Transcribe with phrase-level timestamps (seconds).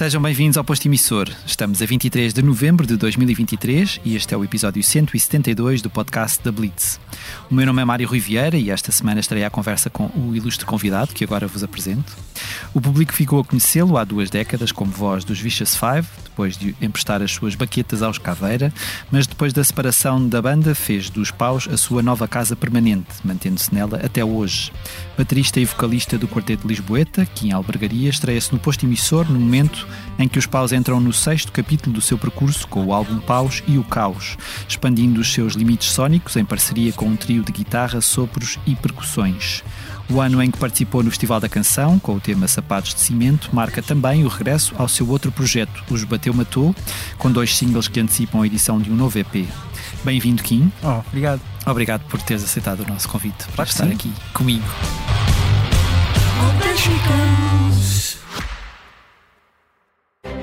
[0.00, 1.28] Sejam bem-vindos ao Posto Emissor.
[1.44, 6.42] Estamos a 23 de novembro de 2023 e este é o episódio 172 do podcast
[6.42, 6.98] da Blitz.
[7.50, 10.34] O meu nome é Mário Rui Vieira e esta semana estarei à conversa com o
[10.34, 12.16] ilustre convidado que agora vos apresento.
[12.72, 16.74] O público ficou a conhecê-lo há duas décadas como voz dos Vicious Five, depois de
[16.80, 18.72] emprestar as suas baquetas aos Caveira,
[19.10, 23.74] mas depois da separação da banda fez dos Paus a sua nova casa permanente, mantendo-se
[23.74, 24.72] nela até hoje.
[25.18, 29.86] Baterista e vocalista do Quarteto Lisboeta, que em Albergaria estreia-se no Posto Emissor no momento
[30.18, 33.62] em que os Paus entram no sexto capítulo do seu percurso com o álbum Paus
[33.66, 34.38] e o Caos,
[34.68, 39.62] expandindo os seus limites sónicos em parceria com um trio de guitarra, sopros e percussões.
[40.10, 43.48] O ano em que participou no Festival da Canção, com o tema Sapatos de Cimento,
[43.52, 46.74] marca também o regresso ao seu outro projeto, Os Bateu Matou,
[47.16, 49.46] com dois singles que antecipam a edição de um novo EP.
[50.02, 50.72] Bem-vindo, Kim.
[50.82, 51.40] Oh, obrigado.
[51.64, 53.92] Obrigado por teres aceitado o nosso convite para estar sim.
[53.92, 54.64] aqui comigo.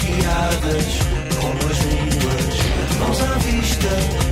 [0.00, 0.98] Afiadas
[1.40, 3.88] como as mãos à vista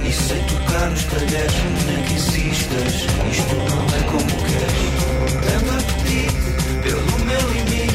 [0.06, 1.55] e sem tocar nos talheres,
[1.86, 2.94] nem que insistas,
[3.30, 4.88] isto não é como queres.
[5.56, 7.94] Apetite pelo meu limite,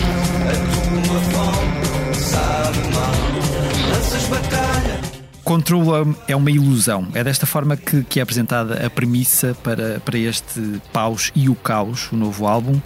[0.50, 5.02] a tua fome sabe mal, lanças batalha.
[5.44, 7.08] Control é uma ilusão.
[7.14, 11.56] É desta forma que, que é apresentada a premissa para, para este Paus e o
[11.56, 12.80] Caos, o novo álbum.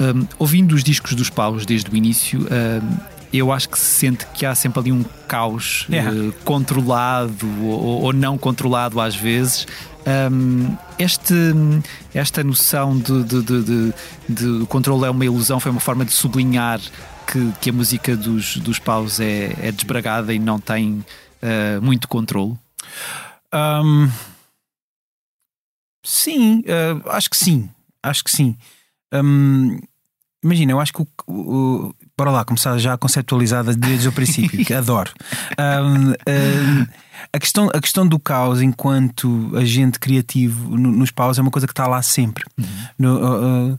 [0.00, 4.26] Um, ouvindo os discos dos Paus desde o início, um, eu acho que se sente
[4.34, 6.12] que há sempre ali um caos Yeah.
[6.12, 9.66] uh, controlado ou, ou não controlado às vezes.
[10.32, 11.34] Um, este,
[12.14, 13.94] esta noção de, de, de,
[14.28, 16.80] de, controle é uma ilusão foi uma forma de sublinhar
[17.26, 21.04] que, que a música dos, dos Paus é, é desbragada e não tem
[21.42, 22.56] uh, muito controle.
[23.52, 24.08] Ahm,
[26.04, 27.68] sim, ah, acho que sim.
[28.02, 28.56] Acho que sim.
[29.12, 29.78] Ahm,
[30.42, 34.74] imagina, eu acho que o, o- Bora lá, começar já conceptualizada desde o princípio, que
[34.74, 35.10] adoro.
[35.56, 36.86] Ahm, ahm,
[37.32, 41.66] a, questão, a questão do caos enquanto agente criativo no- nos paus é uma coisa
[41.66, 42.44] que está lá sempre.
[42.98, 43.78] No, ah,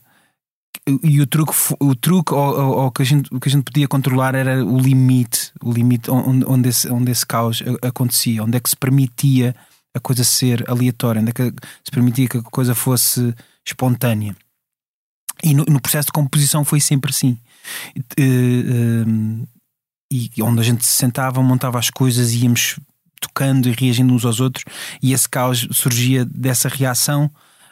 [0.87, 3.51] ah, e o truque, o truque ou, ou- ou que a gente, o que a
[3.51, 8.43] gente podia controlar era o limite, o limite onde, onde, esse, onde esse caos acontecia,
[8.43, 9.55] onde é que se permitia
[9.95, 14.35] a coisa ser aleatória, onde é que se permitia que a coisa fosse espontânea.
[15.43, 17.37] E no, no processo de composição foi sempre assim.
[18.17, 19.45] Eh, eh,
[20.11, 22.77] e onde a gente se sentava, montava as coisas, íamos
[23.21, 24.65] tocando e reagindo uns aos outros,
[25.01, 27.31] e esse caos surgia dessa reação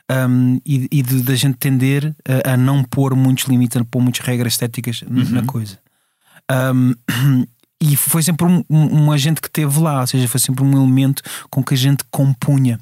[0.10, 3.86] um, e, e de, da gente tender a, a não pôr muitos limites, a não
[3.86, 5.78] pôr muitas regras estéticas n- na coisa.
[6.74, 6.94] Um,
[7.82, 11.22] e foi sempre um, um, agente que teve lá, ou seja, foi sempre um elemento
[11.50, 12.80] com que a gente compunha.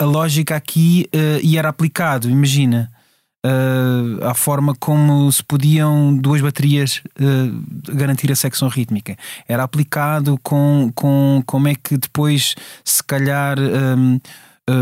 [0.00, 2.90] A lógica aqui eh, e era aplicado, imagina.
[3.44, 9.16] Eh, a forma como se podiam duas baterias eh, garantir a secção rítmica
[9.48, 14.20] era aplicado com, com como é que depois se calhar hum,
[14.68, 14.72] eh,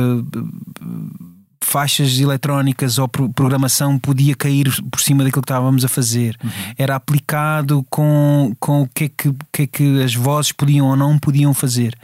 [1.60, 6.34] faixas eletrónicas ou pro- programação podia cair por cima daquilo que estávamos a fazer.
[6.78, 10.96] Era aplicado com, com o que é que, que é que as vozes podiam ou
[10.96, 11.94] não podiam fazer.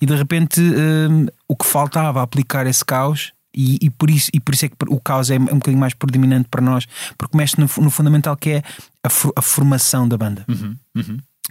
[0.00, 3.32] E de repente hum, o que faltava a aplicar esse caos.
[3.56, 5.94] E, e por isso, e por isso é que o caos é um bocadinho mais
[5.94, 6.86] predominante para nós,
[7.16, 8.62] porque mexe no, no fundamental que é
[9.02, 10.44] a, for- a formação da banda.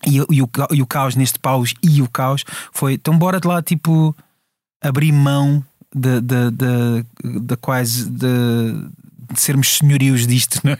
[0.05, 3.17] E, o- e o, ca- e o caos neste paus e o caos foi então
[3.17, 4.15] bora de lá tipo
[4.81, 5.63] abrir mão
[5.93, 6.49] da da-
[7.41, 9.04] da quase de, de
[9.35, 10.77] sermos senhorios disto, não é?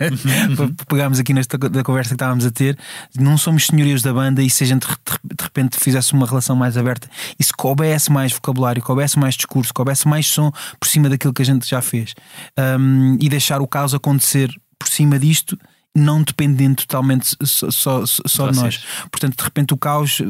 [0.55, 2.77] Para Pegámos aqui nesta da conversa que estávamos a ter,
[3.17, 6.55] não somos senhorios da banda e se a gente de de repente fizesse uma relação
[6.55, 7.09] mais aberta
[7.39, 11.41] e se coubesse mais vocabulário, coubesse mais discurso, coubesse mais som por cima daquilo que
[11.41, 12.13] a gente já fez
[12.79, 15.57] um, e deixar o caos acontecer por cima disto.
[15.95, 18.83] Não dependendo totalmente só, só, só de nós.
[19.09, 20.21] Portanto, de repente, o caos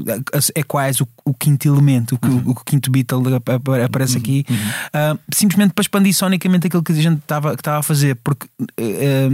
[0.53, 2.51] é quase o, o quinto elemento, o, Uhum.
[2.51, 4.45] o quinto Beatle ap- aparece aqui,
[4.93, 8.47] ah, simplesmente para expandir sonicamente aquilo que a gente estava a fazer, porque
[8.77, 9.29] eh,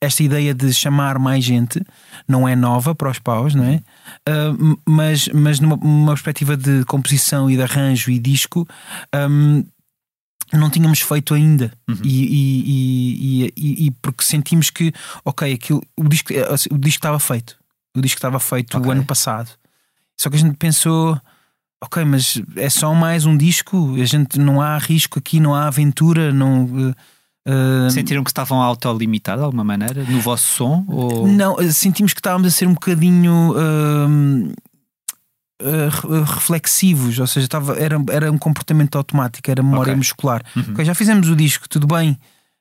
[0.00, 1.80] esta ideia de chamar mais gente
[2.26, 3.80] não é nova para os paus, não é?
[4.28, 8.66] Uh, mas, mas numa, numa, perspectiva de composição e de arranjo e disco.
[9.14, 9.64] Um,
[10.58, 11.96] não tínhamos feito ainda uhum.
[12.02, 14.92] e, e, e, e, porque sentimos que
[15.24, 16.32] ok aquilo o disco
[16.70, 17.56] o disco estava feito
[17.96, 18.88] o disco estava feito okay.
[18.88, 19.50] o ano passado
[20.18, 21.18] só que a gente pensou
[21.82, 25.66] ok mas é só mais um disco a gente não há risco aqui não há
[25.66, 31.26] aventura não uh, sentiram que estavam a autolimitar de alguma maneira no vosso som ou...
[31.26, 34.52] não sentimos que estávamos a ser um bocadinho uh,
[35.62, 39.96] eh, reflexivos, ou seja, estava, era, era um comportamento automático, era memória okay.
[39.96, 40.42] muscular.
[40.56, 40.72] Uhum.
[40.72, 42.18] Okay, já fizemos o disco, tudo bem,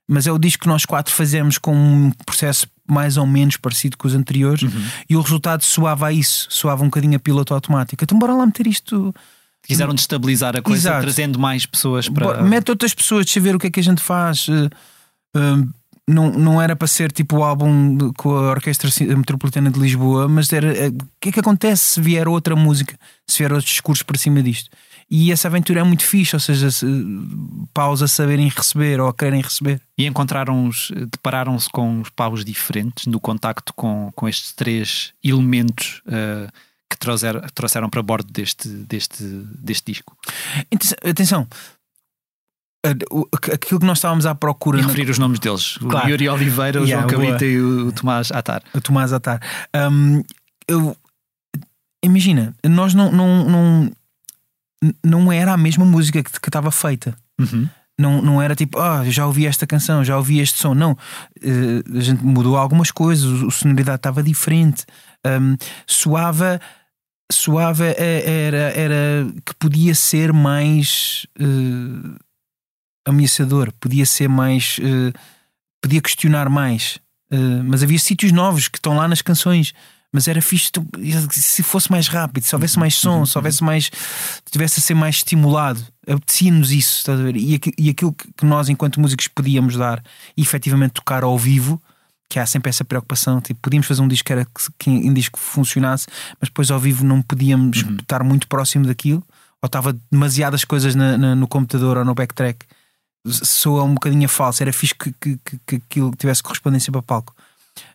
[0.08, 3.98] mas é o disco que nós quatro fazemos com um processo mais ou menos parecido
[3.98, 4.84] com os anteriores uhum.
[5.10, 8.04] e o resultado soava a isso, soava um bocadinho a piloto automático.
[8.04, 9.14] Então, bora lá meter isto.
[9.64, 11.04] Quiseram destabilizar a coisa, Exato.
[11.04, 12.42] trazendo mais pessoas para.
[12.44, 14.48] Mete outras pessoas, deixa ver o que é que a gente faz.
[14.48, 14.70] Uh,
[15.38, 15.70] uh,
[16.12, 20.52] não, não era para ser tipo o álbum com a Orquestra Metropolitana de Lisboa, mas
[20.52, 22.98] era eh, o que é que acontece se vier outra música,
[23.28, 24.70] se vier outro discurso para cima disto.
[25.10, 26.86] E essa aventura é muito fixe, ou seja, se,
[27.74, 29.82] paus a saberem receber ou a quererem receber.
[29.98, 36.50] E encontraram-os, depararam-se com os paus diferentes no contacto com, com estes três elementos uh,
[36.90, 40.16] que trouxeram, trouxeram para bordo deste, deste, deste disco.
[41.04, 41.46] Atenção,
[42.84, 44.80] aquilo que nós estávamos à procura.
[44.80, 46.08] E referir os nomes deles: claro.
[46.08, 48.64] o Yuri Oliveira, o yeah, João Cabrita e o Tomás Atar.
[48.74, 49.40] O Tomás Atar.
[49.76, 50.24] Um,
[50.68, 50.96] eu,
[52.04, 53.92] imagina, nós não, não, não,
[55.04, 57.16] não era a mesma música que, que estava feita.
[57.40, 57.68] Uhum.
[58.00, 60.74] Não, não era tipo, ah, oh, já ouvi esta canção, já ouvi este som.
[60.74, 64.86] Não, uh, a gente mudou algumas coisas, a sonoridade estava diferente,
[65.26, 65.56] um,
[65.86, 66.60] soava
[67.32, 72.16] soava eh, era, era que podia ser mais uh,
[73.06, 74.78] ameaçador, podia ser mais.
[74.80, 75.18] Uh,
[75.82, 77.00] podia questionar mais.
[77.32, 79.74] Uh, mas havia sítios novos que estão lá nas canções.
[80.14, 80.70] Mas era fixe
[81.32, 83.90] se fosse mais rápido, se houvesse mais som, se houvesse mais.
[84.52, 85.82] tivesse a ser mais estimulado.
[86.06, 87.38] Apetecia-nos isso, estás a ver?
[87.38, 90.04] E, e aquilo que nós, enquanto músicos, podíamos dar
[90.36, 91.82] e efetivamente tocar ao vivo,
[92.30, 93.40] que há sempre essa preocupação.
[93.40, 94.46] Tipo, podíamos fazer um disco que, era,
[94.78, 96.08] que, um disco funcionasse,
[96.42, 97.96] mas depois ao vivo não podíamos uhum.
[97.96, 99.24] estar muito próximo daquilo,
[99.62, 102.66] ou estava demasiadas coisas na, na, no computador ou no backtrack
[103.28, 107.36] soa um bocadinho falso, era fixe que, que, que, que aquilo tivesse correspondência para palco.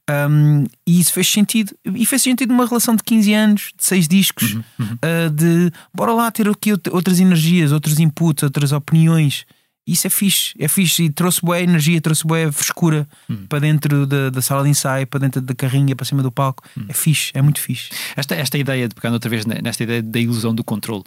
[0.08, 1.76] Um, e isso fez sentido.
[1.84, 4.86] E fez sentido numa relação de 15 anos, de 6 discos, uhum, uhum.
[4.94, 9.44] Uh, de bora lá ter aqui outras energias, outros inputs, outras opiniões.
[9.86, 11.04] Isso é fixe, é fixe.
[11.04, 13.46] E trouxe boa energia, trouxe boa frescura uhum.
[13.46, 16.64] para dentro da, da, sala de ensaio, para dentro da carrinha, para cima do palco.
[16.76, 16.86] Uhum.
[16.88, 17.90] É fixe, é muito fixe.
[18.16, 21.04] Esta, esta ideia, de pegando outra vez nesta ideia da ilusão do controle,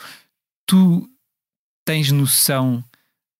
[0.65, 1.09] tu
[1.85, 2.83] tens noção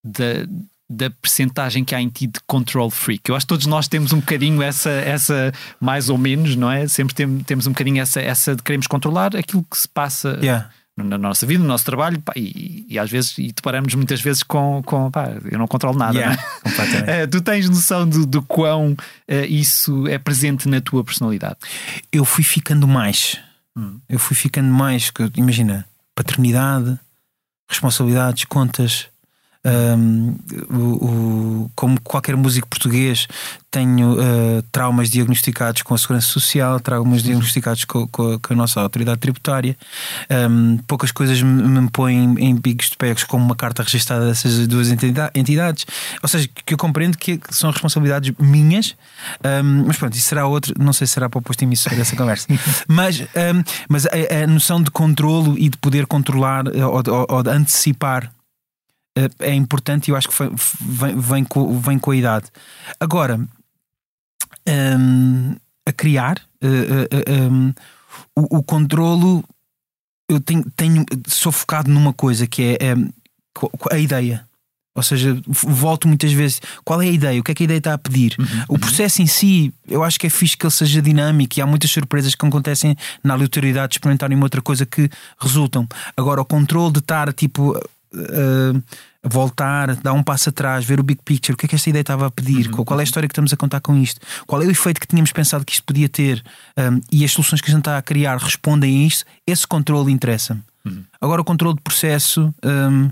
[0.04, 0.46] da,
[0.90, 3.30] da percentagem que há em ti de control freak.
[3.30, 6.88] Eu acho que todos nós temos um bocadinho essa, essa mais ou menos, não é?
[6.88, 10.68] Sempre tem, temos um bocadinho essa, essa de queremos controlar aquilo que se passa yeah.
[10.96, 14.42] na nossa vida, no nosso trabalho, pá, e, e, às vezes e deparamos muitas vezes
[14.42, 16.18] com, com pá, eu não controlo nada.
[16.18, 17.26] Yeah, não é?
[17.30, 21.58] tu tens noção de, de quão uh, isso é presente na tua personalidade?
[22.10, 23.38] Eu fui ficando mais.
[23.78, 24.00] Hum.
[24.08, 25.86] Eu fui ficando mais, que, imagina,
[26.16, 26.98] paternidade,
[27.68, 29.08] responsabilidades, contas
[29.64, 30.34] um,
[30.70, 33.26] o, o, como qualquer músico português,
[33.70, 38.56] tenho uh, traumas diagnosticados com a Segurança Social, traumas diagnosticados com, com, a, com a
[38.56, 39.76] nossa autoridade tributária.
[40.30, 44.66] Um, poucas coisas me, me põem em bigos de pegos como uma carta registrada dessas
[44.66, 45.86] duas entidades.
[46.22, 48.96] Ou seja, que eu compreendo que são responsabilidades minhas,
[49.62, 50.74] um, mas pronto, isso será outro.
[50.78, 52.48] Não sei se será para o posto emissor dessa conversa.
[52.88, 53.22] mas
[53.88, 58.24] mas a, a, noção de controlo e de poder controlar ou, ou, ou de antecipar
[58.24, 58.39] eh,
[59.40, 60.34] é importante e eu acho que
[60.80, 62.46] vem, vem, com, vem com a idade.
[62.98, 63.40] Agora,
[64.68, 67.74] um, a criar uh, uh, um,
[68.36, 69.44] o, o controlo,
[70.28, 72.94] eu tenho, tenho, sou focado numa coisa que é, é
[73.90, 74.46] a ideia.
[74.94, 76.60] Ou seja, volto muitas vezes.
[76.84, 77.40] Qual é a ideia?
[77.40, 78.34] O que é que a ideia está a pedir?
[78.38, 78.78] Uhum, o uhum.
[78.78, 81.90] processo em si, eu acho que é fixe que ele seja dinâmico e há muitas
[81.90, 85.08] surpresas que acontecem na aleatoriedade de experimentarem uma outra coisa que
[85.38, 85.86] resultam.
[86.16, 88.82] Agora, o controle de estar tipo uh,
[89.22, 92.00] voltar, dar um passo atrás, ver o big picture, o que é que esta ideia
[92.00, 92.84] estava a pedir, uhum.
[92.84, 95.06] qual é a história que estamos a contar com isto, qual é o efeito que
[95.06, 96.42] tínhamos pensado que isto podia ter
[96.76, 100.10] um, e as soluções que a gente está a criar respondem a isto, esse controle
[100.10, 100.62] interessa-me.
[100.84, 101.04] Uhum.
[101.20, 102.54] Agora, o controle de processo.
[102.64, 103.10] Um,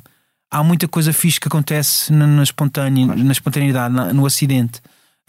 [0.51, 4.81] há muita coisa fixe que acontece na, na, espontânea, na espontaneidade, na, no acidente.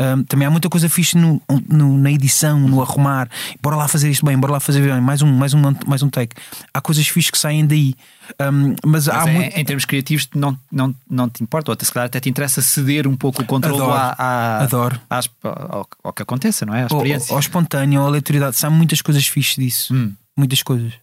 [0.02, 3.30] Um, também há muita coisa fixe no, no, na edição, no arrumar.
[3.62, 5.02] Bora lá fazer isto bem, bora lá fazer bem.
[5.02, 6.36] Mais um, mais um, mais um take.
[6.74, 7.96] Há coisas fixes que saem daí.
[8.40, 9.58] Um, mas, Mas há em, muito.
[9.58, 12.62] em termos criativos não, não, não te importa, ou até, se calhar até te interessa
[12.62, 15.02] ceder um pouco o controle Adoro, à, à- Adoro.
[15.10, 16.82] às- ao, ao que aconteça, não é?
[16.84, 17.34] À Ao, experiência.
[17.34, 18.56] ao espontâneo, à aleatoriedade.
[18.64, 19.94] Há muitas coisas fixes disso.
[19.94, 20.14] Hum.
[20.38, 20.94] Muitas coisas.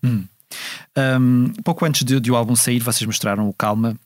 [0.97, 3.97] Um, pouco antes de, de o álbum sair, vocês mostraram o Calma,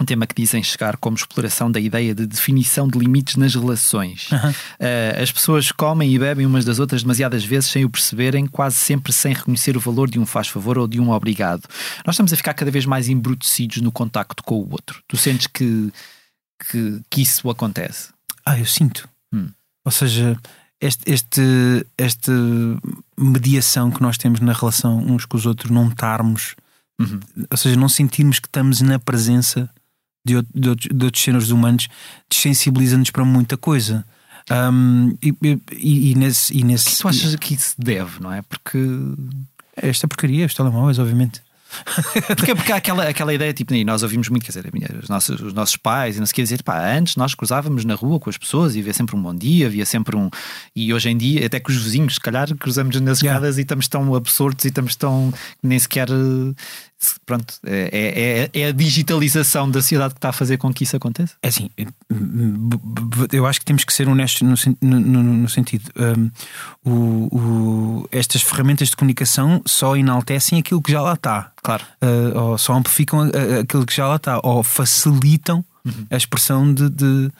[0.00, 4.28] um tema que dizem chegar como exploração da ideia de definição de limites nas relações.
[4.32, 4.50] Aham.
[4.50, 8.76] Uh, as pessoas comem e bebem umas das outras demasiadas vezes sem o perceberem, quase
[8.76, 11.64] sempre sem reconhecer o valor de um faz-favor ou de um obrigado.
[12.06, 15.02] Nós estamos a ficar cada vez mais embrutecidos no contacto com o outro.
[15.08, 15.92] Tu sentes que,
[16.70, 18.10] que, que isso acontece?
[18.46, 19.08] Ah, eu sinto.
[19.32, 19.48] Hum.
[19.84, 20.38] Ou seja,
[20.80, 21.42] este, este,
[21.96, 22.32] esta
[23.18, 26.54] mediação que nós temos na relação uns com os outros, não estarmos,
[27.00, 27.20] Uhum.
[27.48, 29.70] ou seja, não sentirmos que estamos na presença
[30.34, 31.88] de, de outros, de outros seres humanos,
[32.30, 34.04] desensibiliza-nos para muita coisa.
[34.50, 35.34] Um, e,
[35.72, 38.42] e, e nesse, e O nesse que tu achas que isso se deve, não é?
[38.42, 38.78] Porque
[39.76, 41.40] esta porcaria, os telemóveis, obviamente.
[42.34, 45.38] Porque, porque há aquela, aquela ideia, tipo, e nós ouvimos muito, quer dizer, os nossos,
[45.40, 48.18] os nossos pais e não sei o que dizer, pá, antes nós cruzávamos na rua
[48.18, 50.30] com as pessoas e havia sempre um bom dia, havia sempre um.
[50.74, 53.36] E hoje em dia, até com os vizinhos, se calhar, cruzamos nas Yeah.
[53.38, 55.32] escadas e estamos tão absortos e estamos tão.
[55.62, 56.08] nem sequer.
[57.00, 60.82] Eh, Pronto, é, é, é a digitalização da sociedade que está a fazer com que
[60.84, 61.34] isso aconteça.
[61.42, 61.70] É assim,
[62.10, 64.42] b- eu acho que temos que ser honestos
[64.80, 65.84] no, no- no- sentido.
[65.96, 66.30] um,
[66.84, 67.36] o-
[68.02, 71.52] o- estas ferramentas de comunicação só enaltecem aquilo que já lá está.
[71.62, 71.84] Claro.
[72.02, 75.64] Uh, ou só amplificam a- aquilo que já lá está, ou facilitam
[76.10, 77.30] a expressão de, de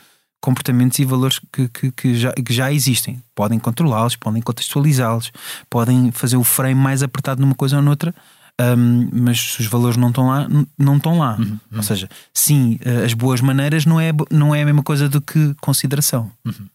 [0.40, 3.20] comportamentos e valores que, que, que já, que já existem.
[3.34, 5.32] Podem controlá-los, podem contextualizá-los,
[5.68, 8.14] podem fazer o frame mais apertado numa coisa ou noutra.
[8.60, 10.48] Um, mas se os valores não estão lá,
[10.78, 11.38] não estão lá.
[11.74, 15.20] Ou seja, sim, uh, as boas maneiras não é, não é a mesma coisa do
[15.20, 16.30] que consideração.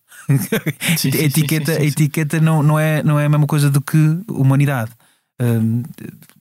[0.97, 3.81] Sim, sim, a etiqueta, sim, etiqueta não, não, é, não é a mesma coisa do
[3.81, 3.97] que
[4.29, 4.91] humanidade.
[5.41, 5.83] Hum,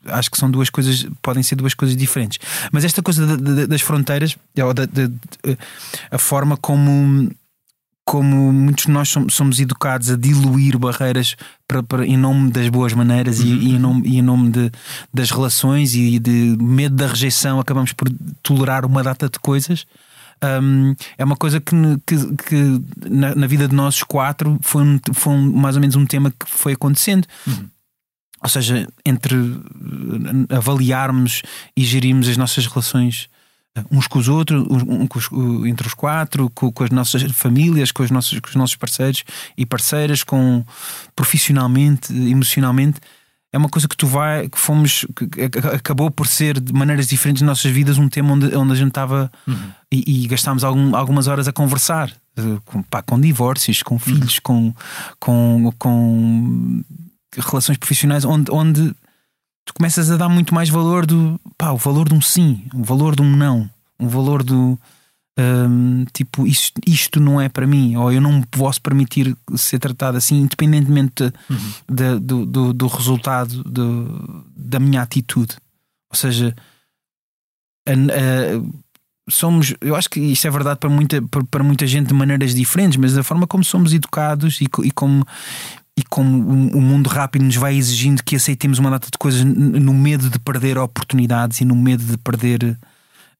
[0.06, 2.38] acho que são duas coisas, podem ser duas coisas diferentes.
[2.70, 5.10] Mas esta coisa da- da- das fronteiras, ou da- da-
[6.12, 7.28] a forma como,
[8.04, 11.36] como muitos de nós somos, somos educados a diluir barreiras
[11.68, 14.70] para, para- em nome das boas maneiras e, e em nome, e em nome de,
[15.14, 18.08] das relações e de medo da rejeição, acabamos por
[18.42, 19.86] tolerar uma data de coisas.
[20.60, 22.16] Hum, é uma coisa que, que,
[22.48, 26.04] que na, na vida de nós quatro foi, um- foi um- mais ou menos um
[26.04, 27.26] tema que foi acontecendo.
[28.42, 29.36] Ou seja, entre
[30.50, 31.42] avaliarmos
[31.76, 33.28] e gerirmos as nossas relações
[33.90, 34.66] uns com os outros,
[35.32, 38.76] um entre os quatro, com, com as nossas famílias, com os nossos, com os nossos
[38.76, 39.24] parceiros
[39.56, 40.64] e parceiras, com
[41.16, 43.00] profissionalmente, emocionalmente.
[43.54, 45.42] É uma coisa que tu vai, que fomos, que
[45.74, 48.88] acabou por ser de maneiras diferentes nas nossas vidas um tema onde, onde a gente
[48.88, 49.30] estava
[49.90, 54.38] e, e gastámos algum- algumas horas a conversar eh, com, pá, com divórcios, com filhos,
[54.38, 54.74] com,
[55.20, 56.82] com, com
[57.36, 58.94] relações profissionais onde, onde
[59.64, 62.82] tu começas a dar muito mais valor do pá, o valor de um sim, o
[62.82, 64.78] valor de um não, o valor do
[65.38, 69.78] hum, tipo isto, isto não é para mim, ou eu não me posso permitir ser
[69.78, 71.32] tratado assim, independentemente
[71.88, 75.56] da- do, do, do resultado do- da minha atitude.
[76.10, 76.54] Ou seja,
[77.88, 78.82] a- a-
[79.30, 82.96] somos, eu acho que isto é verdade para muita, para, muita gente de maneiras diferentes,
[82.98, 85.24] mas da forma como somos educados e, e como
[85.98, 86.38] e como
[86.76, 90.38] o mundo rápido nos vai exigindo que aceitemos uma data de coisas no medo de
[90.38, 92.78] perder oportunidades e no medo de perder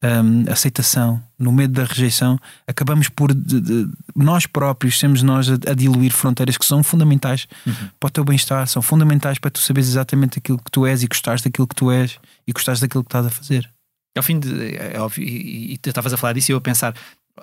[0.05, 5.55] hum, aceitação, no medo da rejeição, acabamos por de- de- nós próprios sermos nós a,
[5.71, 7.47] a diluir fronteiras que são fundamentais
[7.99, 11.07] para o teu bem-estar, são fundamentais para tu saberes exatamente aquilo que tu és e
[11.07, 13.71] gostares daquilo que tu és e gostares daquilo que estás a fazer.
[14.15, 14.77] Ao fim de.
[14.77, 16.95] É óbvio, e, e tu estavas a falar disso e eu a pensar.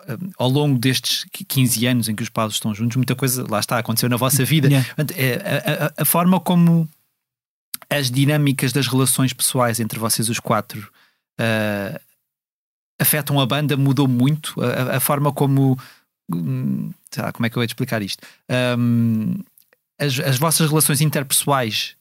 [0.08, 3.60] Hum, Ao longo destes 15 anos em que os paus estão juntos, muita coisa lá
[3.60, 4.68] está, aconteceu na vossa vida.
[4.68, 4.88] Yeah.
[5.15, 5.36] É,
[5.82, 6.88] a, a- a forma como
[7.89, 10.91] as dinâmicas das relações pessoais entre vocês os quatro
[11.39, 12.00] ah,
[13.00, 14.53] afetam a banda mudou muito.
[14.62, 15.77] A, a- forma como.
[16.32, 18.22] hum, sei lá, como é que eu ia explicar isto?
[18.77, 19.39] Hum,
[20.00, 21.96] as, as vossas relações interpessoais.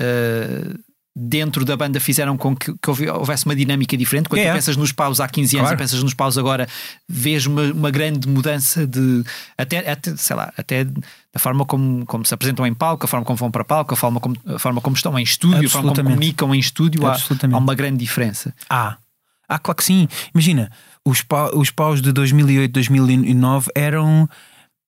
[0.00, 0.78] ah,
[1.16, 4.28] Dentro da banda fizeram com que, que houve- houvesse uma dinâmica diferente.
[4.28, 4.52] Quando Yeah.
[4.58, 5.76] tu pensas nos paus há 15 anos Claro.
[5.80, 6.66] e pensas nos paus agora,
[7.08, 9.22] vês uma, uma grande mudança de
[9.56, 13.24] até, até, sei lá, até da forma como, como se apresentam em palco, a forma
[13.24, 15.94] como vão para palco, a forma como, a forma como estão em estúdio, a forma
[15.94, 17.16] como comunicam em estúdio, há,
[17.52, 18.52] há uma grande diferença.
[18.68, 18.96] Há.
[19.48, 20.08] Há, claro que sim.
[20.34, 20.68] Imagina,
[21.04, 24.28] os, pau- os paus de 2008, 2009 eram.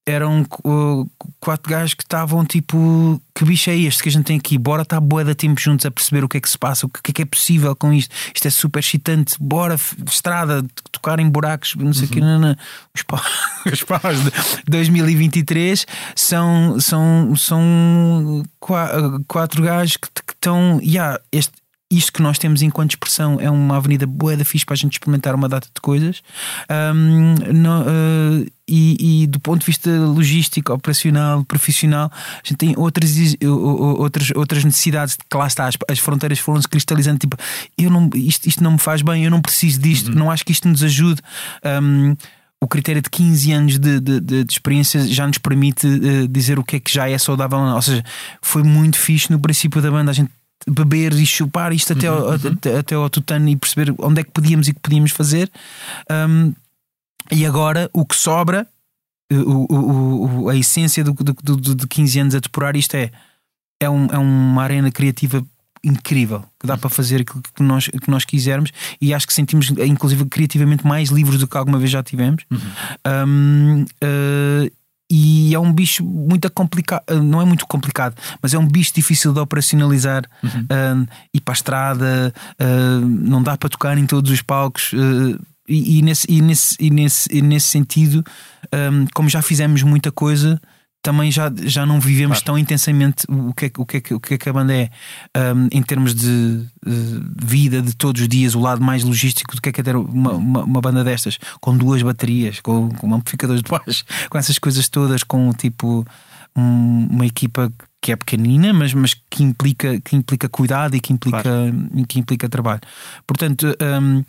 [0.06, 1.10] Eram uh,
[1.40, 4.56] quatro gajos que estavam tipo: que bicho é este que a gente tem aqui?
[4.56, 6.88] Bora estar boa de tempo juntos a perceber o que é que se passa, o
[6.88, 8.14] que é que é possível com isto.
[8.34, 9.34] Isto é super excitante.
[9.40, 9.74] Bora,
[10.06, 12.20] estrada, tocar em buracos, não sei o que.
[12.20, 12.56] Não, não.
[12.94, 13.26] Os paus,
[13.72, 14.30] os paus de
[14.68, 20.80] 2023 são, são, são qua- quatro gajos que que estão.
[20.82, 21.52] Yeah, este,
[21.90, 24.94] isto que nós temos enquanto expressão é uma avenida boa da fixe para a gente
[24.94, 26.20] experimentar uma data de coisas.
[26.68, 32.74] Um, não, uh, e, e do ponto de vista logístico, operacional, profissional, a gente tem
[32.76, 37.18] outras, outras, outras necessidades que lá está, as, as fronteiras foram-se cristalizando.
[37.18, 37.36] Tipo,
[37.78, 40.52] eu não, isto, isto não me faz bem, eu não preciso disto, não acho que
[40.52, 41.22] isto nos ajude.
[41.64, 42.16] Um,
[42.60, 46.58] o critério de 15 anos de, de, de- de experiência já nos permite eh, dizer
[46.58, 47.74] o que é que já é saudável ou não.
[47.74, 48.02] Ou seja,
[48.40, 50.30] foi muito fixe no princípio da banda a gente
[50.68, 54.30] beber e chupar isto até, ao, até, até ao tutano e perceber onde é que
[54.30, 55.50] podíamos e que podíamos fazer.
[56.10, 56.52] Um,
[57.30, 58.66] e agora o que sobra,
[59.30, 62.94] eh, o, o- o- a essência do, do, do- de 15 anos a depurar isto
[62.94, 63.10] é,
[63.80, 65.44] é, um- é uma arena criativa
[65.84, 68.72] incrível que dá para fazer aquilo que nós, que nós quisermos.
[69.00, 72.44] E acho que sentimos inclusive criativamente mais livres do que alguma vez já tivemos.
[73.06, 74.70] Um, eh,
[75.10, 79.32] e é um bicho muito complicado, não é muito complicado, mas é um bicho difícil
[79.32, 80.24] de operacionalizar.
[80.44, 84.92] Um, ir para a estrada, uh, não dá para tocar em todos os palcos.
[84.92, 88.24] uh, e, e nesse, e, nesse, e, nesse, e nesse sentido,
[88.72, 90.60] um, como já fizemos muita coisa,
[91.02, 92.44] também já, já não vivemos Claro.
[92.46, 94.52] tão intensamente o que, é, que- o, que é, que- o que é que a
[94.52, 94.90] banda é
[95.54, 99.62] um, em termos de uh, vida de todos os dias, o lado mais logístico do
[99.62, 103.14] que é que é ter uma, uma, uma banda destas, com duas baterias, com, com
[103.14, 106.04] amplificadores de baixo, com essas coisas todas, com tipo
[106.56, 107.72] um- uma equipa
[108.02, 111.42] que é pequenina, mas, mas que, implica, que implica cuidado e que implica,
[111.94, 112.80] e que implica trabalho.
[113.26, 113.66] Portanto,
[114.02, 114.24] um,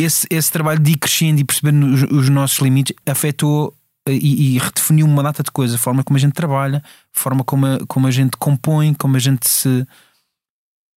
[0.00, 3.74] esse, esse trabalho de ir crescendo e percebendo os, os nossos limites afetou
[4.12, 6.82] e, e redefiniu uma data de coisas, a forma como a gente trabalha,
[7.14, 9.86] a forma como a, como a gente compõe, como a gente se,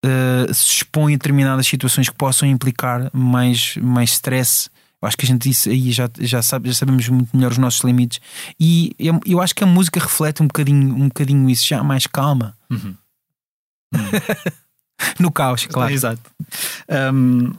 [0.04, 4.70] eh, se expõe a determinadas situações que possam implicar mais, mais stress.
[5.02, 7.58] Eu acho que a gente disse aí já, já, sabe, já sabemos muito melhor os
[7.58, 8.20] nossos limites.
[8.60, 12.08] E eu, eu acho que a música reflete um bocadinho, um bocadinho isso, já mais
[12.08, 12.56] calma.
[12.70, 12.96] Uhum.
[15.20, 15.92] No caos, claro.
[15.92, 16.22] Exato.
[17.12, 17.52] Um,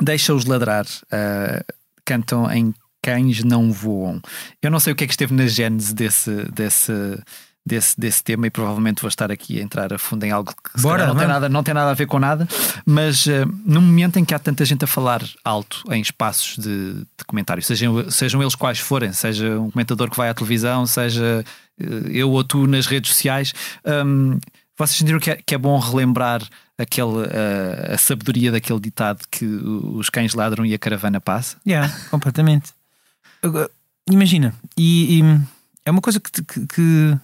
[0.00, 0.84] Deixa-os ladrar.
[0.84, 1.64] uh,
[2.04, 2.74] cantam em
[3.08, 4.20] Cães Não Voam.
[4.60, 6.92] Eu não sei o que é que esteve na gênese desse, desse,
[7.64, 10.82] desse, desse tema e provavelmente vou estar aqui a entrar a fundo em algo que
[10.82, 12.46] Bora, não, tem nada, não tem nada a ver com nada,
[12.84, 13.30] mas uh,
[13.64, 17.62] no momento em que há tanta gente a falar alto em espaços de, de comentário,
[17.62, 21.42] sejam, sejam eles quais forem, seja um comentador que vai à televisão, seja
[21.80, 23.54] uh, eu ou tu nas redes sociais,
[23.86, 24.38] um,
[24.76, 26.42] vocês sentiram que é, que é bom relembrar
[26.76, 31.56] aquele, uh, a sabedoria daquele ditado que os cães ladram e a caravana passa?
[31.66, 32.77] Yeah, completamente.
[34.10, 35.22] Imagina, e, e
[35.84, 37.18] é uma coisa que, que, que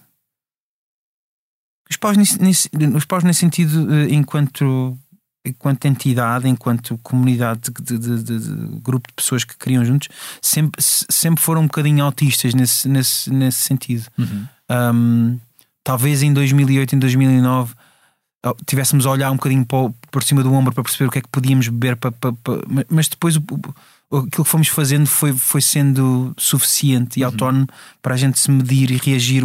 [1.89, 4.97] os paus nesse, nesse, os paus nesse sentido, eh, enquanto,
[5.45, 10.09] enquanto entidade, enquanto comunidade de, de- de- de grupo de pessoas que criam juntos,
[10.41, 14.05] sempre, se- sempre foram um bocadinho autistas nesse, nesse, nesse sentido.
[14.93, 15.39] Um,
[15.83, 17.73] talvez em 2008, em 2009
[18.45, 21.19] oh, tivéssemos a olhar um bocadinho o- por cima do ombro para perceber o que
[21.19, 23.41] é que podíamos beber, para, para- para- mas depois o-
[24.11, 27.67] aquilo que fomos fazendo foi, foi sendo suficiente e autónomo
[28.01, 29.43] para a gente se medir e reagir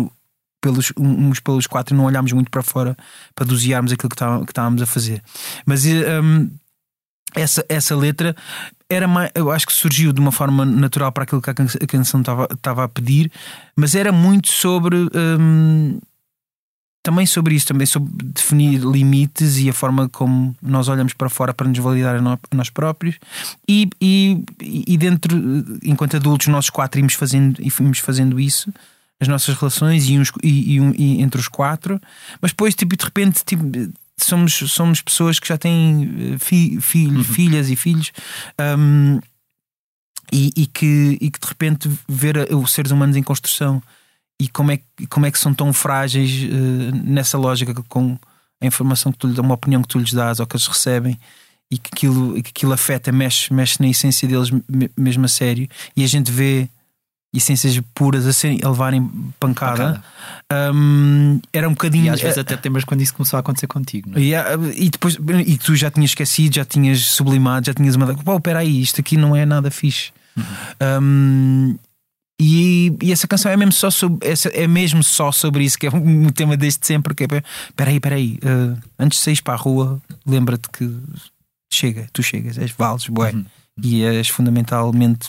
[0.63, 2.97] pelos, uns pelos quatro e não olharmos muito para fora
[3.35, 5.23] para dosearmos aquilo que, estava- que estávamos a fazer.
[5.65, 6.51] Mas eh, um,
[7.35, 8.35] essa, essa letra
[8.89, 11.67] era mais, eu acho que surgiu de uma forma natural para aquilo que a can-
[11.81, 13.31] a canção estava, estava a pedir,
[13.77, 15.99] mas era muito sobre hum,
[17.03, 21.55] também sobre isso, também sobre definir limites e a forma como nós olhamos para fora
[21.55, 23.17] para nos validar a, nós próprios.
[23.67, 25.35] E, e, e dentro,
[25.83, 28.73] enquanto adultos, nós quatro íamos fazendo fomos fazendo isso
[29.21, 32.01] as nossas relações e, uns, e, e um- e entre os quatro,
[32.41, 33.63] mas depois tipo, de repente tipo,
[34.19, 38.13] somos, somos pessoas que já têm eh, fi, filho, filhas e filhos
[38.79, 39.21] hum,
[40.33, 43.83] e, e que, e que de repente ver os seres humanos em construção
[44.41, 48.19] e como é, que- como é que são tão frágeis eh, nessa lógica com
[48.63, 51.19] a informação que tu lhes uma opinião que tu lhes dás ou que eles recebem
[51.71, 55.69] e que aquilo, que aquilo afeta, mexe, mexe na essência deles me- mesmo a sério
[55.97, 56.69] e a gente vê
[57.33, 60.03] essências puras a, serem, a levarem pancada,
[60.75, 63.69] Hum, era um bocadinho E às vezes eh, até temas quando isso começou a acontecer
[63.69, 64.21] contigo, é?
[64.21, 68.21] e, ah, e depois e tu já tinhas esquecido, já tinhas sublimado, já tinhas mandado.
[68.25, 70.11] Pô, espera aí, isto aqui não é nada fixe.
[70.83, 71.77] Um,
[72.43, 75.91] e, e essa canção é mesmo só sobre é mesmo só sobre isso, que é
[75.91, 77.15] um tema desde sempre.
[77.15, 77.27] Que é
[77.69, 80.91] espera aí, espera aí, ah, antes de saís para a rua, lembra-te que
[81.71, 83.35] chega, tu chegas, és vales, bué,
[83.83, 85.29] e és fundamentalmente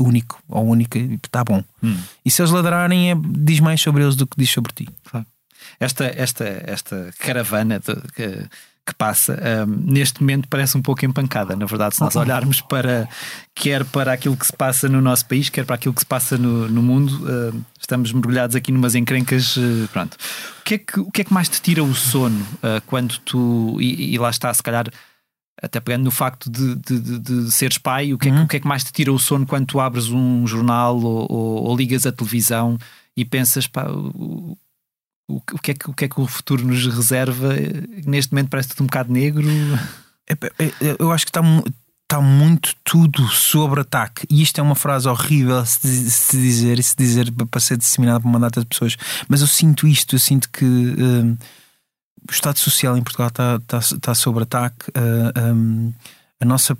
[0.00, 1.64] único ou única, e está bom.
[1.82, 1.96] Hum.
[2.24, 4.88] E se eles ladrarem, é, diz mais sobre eles do que diz sobre ti.
[5.10, 5.26] Claro.
[5.80, 8.46] Esta, esta, esta caravana de- que,
[8.86, 13.08] que passa hum, neste momento parece um pouco empancada, na verdade, se nós olharmos para
[13.54, 16.36] quer para aquilo que se passa no nosso país, quer para aquilo que se passa
[16.36, 17.12] no, no mundo,
[17.54, 19.56] hum, estamos mergulhados aqui numas encrencas.
[19.56, 20.14] eh, pronto.
[20.60, 23.18] O que, é que, o que é que mais te tira o sono ah, quando
[23.20, 23.78] tu.
[23.80, 24.86] E, e lá está, se calhar.
[25.62, 28.44] Até pegando no facto de, de, de- de seres pai, o que, é que, Uhum.
[28.44, 31.26] o que é que mais te tira o sono quando tu abres um jornal ou,
[31.32, 32.76] ou- ou ligas a televisão
[33.16, 34.58] e pensas, pá, o,
[35.28, 37.54] o, que é que, o que é que o futuro nos reserva?
[38.06, 39.46] Neste momento parece tudo um bocado negro.
[40.98, 41.42] Eu acho que está,
[42.02, 44.26] está muito tudo sobre ataque.
[44.30, 48.20] E isto é uma frase horrível se, se dizer e se dizer para ser disseminada
[48.20, 48.96] por uma data de pessoas.
[49.28, 51.36] Mas eu sinto isto, eu sinto que hum,
[52.28, 54.90] o Estado Social em Portugal está, está, está sob ataque.
[54.94, 55.92] ah, hum,
[56.40, 56.76] a nossa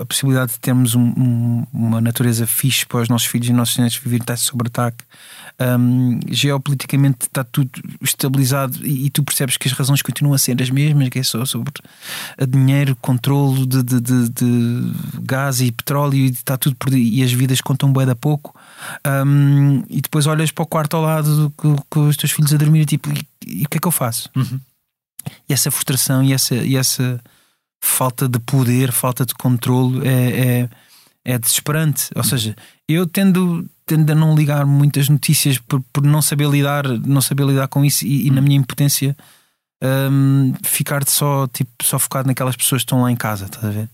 [0.00, 3.76] a possibilidade de termos um- um- uma natureza fixe para os nossos filhos e nossos
[3.76, 5.04] netos viverem está sob ataque.
[5.60, 10.60] Um, geopoliticamente está tudo estabilizado e, e tu percebes que as razões continuam a ser
[10.62, 11.72] as mesmas, que é só sobre
[12.48, 14.92] dinheiro, controle de, de, de- de
[15.22, 18.54] gás e petróleo e está tudo perdido e as vidas contam bué da pouco.
[19.26, 22.54] Um, e depois olhas para o quarto ao lado do- com, com os teus filhos
[22.54, 24.30] a dormir e tipo, e, e o que é que eu faço?
[24.36, 24.60] Uhum.
[25.48, 27.20] E essa frustração e essa, e essa
[27.80, 30.68] falta de poder, falta de controle é, é,
[31.24, 32.10] é desesperante.
[32.14, 32.56] Ou seja,
[32.88, 37.44] eu tendo, tendo a não ligar muitas notícias por, por não saber lidar, não saber
[37.46, 39.16] lidar com isso e, e na minha impotência
[39.82, 43.70] hum, ficar só, tipo, só focado naquelas pessoas que estão lá em casa, estás a
[43.70, 43.88] ver?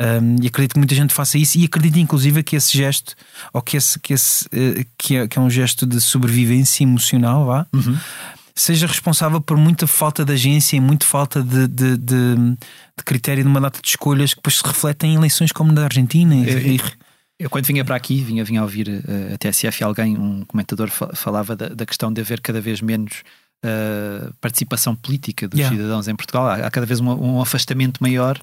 [0.00, 3.16] Hum, e acredito que muita gente faça isso e acredito inclusive que esse gesto
[3.52, 7.44] ou que esse, que, esse, eh, que, é, que é um gesto de sobrevivência emocional
[7.44, 7.98] vá, Uhum.
[8.60, 13.42] Seja responsável por muita falta de agência e muita falta de, de, de, de critério
[13.44, 16.34] de uma data de escolhas que depois se refletem em eleições como na Argentina.
[16.34, 16.80] E- e-
[17.40, 20.88] Eu, quando vinha para aqui, vinha, vinha a ouvir eh, a TSF, alguém, um comentador,
[20.90, 23.22] fa- falava da, da questão de haver cada vez menos
[23.64, 25.76] eh, participação política dos Yeah.
[25.76, 26.48] cidadãos em Portugal.
[26.48, 28.40] Há, há cada vez um, um afastamento maior.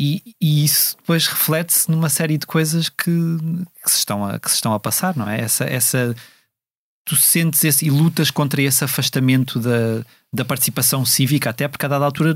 [0.00, 3.10] E, e isso depois reflete-se numa série de coisas que,
[3.84, 5.40] que, se estão a, que se estão a passar, não é?
[5.40, 6.14] Essa, essa,
[7.08, 11.88] tu sentes esse e lutas contra esse afastamento da, da participação cívica, até porque a
[11.88, 12.34] dada altura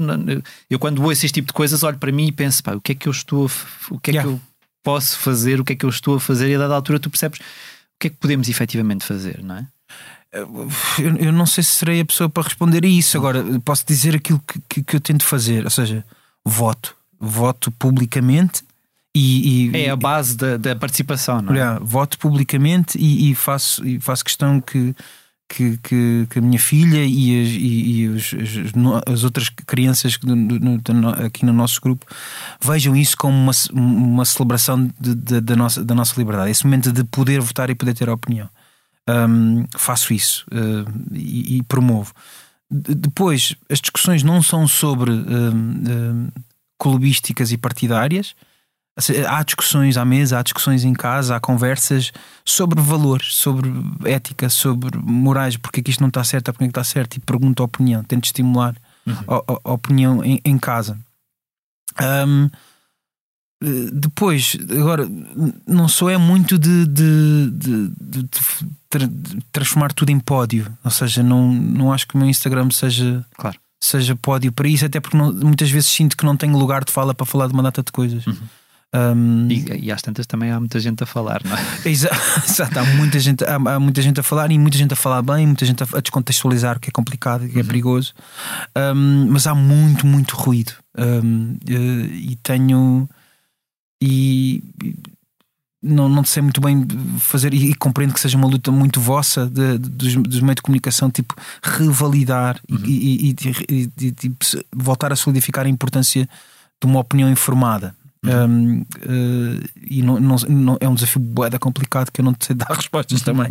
[0.70, 2.92] eu quando ouço este tipo de coisas olho para mim e penso, pá, o que
[2.92, 4.30] é que eu estou a, o que é Yeah.
[4.30, 4.40] que eu
[4.82, 7.10] posso fazer, o que é que eu estou a fazer, e a dada altura tu
[7.10, 9.66] percebes o que é que podemos efetivamente fazer, não é?
[10.32, 13.16] eu, eu não sei se serei a pessoa para responder a isso.
[13.18, 16.04] Agora, posso dizer aquilo que, que, que eu tento fazer, ou seja,
[16.44, 16.96] voto.
[17.20, 18.64] Voto publicamente
[19.14, 19.70] e.
[19.70, 21.60] e- É a base da, da participação, não é?
[21.70, 24.94] Olha, voto publicamente e, e faço, e faço questão que,
[25.48, 30.16] que, que, que a minha filha e as, e, e os- as, as outras crianças
[30.16, 30.34] do
[31.24, 32.06] aqui no nosso grupo
[32.62, 36.50] vejam isso como uma, uma celebração de- de- da, nossa, da nossa liberdade.
[36.50, 38.48] Esse momento de poder votar e poder ter opinião.
[39.08, 42.14] Hum, faço isso uh, e, e promovo.
[42.70, 46.28] De- depois, as discussões não são sobre hum, hum,
[46.78, 48.34] clubísticas e partidárias.
[48.98, 52.12] Seja, Há discussões à mesa, há discussões em casa, há conversas
[52.44, 53.70] sobre valores, sobre
[54.04, 57.16] ética, sobre morais, porque é que isto não está certo, porque é que está certo,
[57.16, 58.76] e pergunto a opinião, tento estimular
[59.26, 60.98] a, a- a opinião em, em casa.
[63.64, 65.08] Eh, depois, agora,
[65.66, 68.30] não sou é muito de, de- de- de- de
[68.90, 72.68] tra- de transformar tudo em pódio, ou seja, não, não acho que o meu Instagram
[72.70, 73.56] seja Claro.
[73.80, 76.90] seja pódio para isso, até porque não- muitas vezes sinto que não tenho lugar de
[76.92, 78.24] fala para falar de uma data de coisas.
[78.94, 81.60] Um, E, e às tantas também há muita gente a falar, não é?
[81.88, 82.10] Exa-
[82.44, 85.22] Exato, há muita, gente, há, há muita gente a falar e muita gente a falar
[85.22, 88.12] bem, muita gente a, descontextualizar o que é complicado, que é perigoso,
[88.76, 90.72] Um, mas há muito, muito ruído.
[90.98, 93.08] Um, eh, e tenho.
[94.02, 94.62] E.
[94.82, 94.94] e
[95.84, 96.86] não, não sei muito bem
[97.18, 100.54] fazer, e, e compreendo que seja uma luta muito vossa de- de- dos, dos meios
[100.56, 103.36] de comunicação, tipo, revalidar e- e, e-
[103.68, 104.36] e- e, tipo,
[104.72, 106.28] voltar a solidificar a importância
[106.80, 107.96] de uma opinião informada.
[108.24, 112.54] Um, eh, e não, não- não- é um desafio boeda complicado que eu não sei
[112.56, 113.48] dar respostas também.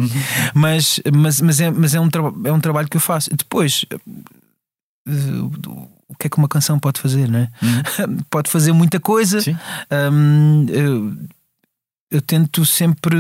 [0.54, 2.08] Mas, mas, mas, é, mas é, um
[2.46, 3.30] é um trabalho que eu faço.
[3.36, 5.12] Depois, eh,
[6.08, 7.50] o que é que uma canção pode fazer, né?
[8.30, 9.40] pode fazer muita coisa.
[10.12, 11.18] Um, eu,
[12.10, 13.16] eu tento sempre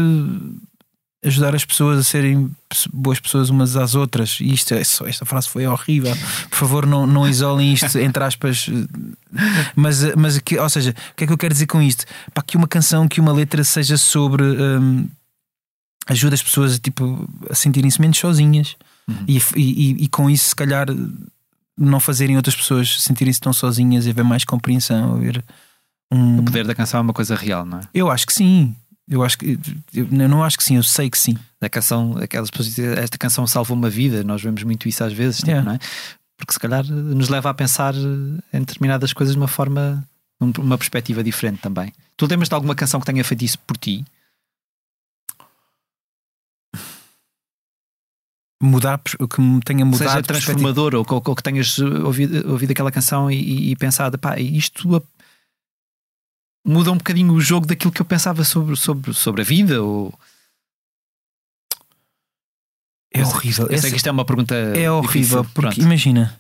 [1.23, 2.49] ajudar as pessoas a serem
[2.91, 4.39] boas pessoas umas às outras.
[4.39, 6.15] E isto é só, esta frase foi horrível.
[6.49, 8.67] Por favor, não, não isolem isto, entre aspas.
[9.75, 12.05] Mas, mas que, ou seja, o que é que eu quero dizer com isto?
[12.33, 14.43] Para que uma canção, que uma letra seja sobre.
[14.43, 15.07] um,
[16.07, 18.75] ajuda as pessoas tipo, a sentirem-se menos sozinhas
[19.27, 20.87] e, e, e com isso, se calhar,
[21.77, 25.43] não fazerem outras pessoas sentirem-se tão sozinhas e haver mais compreensão, haver
[26.11, 26.39] um.
[26.39, 27.81] O poder da canção é uma coisa real, não é?
[27.93, 28.75] Eu acho que sim.
[29.11, 29.59] Eu acho que.
[29.93, 31.37] Eu não acho que sim, eu sei que sim.
[31.59, 35.11] A canção, aquelas pessoas dizem, esta canção salvou uma vida, nós vemos muito isso às
[35.11, 35.67] vezes, tipo, Yeah.
[35.69, 35.79] não é?
[36.37, 40.07] Porque se calhar nos leva a pensar em determinadas coisas de uma forma,
[40.39, 41.91] uma perspectiva diferente também.
[42.15, 44.03] Tu lembras de alguma canção que tenha feito isso por ti?
[48.63, 50.27] Mudar, que me tenha seja mudado.
[50.27, 50.33] perspectiva.
[50.53, 54.39] transformador ou, que- ou que tenhas ouvido, ouvido aquela canção e, e- e pensado, pá,
[54.39, 55.03] isto
[56.65, 60.13] muda um bocadinho o jogo daquilo que eu pensava sobre, sobre, sobre a vida ou
[63.13, 63.63] É sei- horrível.
[63.65, 65.43] Eu sei Essa- que isto é uma pergunta É horrível, difícil.
[65.53, 65.81] porque Pronto.
[65.81, 66.39] imagina,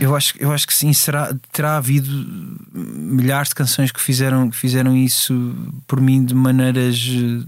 [0.00, 2.08] eu acho, eu acho que sim, será, terá havido
[2.72, 5.34] milhares de canções que fizeram, que fizeram isso
[5.86, 7.44] por mim de maneiras eh,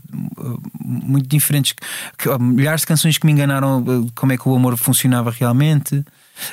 [0.84, 1.74] muito diferentes.
[2.18, 6.04] Que- milhares de canções que me enganaram eh, como é que o amor funcionava realmente.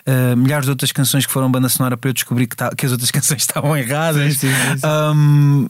[0.06, 2.86] Eh, milhares de outras canções que foram banda sonora para eu descobrir que, ta- que
[2.86, 4.38] as outras canções estavam erradas.
[4.38, 4.88] Sim, sim, sim.
[4.88, 5.68] Hum,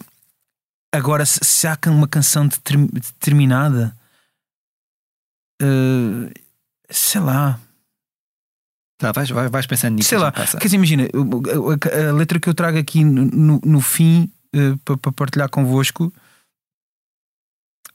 [0.93, 3.95] agora, se, se há uma canção determ- determinada,
[5.61, 6.31] eh,
[6.89, 7.59] sei lá,
[8.97, 10.07] Tá, vais, vais, pensando nisso.
[10.07, 10.57] sei lá, passa.
[10.57, 15.11] quer dizer, imagina, a, letra que eu trago aqui no, no- fim eh, para para
[15.11, 16.13] partilhar convosco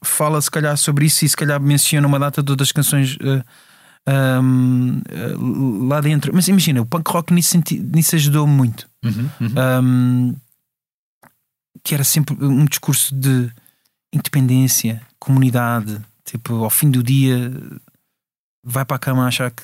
[0.03, 3.43] fala se calhar sobre isso e se calhar menciona uma data de outras canções eh,
[4.07, 6.31] hum, eh, lá dentro.
[6.33, 7.57] Mas imagina, o punk rock nisso,
[7.93, 8.89] nisso ajudou muito.
[9.03, 9.53] Uhum, uhum.
[9.83, 10.35] um,
[11.83, 13.51] que era sempre um discurso de
[14.13, 15.99] independência, comunidade.
[16.23, 17.51] Tipo, ao fim do dia,
[18.63, 19.63] vai para a cama achar que,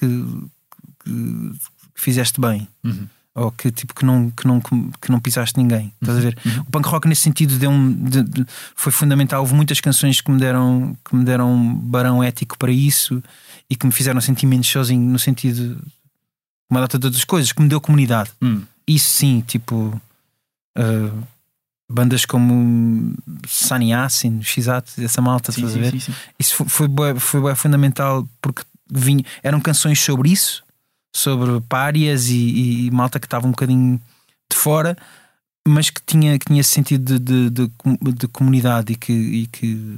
[1.03, 1.51] que-
[1.95, 2.67] que fizeste bem.
[2.83, 3.07] Uhum.
[3.39, 5.93] Ou que, tipo, que, não, que, não, que não pisaste ninguém.
[6.01, 6.35] Estás a ver?
[6.43, 6.61] Uhum.
[6.61, 8.45] O punk rock, nesse sentido, deu um, de- de-
[8.75, 9.41] foi fundamental.
[9.41, 13.21] Houve muitas canções que me deram, que me deram um barão ético para isso
[13.69, 15.79] e que me fizeram sentir menos sozinho, no sentido
[16.69, 18.63] uma data de outras coisas, que me deu comunidade Hum.
[18.87, 20.01] isso sim, tipo
[20.77, 21.23] uh,
[21.89, 23.13] bandas como
[23.47, 26.01] Sunny Asin, X-At, essa malta, Sim, estás a sim, ver?
[26.01, 26.13] sim.
[26.39, 30.63] Isso foi, foi, foi bué fundamental porque vinha, eram canções sobre isso,
[31.17, 33.99] sobre párias e, e malta que estava um bocadinho
[34.51, 34.95] de fora,
[35.67, 39.47] mas que tinha, que tinha esse sentido de, de, de, de comunidade e que, e
[39.47, 39.97] que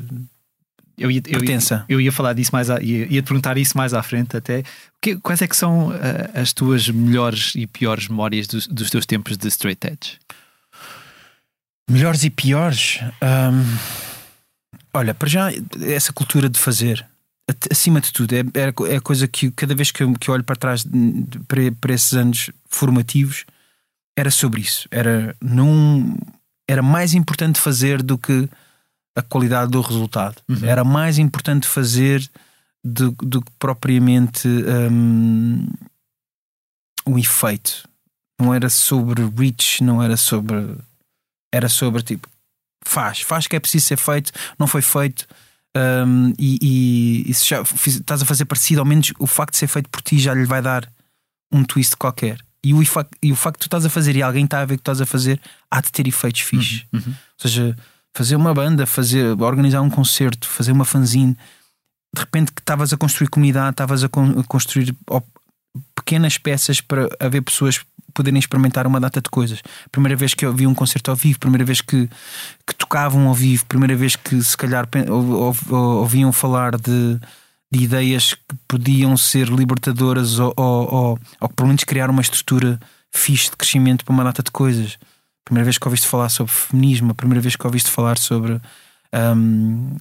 [0.97, 1.58] Eu ia, eu, ia,
[1.89, 4.63] eu ia falar disso mais, à, ia, ia te perguntar isso mais à frente até.
[5.01, 9.05] Que- quais é que são ah, as tuas melhores e piores memórias dos, dos teus
[9.05, 10.17] tempos de straight edge?
[11.89, 12.99] Melhores e piores.
[13.21, 13.77] Hum,
[14.93, 15.49] olha, para já,
[15.86, 17.05] essa cultura de fazer,
[17.71, 20.33] acima de tudo, é, é, é a coisa que cada vez que eu, que eu
[20.33, 20.83] olho para trás
[21.47, 23.45] para, para esses anos formativos,
[24.17, 24.88] era sobre isso.
[24.91, 26.17] Era, não,
[26.67, 28.49] era mais importante fazer do que
[29.15, 30.41] a qualidade do resultado.
[30.47, 30.65] Uhum.
[30.65, 32.29] Era mais importante fazer
[32.83, 35.67] do, do que propriamente hum,
[37.05, 37.88] o efeito.
[38.39, 40.77] Não era sobre reach, não era sobre.
[41.51, 42.27] Era sobre tipo,
[42.83, 45.27] faz, faz que é preciso ser feito, não foi feito.
[45.77, 49.51] Hum, e, e, e se já fiz- estás a fazer parecido, ao menos o facto
[49.53, 50.89] de ser feito por ti já lhe vai dar
[51.51, 52.38] um twist qualquer.
[52.63, 52.82] E o,
[53.23, 54.82] e o facto de tu estás a fazer e alguém está a ver o que
[54.82, 55.39] estás a fazer,
[55.71, 56.86] há de ter efeitos fixes.
[56.91, 57.01] Uhum.
[57.08, 57.75] Ou seja,
[58.13, 61.38] fazer uma banda, fazer, organizar um concerto, fazer uma fanzine,
[62.13, 64.93] de repente que estavas a construir comunidade, estavas a, con- a construir
[65.95, 67.79] pequenas peças para haver pessoas
[68.19, 69.62] poderem experimentar uma data de coisas.
[69.91, 72.10] Primeira vez que eu vi um concerto ao vivo, primeira vez que,
[72.67, 77.17] que tocavam ao vivo, primeira vez que se calhar ou- ou- ou- ouviam falar de,
[77.71, 82.77] de ideias que podiam ser libertadoras ou, ou, ou, que pelo menos criar uma estrutura
[83.12, 84.97] fixe de crescimento para uma data de coisas.
[85.45, 88.60] Primeira vez que ouviste falar sobre feminismo, a primeira vez que ouviste falar sobre
[89.36, 89.95] hum,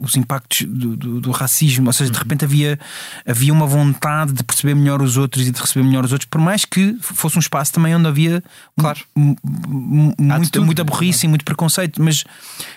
[0.00, 2.78] os impactos do, do- do racismo, ou seja, de repente havia,
[3.26, 6.40] havia uma vontade de perceber melhor os outros e de receber melhor os outros, por
[6.40, 8.42] mais que fosse um espaço também onde havia
[8.78, 9.00] Claro.
[9.14, 10.90] mu- mu- Há de muito, tudo, muita né?
[10.90, 12.24] burrice e muito preconceito, mas,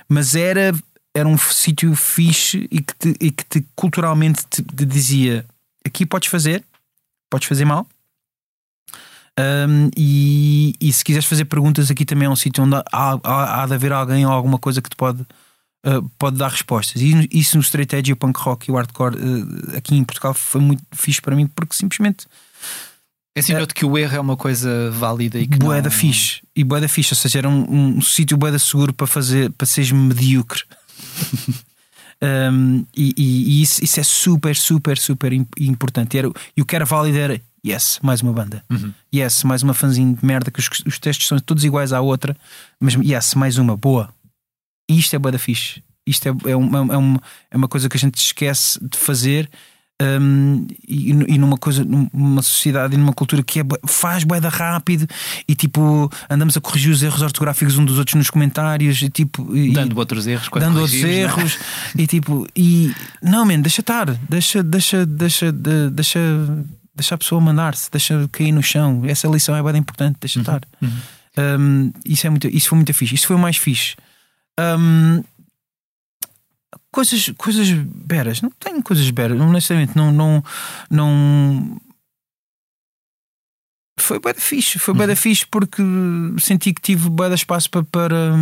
[0.10, 0.74] mas era,
[1.16, 5.46] era um sítio fixe e que, te, e que te culturalmente te, te dizia
[5.86, 6.64] aqui podes fazer,
[7.30, 7.88] podes fazer mal.
[9.40, 12.84] Um, e, e se quiseres fazer perguntas, aqui também é um sítio onde há,
[13.24, 15.26] há, há de haver alguém ou alguma coisa que te pode,
[15.86, 17.02] uh, pode dar respostas.
[17.02, 20.34] E isso no straight edge, o punk rock e o hardcore uh, aqui em Portugal
[20.34, 22.26] foi muito fixe para mim porque simplesmente
[23.36, 25.84] É assim, noto que o erro é uma coisa válida e que bué não...
[25.84, 28.94] da fixe e bué da fixe, ou seja, era um, um sítio bué da seguro
[28.94, 30.64] para fazer para seres medíocre.
[32.22, 36.16] Um, e e- e isso, isso é super, super, super im- importante.
[36.16, 38.94] E, era, e o que era válido era yes, mais uma banda, Uhum.
[39.14, 42.34] yes, mais uma fanzine de merda que os, os testes são todos iguais à outra,
[42.80, 44.10] mas yes, mais uma, boa.
[44.94, 45.84] E isto é bué da fixe.
[46.06, 49.50] Isto é, é, uma, é, uma, é uma coisa que a gente esquece de fazer.
[50.02, 55.08] Um, e, e, numa coisa, numa sociedade e numa cultura que é, faz boeda rápido
[55.48, 59.56] e tipo andamos a corrigir os erros ortográficos um dos outros nos comentários e tipo
[59.56, 61.22] e, dando outros erros, dando outros é?
[61.22, 61.60] erros
[61.96, 66.20] e tipo e não, man, deixa estar, deixa, deixa, deixa, deixa,
[66.96, 69.04] deixa a pessoa mandar-se, deixa cair no chão.
[69.06, 70.62] Essa lição é bem importante, deixa uhum, estar.
[70.82, 70.92] Uhum.
[71.38, 73.16] Um, isso, é muito, isso foi muito fixe.
[73.16, 73.96] Isso foi o mais fixe.
[74.60, 75.24] Um,
[76.92, 78.42] coisas, coisas beras.
[78.42, 79.96] Não tenho coisas beras, honestamente.
[79.96, 80.12] Não.
[80.12, 80.44] não,
[80.90, 81.82] não...
[84.00, 84.80] Foi bem fixe.
[84.80, 85.16] Foi bem uhum.
[85.16, 85.82] fixe porque
[86.40, 87.84] senti que tive de espaço para.
[87.84, 88.34] para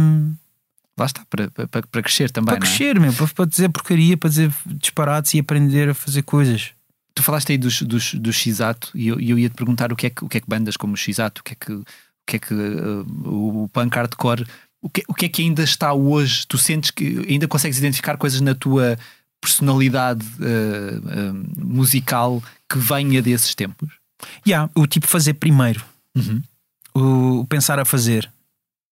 [1.00, 2.54] Lá está, para, para, para crescer também.
[2.54, 3.00] Para crescer, é?
[3.00, 6.72] meu, para, para dizer porcaria, para dizer disparates e aprender a fazer coisas.
[7.16, 10.08] Tu falaste aí dos, dos, do X-Ato e eu, eu ia te perguntar o que,
[10.08, 11.86] é que, o que é que bandas como o X-Ato, o que é que, o,
[12.26, 14.46] que, é que uh, o punk hardcore
[14.82, 16.46] o que, o que é que ainda está hoje?
[16.48, 18.98] Tu sentes que ainda consegues identificar coisas na tua
[19.40, 23.90] personalidade uh, uh, musical que venha desses tempos?
[24.46, 25.84] Yeah, o tipo fazer primeiro,
[26.16, 26.42] uhum.
[27.42, 28.32] o pensar a fazer,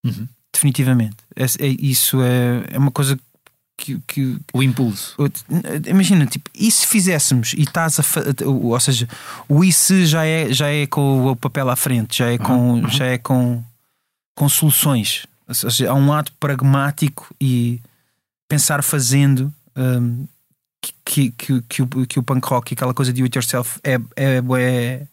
[0.04, 0.26] uhum.
[0.52, 1.16] definitivamente.
[1.36, 3.18] É, é, isso é, é uma coisa
[3.76, 5.16] que, que, o impulso.
[5.88, 8.04] Imagina, tipo, e se fizéssemos e estás a
[8.44, 9.08] ou seja,
[9.48, 12.88] o isso já é, já é com o papel à frente, já é com, uhum.
[12.88, 13.62] já é com,
[14.36, 15.26] com soluções.
[15.50, 17.80] Ou seja, há um ato pragmático e
[18.48, 20.26] pensar fazendo um,
[21.04, 23.80] que, que, que, o, que o punk rock e aquela coisa de do it yourself
[23.82, 25.06] é, é, é,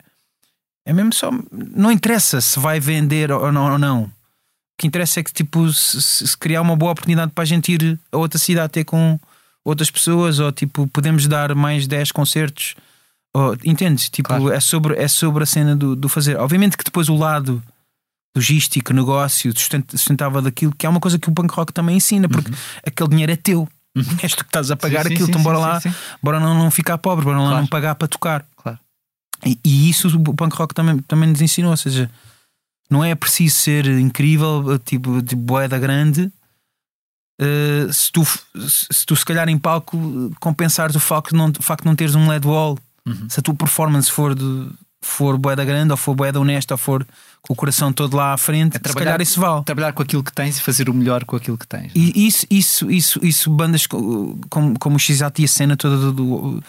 [0.86, 1.32] é mesmo só.
[1.52, 3.74] Não interessa se vai vender ou não.
[3.74, 4.04] Ou não.
[4.04, 4.12] O
[4.78, 8.00] que interessa é que tipo, se, se, criar uma boa oportunidade para a gente ir
[8.12, 9.20] a outra cidade ter com
[9.66, 12.76] outras pessoas, ou tipo, podemos dar mais 10 concertos.
[13.34, 14.08] Ou, entendes?
[14.08, 14.52] Tipo, claro.
[14.52, 16.38] é, sobre, é sobre a cena do, do fazer.
[16.38, 17.62] Obviamente que depois o lado
[18.38, 19.52] logístico, negócio,
[19.90, 22.58] sustentável daquilo, que é uma coisa que o punk rock também ensina, porque uhum.
[22.86, 23.68] aquele dinheiro é teu.
[23.96, 24.04] Uhum.
[24.22, 26.54] És tu que estás a pagar sim, aquilo, sim, então bora sim, lá, bora não,
[26.54, 27.54] não ficar pobre, bora claro.
[27.54, 28.46] lá não pagar para tocar.
[28.56, 28.80] Claro.
[29.46, 32.10] E, e, isso o punk rock também, também nos ensinou, ou seja,
[32.90, 36.32] não é preciso ser incrível, tipo de boeda grande.
[37.40, 38.26] Uh, se, tu,
[38.68, 39.98] se tu se calhar em palco
[40.40, 43.30] compensares o facto de não, o facto de não teres um LED wall, uhum.
[43.30, 44.70] se a tua performance for de,
[45.02, 47.06] for boeda grande, ou for boeda honesta, ou for
[47.42, 49.64] com o coração todo lá à frente, é trabalhar, se calhar isso vale.
[49.64, 51.92] Trabalhar com aquilo que tens e fazer o melhor com aquilo que tens.
[51.96, 54.38] E isso, isso, isso, isso bandas como,
[54.80, 56.64] como o x e a cena toda do, do,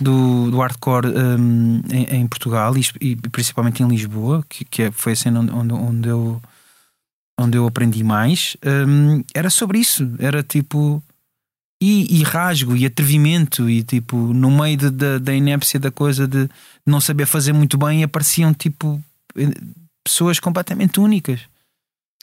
[0.00, 4.90] do, do hardcore um, em, em, Portugal e, e, principalmente em Lisboa, que, que é,
[4.90, 6.40] foi a cena onde, onde, eu
[7.38, 10.10] onde eu aprendi mais, um, era sobre isso.
[10.18, 11.02] Era tipo.
[11.82, 16.26] E, e, rasgo e atrevimento, e tipo, no meio de, de, da inépcia da coisa
[16.26, 16.48] de
[16.86, 19.02] não saber fazer muito bem, apareciam tipo
[20.04, 21.40] pessoas completamente únicas.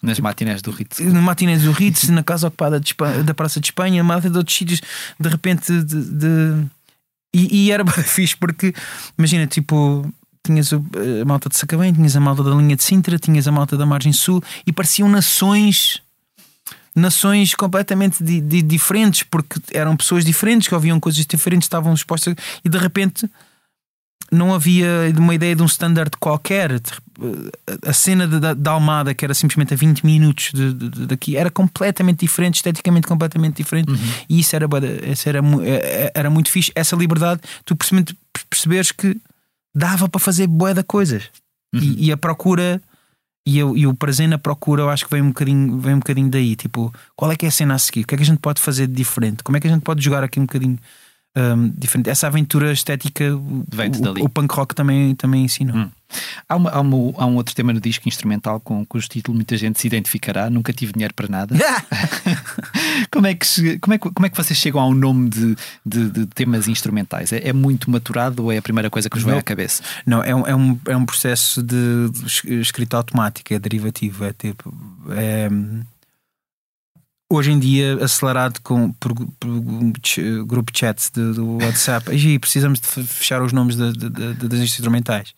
[0.02, 1.00] Nas matinés do Ritz.
[1.00, 4.56] Nas matinés do Ritz, na casa ocupada Espanha, da Praça de Espanha, malta de outros
[4.56, 4.82] sítios,
[5.20, 5.72] de repente.
[5.84, 6.66] De, de...
[7.34, 8.74] E, e, era fixe porque,
[9.18, 10.12] imagina, tipo,
[10.44, 10.80] tinhas a
[11.26, 14.12] malta de Sacabém, tinhas a malta da linha de Sintra, tinhas a malta da Margem
[14.12, 16.02] Sul e pareciam nações.
[16.94, 22.36] Nações completamente di, di, diferentes, porque eram pessoas diferentes que ouviam coisas diferentes, estavam expostas
[22.66, 23.30] e de repente
[24.32, 26.82] não havia uma ideia de um standard qualquer.
[27.86, 32.20] A cena da Almada, que era simplesmente a 20 minutos de, de, daqui, era completamente
[32.20, 33.92] diferente, esteticamente completamente diferente.
[33.92, 33.98] Uhum.
[34.30, 34.68] E isso era,
[35.12, 35.70] isso era, é,
[36.06, 36.72] é, era muito fixe.
[36.76, 39.18] Essa liberdade, tu perceberes que
[39.76, 41.24] dava para fazer boé de coisas.
[41.74, 41.82] Uhum.
[41.82, 42.82] E, e, a procura.
[43.46, 46.00] E, eu, e o prazer na procura, eu acho que vem um, bocadinho, vem um
[46.00, 46.56] bocadinho daí.
[46.56, 48.02] Tipo, qual é que é a cena a seguir?
[48.02, 49.44] O que é que a gente pode fazer de diferente?
[49.44, 50.78] Como é que a gente pode jogar aqui um bocadinho
[51.36, 52.10] um, diferente.
[52.10, 53.66] Essa aventura estética o,
[54.22, 55.76] o, punk rock também, também ensinou.
[55.76, 55.90] Hum.
[56.48, 59.56] Há, uma, há, uma, há, um outro tema no disco instrumental com cujo título muita
[59.56, 60.50] gente se identificará.
[60.50, 61.56] Nunca tive dinheiro para nada.
[63.10, 66.10] como, é que, como, é que, como é que vocês chegam ao nome de, de,
[66.10, 67.32] de temas instrumentais?
[67.32, 69.82] É, é, muito maturado ou é a primeira coisa que vos vem à cabeça?
[70.06, 74.26] Não, é um, é um, é um processo de, de escrita automática, é derivativo.
[74.26, 74.74] É tipo.
[75.12, 75.50] É,
[77.32, 79.50] hoje em dia acelerado com, por, por
[80.46, 82.12] grupo chats de, do WhatsApp.
[82.14, 85.34] E precisamos de fechar os nomes de, de, de, das instrumentais.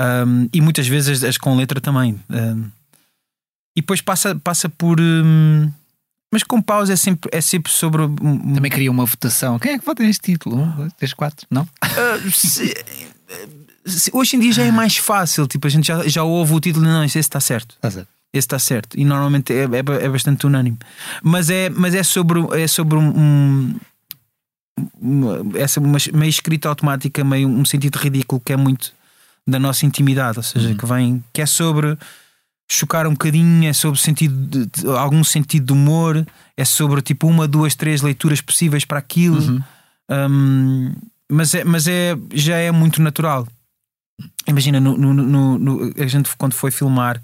[0.00, 2.20] Um, e muitas vezes as, as com letra também.
[2.30, 2.70] Um,
[3.74, 5.72] e depois passa, passa por um,
[6.30, 8.02] mas com pausa é sempre, é sempre sobre
[8.54, 9.58] também queria uma votação.
[9.58, 10.60] Quem é que vota neste título?
[10.60, 11.46] Um, dois, três, quatro?
[11.50, 11.62] Não?
[11.62, 12.74] Uh, se,
[13.86, 15.46] se, hoje em dia já é mais fácil.
[15.46, 17.74] Tipo, a gente já, já ouve o título não, esse está certo.
[17.76, 18.98] Está certo esse está certo.
[18.98, 20.78] E normalmente é, é, é, bastante unânime.
[21.22, 23.74] Mas é, mas é sobre, é sobre um.
[25.00, 28.92] Uma, essa uma, meio escrita automática, meio um sentido ridículo que é muito
[29.46, 30.76] da nossa intimidade, ou seja, uhum.
[30.76, 31.98] que vem, que é sobre
[32.70, 37.26] chocar um bocadinho, é sobre sentido de, de, algum sentido de humor, é sobre tipo
[37.26, 39.40] uma, duas, três leituras possíveis para aquilo.
[39.40, 39.62] Uhum.
[40.10, 40.94] Um,
[41.30, 43.46] mas é, mas é, já é muito natural.
[44.46, 47.22] Imagina, no, no- no- no- a gente quando foi filmar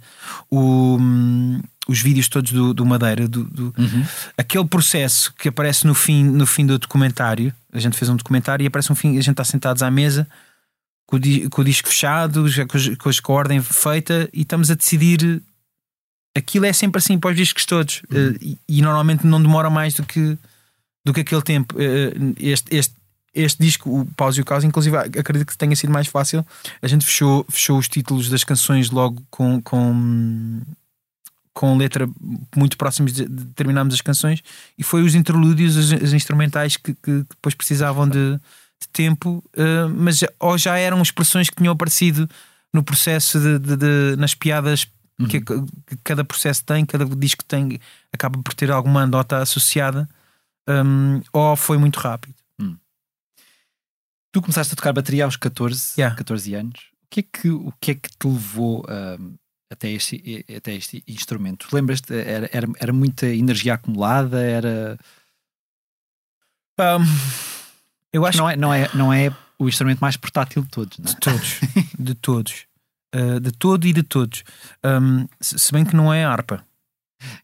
[0.50, 3.74] o, hum, os vídeos todos do, do Madeira, do, do-
[4.36, 8.62] aquele processo que aparece no fim, no fim do documentário, a gente fez um documentário
[8.62, 10.26] e aparece um fim, a gente está sentados à mesa
[11.06, 12.78] com o, com o disco fechado, já com,
[13.22, 15.42] com a ordem feita e estamos a decidir.
[16.36, 19.94] Aquilo é sempre assim para os discos todos Eh, e, e normalmente não demora mais
[19.94, 20.38] do que,
[21.04, 21.74] do que aquele tempo.
[21.80, 22.94] Eh, Este, este,
[23.40, 26.44] este disco, o Pause e o Caos, inclusive acredito que tenha sido mais fácil.
[26.82, 30.60] A gente fechou, fechou os títulos das canções logo com, com,
[31.52, 32.08] com letra
[32.56, 34.42] muito próximos de, de terminarmos as canções
[34.76, 38.34] e foi os interlúdios, os, os instrumentais que, que depois precisavam de,
[38.80, 42.28] de tempo, eh, mas já- ou já eram expressões que tinham aparecido
[42.72, 44.86] no processo de, de- de- nas piadas
[45.28, 47.80] que, que cada processo tem, cada disco tem,
[48.12, 50.08] acaba por ter alguma nota associada,
[50.68, 52.34] hum, ou foi muito rápido.
[54.32, 56.16] Tu começaste a tocar bateria aos 14, Yeah.
[56.16, 56.80] 14 anos.
[57.04, 59.34] O que é que, o que, é que te levou ahm,
[59.70, 61.68] até, este, até este instrumento?
[61.72, 62.14] Lembras-te?
[62.14, 64.40] Era, era, era muita energia acumulada?
[64.40, 64.98] Era.
[66.78, 67.04] Hum,
[68.12, 71.10] eu acho Não é, não, é, não é o instrumento mais portátil de todos, não
[71.10, 71.14] é?
[71.14, 71.60] De todos,
[71.98, 72.68] de todos,
[73.16, 74.44] Uh, de todo e de todos.
[74.84, 76.62] Um, se bem que não é harpa,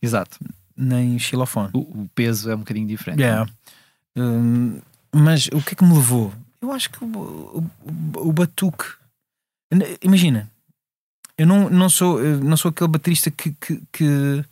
[0.02, 0.38] Exato.
[0.76, 1.70] nem xilofone.
[1.72, 3.22] O, o peso é um bocadinho diferente.
[3.22, 3.50] Yeah.
[4.14, 4.78] Um,
[5.10, 6.34] mas o que é que me levou?
[6.64, 7.70] Eu acho que o, o,
[8.28, 8.84] o batuque.
[10.02, 10.50] Imagina,
[11.36, 14.44] eu não, não, sou, eu não sou aquele baterista que, que, que,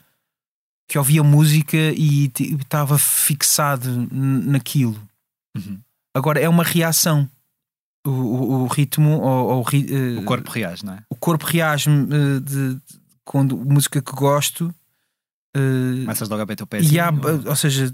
[0.89, 5.01] que ouvia música e estava fixado naquilo.
[5.57, 5.81] Uhum.
[6.15, 7.29] Agora é uma reação.
[8.05, 11.05] O, o, o ritmo ou, ou eh, O corpo reage, não é?
[11.09, 12.81] o corpo reage eh, de, de-
[13.25, 14.75] quando música que gosto
[15.55, 16.93] eh, Começas logo a bater o pezinho.
[16.95, 17.11] e há,
[17.49, 17.93] ou seja,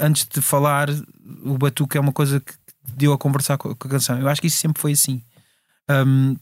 [0.00, 0.88] antes de falar,
[1.44, 2.52] o batuque é uma coisa que
[2.96, 4.18] deu a conversar com a, canção.
[4.20, 5.22] Eu acho que isso sempre foi assim.
[5.90, 6.36] Um,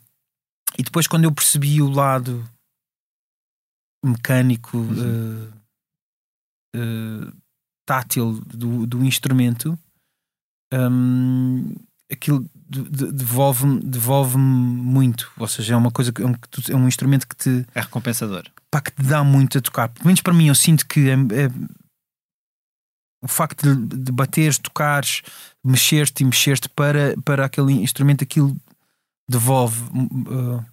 [0.78, 2.46] e depois, quando eu percebi o lado
[4.04, 5.50] mecânico, Uhum.
[6.74, 7.32] eh, eh,
[7.86, 9.78] tátil do, do instrumento,
[10.72, 11.74] um,
[12.12, 15.30] aquilo de- de- devolve-me devolve muito.
[15.38, 16.34] Ou seja, é uma coisa que é um,
[16.70, 18.44] é um instrumento que te É recompensador.
[18.70, 19.88] pá, que te dá muito a tocar.
[19.88, 21.78] Pelo menos para mim, eu sinto que é- é-
[23.22, 25.22] o facto de, de bateres, tocares,
[25.64, 28.56] mexer-te e mexer-te para, para aquele instrumento, aquilo
[29.28, 29.82] devolve.
[29.92, 30.64] Uh,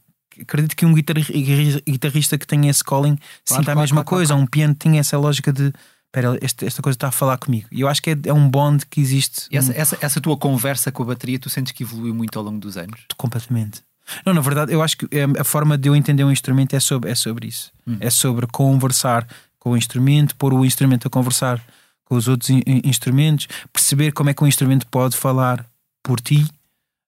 [0.41, 4.35] acredito que um guitarri- guitarrista que tenha esse calling sinta a claro, mesma claro, coisa.
[4.35, 5.73] Um piano tinha essa lógica de.
[6.07, 7.67] Espera, esta, esta coisa está a falar comigo.
[7.69, 10.37] E eu acho que é, é um bond que existe essa, um- essa, essa tua
[10.37, 13.01] conversa com a bateria, tu sentes que evoluiu muito ao longo dos anos?
[13.17, 13.81] completamente.
[14.25, 16.79] Não, na verdade, eu acho que é, a forma de eu entender um instrumento é
[16.79, 17.71] sobre, é sobre isso.
[17.87, 17.97] Hum.
[17.99, 19.27] É sobre conversar
[19.59, 21.59] com o instrumento, pôr o instrumento a conversar
[22.05, 25.65] com os outros in- in- instrumentos, perceber como é que o instrumento pode falar
[26.03, 26.45] por ti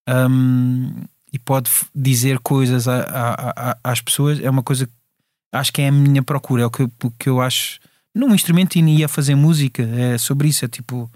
[0.10, 0.92] hum,
[1.32, 4.40] e pode dizer coisas a- a- a- às pessoas.
[4.40, 4.94] É uma coisa que
[5.54, 7.80] acho que é a minha procura, é o que, o que eu acho
[8.16, 9.84] num instrumento e ia fazer música.
[9.84, 10.66] É sobre isso.
[10.66, 11.10] É tipo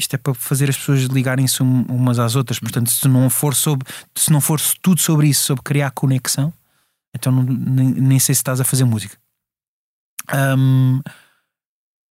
[0.00, 2.58] isto é para fazer as pessoas ligarem-se um- umas às outras.
[2.58, 6.50] Portanto, se não for sobre, se não for tudo sobre isso, sobre criar conexão,
[7.14, 9.18] então não- nem, nem sei se estás a fazer música.
[10.28, 11.00] Ahm,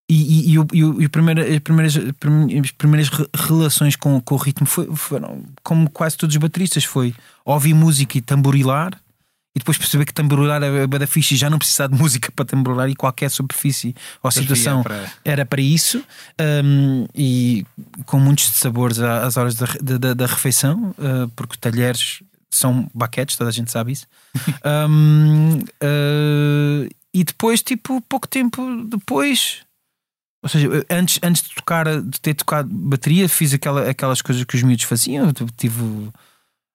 [0.09, 4.19] e, e, e o- e o- o primeiro- as, primeiras, as primeiras re- relações com,
[4.19, 7.13] com o ritmo foi- foram como quase todos os bateristas: foi
[7.45, 8.91] ouvir música e tamborilar,
[9.55, 12.45] e depois perceber que tamborilar é bada fixe e já não precisar de música para
[12.45, 16.03] tamborilar e qualquer superfície ou situação Para- era para isso
[16.63, 17.65] um, e
[18.05, 19.65] com muitos sabores às horas da,
[19.97, 24.07] da, da refeição, uh, porque talheres são baquetes, toda a gente sabe isso.
[24.65, 29.59] Um, uh, e depois, tipo, pouco tempo depois,
[30.41, 34.55] ou seja, antes, antes de tocar, de ter tocado bateria, fiz aquela, aquelas coisas que
[34.55, 35.33] os miúdos faziam.
[35.57, 36.11] Tive,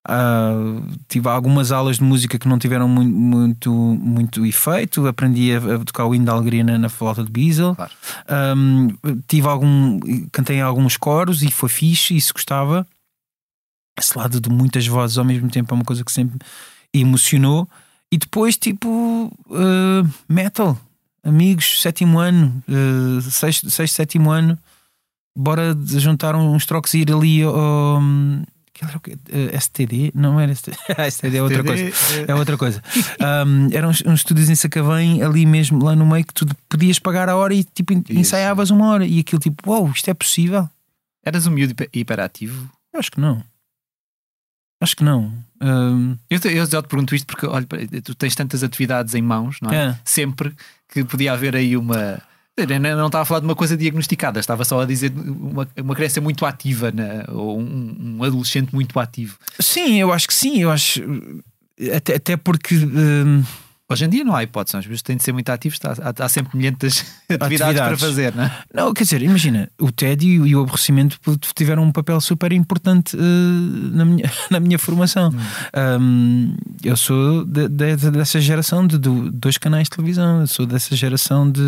[0.07, 5.07] ah, tive algumas aulas de música que não tiveram muito, muito, muito efeito.
[5.07, 7.75] Aprendi a, a tocar o hino da alegria na, na flauta de Beisel.
[7.75, 7.93] Claro.
[8.57, 8.89] Um,
[9.27, 9.99] tive algum,
[10.31, 12.87] cantei alguns coros e foi fixe, isso gostava.
[13.99, 16.39] Esse lado de muitas vozes ao mesmo tempo é uma coisa que sempre
[16.93, 17.67] emocionou.
[18.13, 20.79] E depois, tipo, uh, metal,
[21.25, 24.59] amigos, sétimo ano, uh, sexto, sexto, sétimo ano,
[25.37, 28.01] bora juntar uns trocos e ir ali ao.
[28.73, 29.17] que era o quê?
[29.29, 30.13] Uh, STD?
[30.15, 30.77] Não era STD.
[31.11, 31.93] STD é outra coisa.
[32.29, 32.83] É outra coisa.
[33.47, 36.99] Um, eram uns, uns estúdios em Sacavém, ali mesmo, lá no meio, que tu podias
[36.99, 38.05] pagar a hora e tipo, Isso.
[38.13, 39.07] ensaiavas uma hora.
[39.07, 40.69] E aquilo tipo, uau, isto é possível?
[41.25, 42.69] Eras um miúdo hiper- hiperativo?
[42.93, 43.43] Eu acho que não.
[44.85, 45.33] Acho que não.
[46.29, 47.67] Eu, te- eu te pergunto isto porque olha,
[48.05, 49.77] tu tens tantas atividades em mãos, não é?
[49.87, 49.99] é.
[50.05, 50.53] Sempre
[50.93, 52.21] que podia haver aí uma.
[52.97, 56.21] Não estava a falar de uma coisa diagnosticada, estava só a dizer uma, uma criança
[56.21, 59.39] muito ativa na- ou um, um adolescente muito ativo.
[59.59, 61.01] Sim, eu acho que sim, eu acho.
[61.97, 62.77] Até, até porque.
[62.77, 63.43] hum,
[63.91, 66.25] Hoje em dia não há hipótese, os miúdos têm de ser muito ativos, há, há,
[66.25, 68.59] há sempre milhentas atividades, para fazer, não é?
[68.73, 71.19] Não, quer dizer, imagina, o tédio e o aborrecimento
[71.55, 73.21] tiveram um papel super importante eh,
[73.95, 75.31] na, minha, na minha formação.
[76.01, 80.65] Um, eu sou de- de- dessa geração de, do- dois canais de televisão, eu sou
[80.65, 81.61] dessa geração de,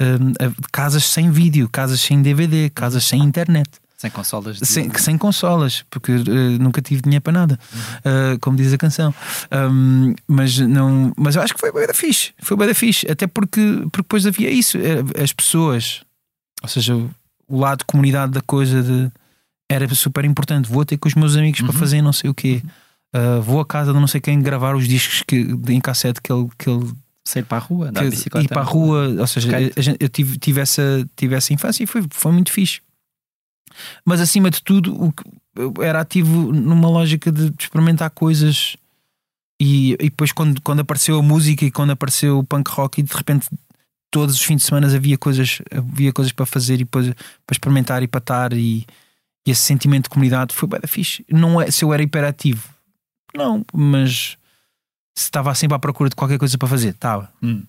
[0.00, 3.68] um, de casas sem vídeo, casas sem DVD, casas sem internet.
[4.04, 4.66] Sem consolas de...
[4.66, 7.58] Sem, sem consolas, porque eh, nunca tive dinheiro para nada,
[8.04, 9.14] eh, como diz a canção.
[9.50, 12.32] Um, mas, não, mas eu acho que foi bem da fixe.
[12.38, 14.76] Foi bem da fixe, até porque, porque depois havia isso.
[14.76, 16.02] eh, As pessoas,
[16.62, 16.94] ou seja,
[17.48, 19.10] o lado de comunidade da coisa de
[19.70, 20.68] era super importante.
[20.68, 22.62] Vou ter com os meus amigos para fazer não sei o quê.
[23.16, 25.36] Uh, vou à casa de não sei quem gravar os discos que,
[25.68, 26.92] em cassete que ele, que ele
[27.26, 28.44] Sair para a rua, andar de bicicleta.
[28.44, 29.48] ir para a rua, ou seja,
[29.80, 32.80] gente- eu tive, tive, essa, tive essa infância e foi, foi muito fixe.
[34.04, 35.24] Mas acima de tudo, o que-
[35.82, 38.76] era ativo numa lógica de experimentar coisas
[39.60, 43.02] e, e depois quando, quando apareceu a música e quando apareceu o punk rock e
[43.04, 43.48] de repente
[44.10, 47.08] todos os fins de semana havia coisas, havia coisas para fazer e depois
[47.46, 48.86] para experimentar e para estar e,
[49.46, 51.24] e esse sentimento de comunidade foi bem fixe.
[51.30, 52.68] Não é se eu era hiperativo,
[53.34, 54.36] não, mas
[55.16, 57.32] se estava sempre à procura de qualquer coisa para fazer, estava.
[57.42, 57.62] Hum.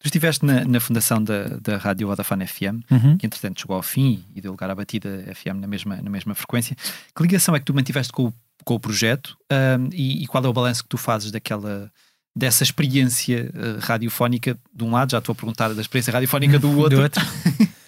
[0.00, 3.18] Tu estiveste na, na fundação da, da Rádio Vodafone FM, Uhum.
[3.18, 6.34] que entretanto chegou ao fim e deu lugar à batida FM na mesma, na mesma
[6.34, 6.74] frequência.
[7.14, 8.34] Que ligação é que tu mantiveste com o,
[8.64, 11.92] com o projeto Ahm, e, e qual é o balanço que tu fazes daquela
[12.34, 16.78] dessa experiência eh, radiofónica de um lado, já estou a perguntar da experiência radiofónica do
[16.78, 16.96] outro.
[16.98, 17.22] Do outro.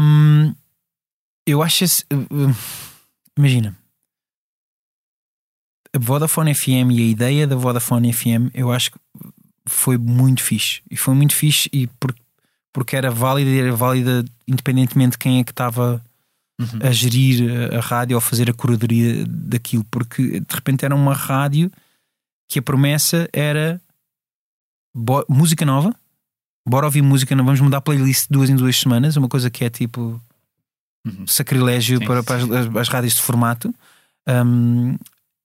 [0.00, 0.54] Hum,
[1.46, 2.04] eu acho esse.
[2.12, 2.54] uh,
[3.36, 3.76] imagina.
[5.94, 8.98] A Vodafone FM e a ideia da Vodafone FM, eu acho que
[9.66, 10.80] foi muito fixe.
[10.90, 12.14] E foi muito fixe e por,
[12.72, 16.02] porque era válida e era válida independentemente de quem é que estava
[16.60, 16.86] Uhum.
[16.86, 19.84] a gerir a, a rádio ou fazer a curadoria daquilo.
[19.90, 21.72] Porque de repente era uma rádio
[22.48, 23.80] que a promessa era
[24.94, 25.94] bo- música nova.
[26.68, 29.64] Bora ouvir música, não vamos mudar a playlist duas em duas semanas, uma coisa que
[29.64, 30.20] é tipo
[31.04, 31.26] Uhum.
[31.26, 33.74] sacrilégio Sim, para, para as, as- as rádios de formato.
[34.28, 34.96] Um,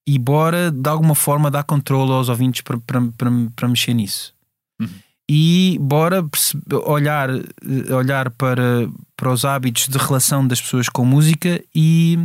[0.07, 4.33] e bora de alguma forma dar controle aos ouvintes para, para, para, para mexer nisso.
[4.79, 4.87] Uhum.
[5.29, 6.23] E bora
[6.85, 12.17] olhar, eh, olhar para, para os hábitos de relação das pessoas com música e,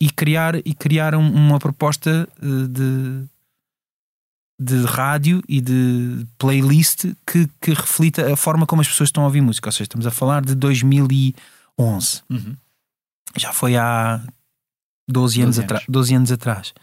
[0.00, 3.24] e criar, e criar um- uma proposta eh, de,
[4.60, 9.26] de rádio e de playlist que, que reflita a forma como as pessoas estão a
[9.26, 9.68] ouvir música.
[9.68, 11.34] Ou seja, estamos a falar de 2011
[12.28, 12.56] Uhum.
[13.36, 14.20] já foi há
[15.08, 15.86] 12 anos, 12 atra- anos.
[15.88, 16.74] 12 anos atrás.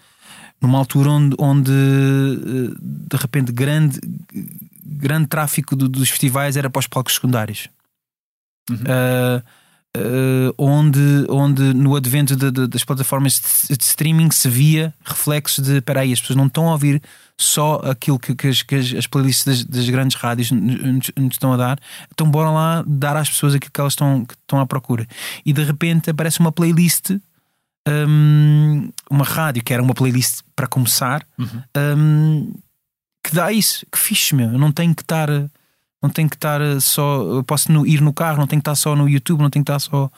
[0.62, 4.00] Numa altura onde, onde eh, de repente grande,
[4.86, 7.70] grande tráfico do- dos festivais era para os palcos secundários.
[8.70, 8.78] Uhum.
[8.88, 9.44] Ah,
[9.98, 11.00] ah, onde,
[11.30, 16.02] onde no advento de- de- das plataformas de, de streaming se via reflexos de espera
[16.02, 17.02] aí, as pessoas não estão a ouvir
[17.38, 21.32] só aquilo que, que as, que as- playlists das, das grandes rádios nos, nos- nos
[21.36, 21.80] estão a dar,
[22.14, 25.08] então bora lá dar às pessoas aquilo que elas estão, que estão à procura.
[25.46, 27.12] E de repente aparece uma playlist,
[27.88, 31.64] hum, uma rádio que era uma playlist para começar, Uhum.
[31.98, 32.54] hum,
[33.24, 34.52] que dá isso, que fixe, meu.
[34.52, 35.30] Eu não tenho que estar.
[36.02, 37.22] Não tenho que estar só.
[37.24, 39.66] Eu posso no- ir no carro, não tenho que estar só no YouTube, não tenho
[39.66, 40.10] que estar só.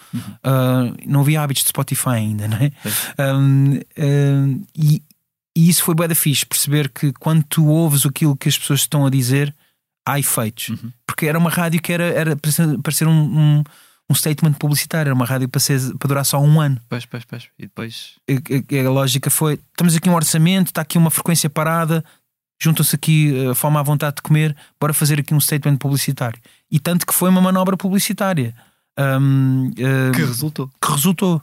[0.43, 2.72] ah, não havia hábitos de Spotify ainda, não é?
[3.34, 5.01] Um, um, e,
[5.57, 8.82] e isso foi bué da fixe, perceber que quando tu ouves aquilo que as pessoas
[8.82, 9.53] estão a dizer,
[10.07, 10.70] há efeitos.
[10.70, 10.91] Uhum.
[11.07, 13.64] Porque era uma rádio que era, era para ser, para ser um, um,
[14.12, 16.80] um statement publicitário, era uma rádio para, ser, para durar só um ano.
[16.89, 17.47] Pois, pois, pois.
[17.57, 18.16] E depois.
[18.30, 18.34] A,
[18.84, 22.03] a- a lógica foi: estamos aqui um orçamento, está aqui uma frequência parada,
[22.62, 26.39] juntam-se aqui a fome à vontade de comer, bora fazer aqui um statement publicitário.
[26.70, 28.53] E tanto que foi uma manobra publicitária
[28.99, 29.72] um, um,
[30.14, 30.70] Que resultou.
[30.82, 31.41] que resultou.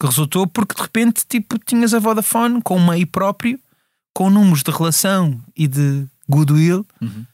[0.00, 3.58] Que resultou porque de repente tipo, tinhas a Vodafone com um meio próprio,
[4.14, 7.24] com números de relação e de goodwill Uhum.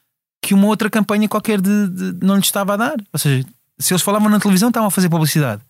[0.43, 2.97] que uma outra campanha qualquer de, de- não lhes estava a dar.
[3.12, 3.47] Ou seja,
[3.81, 5.62] se eles falavam na televisão, estavam a fazer publicidade.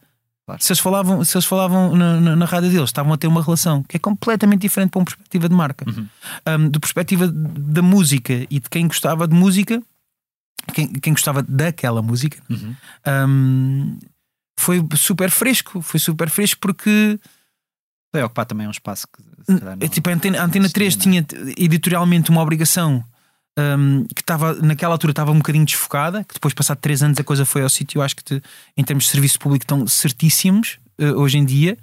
[0.46, 0.62] Claro.
[0.62, 3.42] Se eles falavam, se eles falavam na, na, na rádio deles, estavam a ter uma
[3.42, 5.84] relação que é completamente diferente para uma perspectiva de marca.
[5.88, 6.06] Uhum.
[6.48, 9.80] Um, de perspectiva da música e de quem gostava de música,
[10.74, 12.74] quem, quem gostava daquela música, Uhum.
[13.28, 13.98] um,
[14.58, 15.80] foi super fresco.
[15.80, 17.18] Foi super fresco porque
[18.12, 19.22] Vai ocupar também um espaço que.
[19.58, 23.04] calhar, é não- tipo, a Antena, a Antena não 3 existia, tinha editorialmente uma obrigação
[23.78, 27.24] hum, que estava naquela altura estava um bocadinho desfocada, que depois, passado 3 anos, a
[27.24, 28.02] coisa foi ao sítio.
[28.02, 28.42] Acho que te-
[28.76, 31.76] em termos de serviço público estão certíssimos eh, hoje em dia.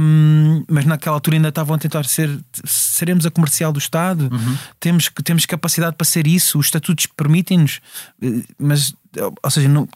[0.00, 2.30] hum, mas naquela altura ainda estavam a tentar ser
[2.64, 4.30] seremos a comercial do Estado,
[4.78, 7.80] temos, que- temos capacidade para ser isso, os estatutos permitem-nos,
[8.22, 8.94] eh, mas
[9.42, 9.88] ou seja, não,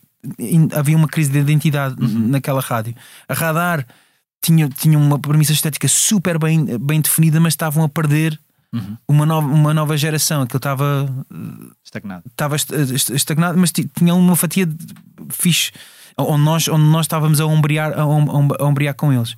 [0.76, 2.92] havia uma crise de identidade naquela rádio.
[3.28, 3.86] A radar
[4.42, 8.38] tinha, tinha uma premissa estética super bem, bem definida, mas estavam a perder
[9.08, 10.42] uma, nova, uma nova geração.
[10.42, 11.08] Aquilo estava
[11.84, 12.24] Estagnado.
[12.30, 14.76] estava est- est- estagnado, mas ti- tinha uma fatia de
[15.30, 15.72] fixe
[16.18, 19.34] onde nós, onde nós estávamos a ombrear, a, a om- a ombrear com eles.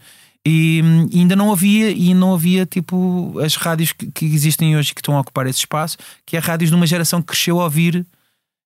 [0.46, 4.94] E, e ainda não havia, e não havia tipo as rádios que, que existem hoje
[4.94, 7.64] que estão a ocupar esse espaço, que é rádios de uma geração que cresceu a
[7.64, 8.06] ouvir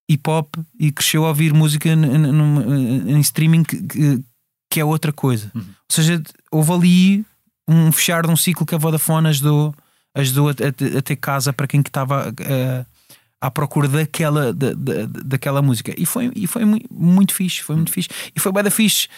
[0.09, 4.25] hip hop e cresceu a ouvir música em streaming que, que,
[4.71, 5.51] que é outra coisa.
[5.55, 7.27] Ou seja, houve ali
[7.67, 9.75] um fechar de um ciclo que a Vodafone ajudou,
[10.15, 12.85] ajudou a, a- a ter casa para quem que estava eh,
[13.41, 15.93] à procura daquela, da, da- daquela música.
[15.99, 18.09] E foi, e foi mui- muito fixe, foi muito fixe.
[18.35, 19.09] E foi bem da fixe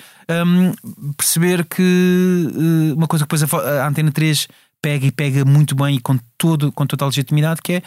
[0.47, 0.73] hum,
[1.17, 2.49] perceber que
[2.91, 4.49] eh, uma coisa que depois a, a Antena 3
[4.83, 7.83] pega e pega muito bem e com, todo, com total legitimidade, que é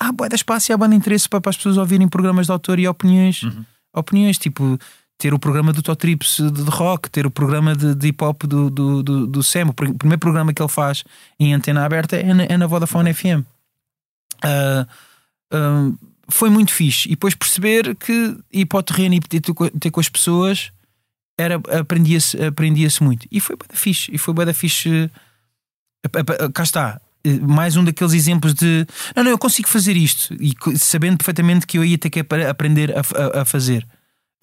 [0.00, 2.52] há bué de espaço e há bom interesse para, para as pessoas ouvirem programas de
[2.52, 3.42] autor e opiniões,
[3.94, 4.78] opiniões tipo
[5.16, 8.42] ter o programa do Totrips de, de rock, ter o programa de, de hip hop
[8.44, 9.68] do, do, do, do Sam.
[9.68, 11.04] O pr- primeiro programa que ele faz
[11.38, 13.44] em antena aberta é na, é na Vodafone FM.
[14.42, 14.86] Ah,
[15.52, 15.90] ah,
[16.28, 17.08] foi muito fixe.
[17.08, 20.70] E depois perceber que ir para o terreno e ter, co- ter com as pessoas
[21.38, 23.26] era, aprendia-se aprendia muito.
[23.30, 24.10] E foi bué da fixe.
[24.12, 25.10] E foi bué da fixe.
[26.52, 27.00] Cá está.
[27.24, 28.86] Eh, Mais um daqueles exemplos de
[29.16, 32.32] não, não, eu consigo fazer isto e sabendo perfeitamente que eu ia ter que ap-
[32.48, 33.86] aprender a, a- a fazer.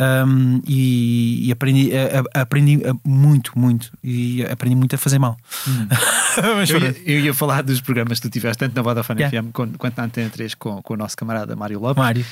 [0.02, 3.92] Um, e, e aprendi, a- a- aprendi a- muito, muito.
[4.04, 5.38] E aprendi muito a fazer mal.
[6.56, 9.42] Mas Eu ia, eu ia falar dos programas que tu tiveste, tanto na Vodafone Yeah.
[9.44, 11.98] FM quanto, quanto na Antena 3 com, com o nosso camarada Mário Lopes.
[12.02, 12.26] Mário.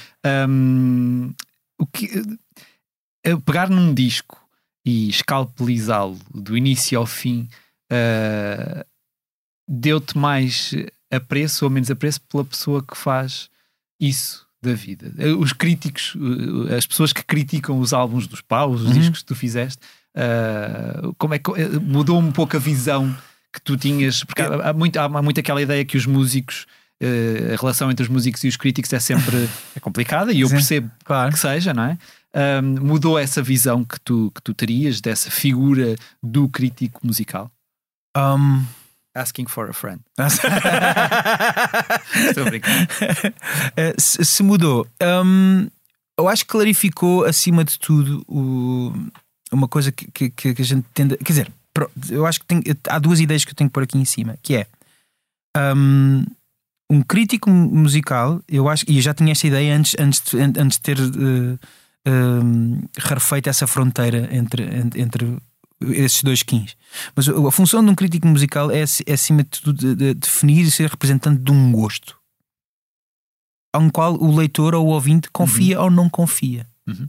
[0.49, 1.33] Hum,
[1.79, 2.09] o que,
[3.25, 4.37] eh, pegar num disco
[4.85, 7.47] e escalpelizá-lo do início ao fim
[7.91, 8.85] eh,
[9.67, 10.71] deu-te mais
[11.11, 13.49] apreço ou menos apreço pela pessoa que faz
[14.01, 15.11] isso da vida.
[15.37, 16.15] Os críticos,
[16.69, 18.93] eh, as pessoas que criticam os álbuns dos paus, os Uhum.
[18.93, 19.79] discos que tu fizeste,
[20.15, 23.15] eh, como é que eh, mudou um pouco a visão
[23.53, 24.23] que tu tinhas?
[24.23, 26.65] Porque há, há muito, há muito aquela ideia que os músicos.
[27.01, 30.49] eh, a relação entre os músicos e os críticos é sempre é complicada e eu
[30.49, 30.55] Sim.
[30.55, 31.31] percebo Claro.
[31.31, 31.97] que seja, não é?
[32.61, 37.49] Um, mudou essa visão que tu, que tu terias dessa figura do crítico musical?
[38.17, 38.63] Um,
[39.15, 40.01] Asking for a friend.
[42.29, 42.87] Estou a brincar.
[43.75, 45.67] Eh, se, se mudou, Hum,
[46.17, 48.93] eu acho que clarificou acima de tudo o-
[49.51, 51.17] uma coisa que, que- que- a gente tende.
[51.17, 51.51] Quer dizer,
[52.09, 54.37] eu acho que tem- há duas ideias que eu tenho que pôr aqui em cima,
[54.43, 54.67] que é
[55.75, 56.25] hum,
[56.91, 60.53] um crítico musical, eu acho, e eu já tinha esta ideia antes, antes, de, an-
[60.57, 61.57] antes de ter eh,
[62.07, 65.37] hum, rarefeito essa fronteira entre, entre, entre
[65.81, 66.75] esses dois skins.
[67.15, 70.65] Mas a função de um crítico musical é, é acima de tudo, de- de definir
[70.65, 72.17] e ser representante de um gosto
[73.73, 76.67] ao qual o leitor ou o ouvinte confia ou não confia.
[76.87, 77.07] Uhum.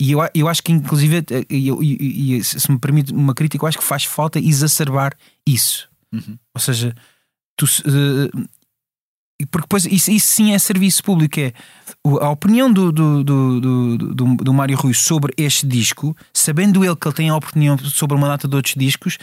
[0.00, 3.68] E eu, eu acho que, inclusive, eh, e eu- se me permite uma crítica, eu
[3.68, 5.16] acho que faz falta exacerbar
[5.46, 5.88] isso.
[6.12, 6.36] Uhum.
[6.54, 6.94] Ou seja,
[7.56, 8.46] tu, eh,
[9.50, 11.40] porque depois isso, isso sim é serviço público.
[11.40, 11.52] É
[12.20, 16.96] a opinião do, do, do, do, do, do Mário Rui sobre este disco, sabendo ele
[16.96, 19.18] que ele tem a opinião sobre uma data de outros discos,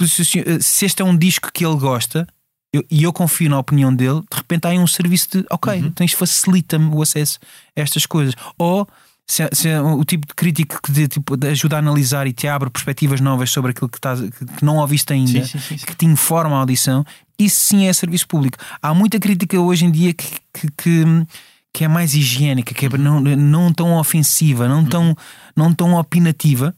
[0.00, 2.26] eh, se este é um disco que ele gosta
[2.74, 5.76] eu- e eu confio na opinião dele, de repente há aí um serviço de ok,
[5.78, 7.38] então isto facilita-me o acesso
[7.76, 8.34] a estas coisas.
[8.58, 8.88] Ou
[9.26, 12.32] se se é o tipo de crítico que de, tipo, de ajuda a analisar e
[12.32, 15.86] te abre perspectivas novas sobre aquilo que, estás, que, não ouviste ainda, sim, sim, sim.
[15.86, 17.04] que te informa a audição,
[17.38, 18.58] isso sim é serviço público.
[18.80, 21.04] Há muita crítica hoje em dia que, que, que,
[21.72, 25.16] que é mais higiênica, que é não, não tão ofensiva, não tão,
[25.56, 26.74] não tão opinativa,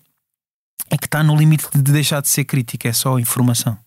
[0.90, 3.78] é que está no limite de deixar de ser crítica, é só informação.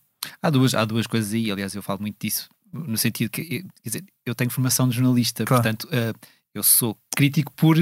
[0.41, 3.63] Há duas, há duas coisas aí, aliás, eu falo muito disso, no sentido que quer
[3.83, 5.63] dizer, eu tenho formação de jornalista, Claro.
[5.63, 6.13] portanto, eh,
[6.53, 7.77] eu sou crítico por.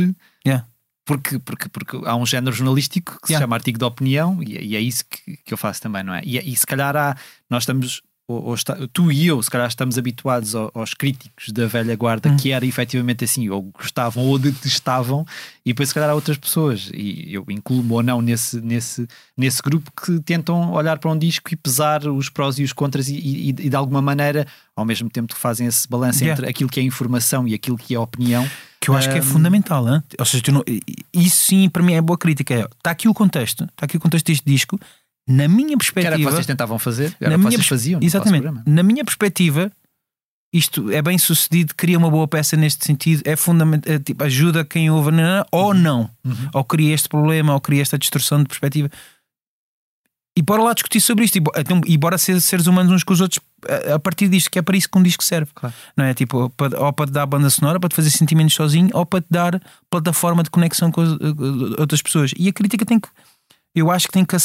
[0.45, 0.65] Yeah.
[1.07, 3.43] Porque, porque, porque há um género jornalístico que se Yeah.
[3.43, 6.13] chama artigo de opinião e, é- e é isso que, que eu faço também, não
[6.13, 6.21] é?
[6.23, 7.15] E, e se calhar há,
[7.49, 11.49] nós estamos, ou, ou está- tu e eu, se calhar estamos habituados ao- aos críticos
[11.51, 12.37] da velha guarda Hum.
[12.37, 15.25] que era efetivamente assim, ou gostavam ou detestavam,
[15.65, 19.07] e depois se calhar há outras pessoas, e eu incluo-me ou não nesse, nesse,
[19.37, 23.07] nesse grupo que tentam olhar para um disco e pesar os prós e os contras
[23.09, 26.39] e, e- e de alguma maneira, ao mesmo tempo que fazem esse balanço Yeah.
[26.41, 28.49] entre aquilo que é informação e aquilo que é opinião.
[28.81, 30.03] Que eu acho que é fundamental, hein?
[30.19, 30.63] ou seja, não-
[31.11, 32.69] isso sim para mim é boa crítica.
[32.77, 34.79] Está aqui o contexto, está aqui o contexto deste disco.
[35.27, 37.57] Na minha Que era perspectiva, o que vocês tentavam fazer, era na o que minha
[37.57, 38.47] vocês faziam Exatamente.
[38.65, 39.71] Na minha perspectiva,
[40.53, 44.63] isto é bem sucedido, cria uma boa peça neste sentido, é fundamental, é, tipo, ajuda
[44.63, 45.09] quem ouve
[45.51, 46.49] ou não, Uhum.
[46.53, 48.89] ou cria este problema, ou cria esta distorção de perspectiva.
[50.37, 51.37] E bora lá discutir sobre isto.
[51.37, 53.39] E, então, e bora ser seres humanos uns com os outros
[53.89, 55.49] a, a partir disto, que é para isso que um disco serve.
[55.55, 55.73] Claro.
[55.95, 56.13] Não é?
[56.13, 59.21] Tipo, para- ou para te dar banda sonora, para te fazer sentimentos sozinho, ou para
[59.21, 62.31] te dar plataforma de conexão com as, eh, outras pessoas.
[62.37, 63.07] E a crítica tem que.
[63.75, 64.35] Eu acho que tem que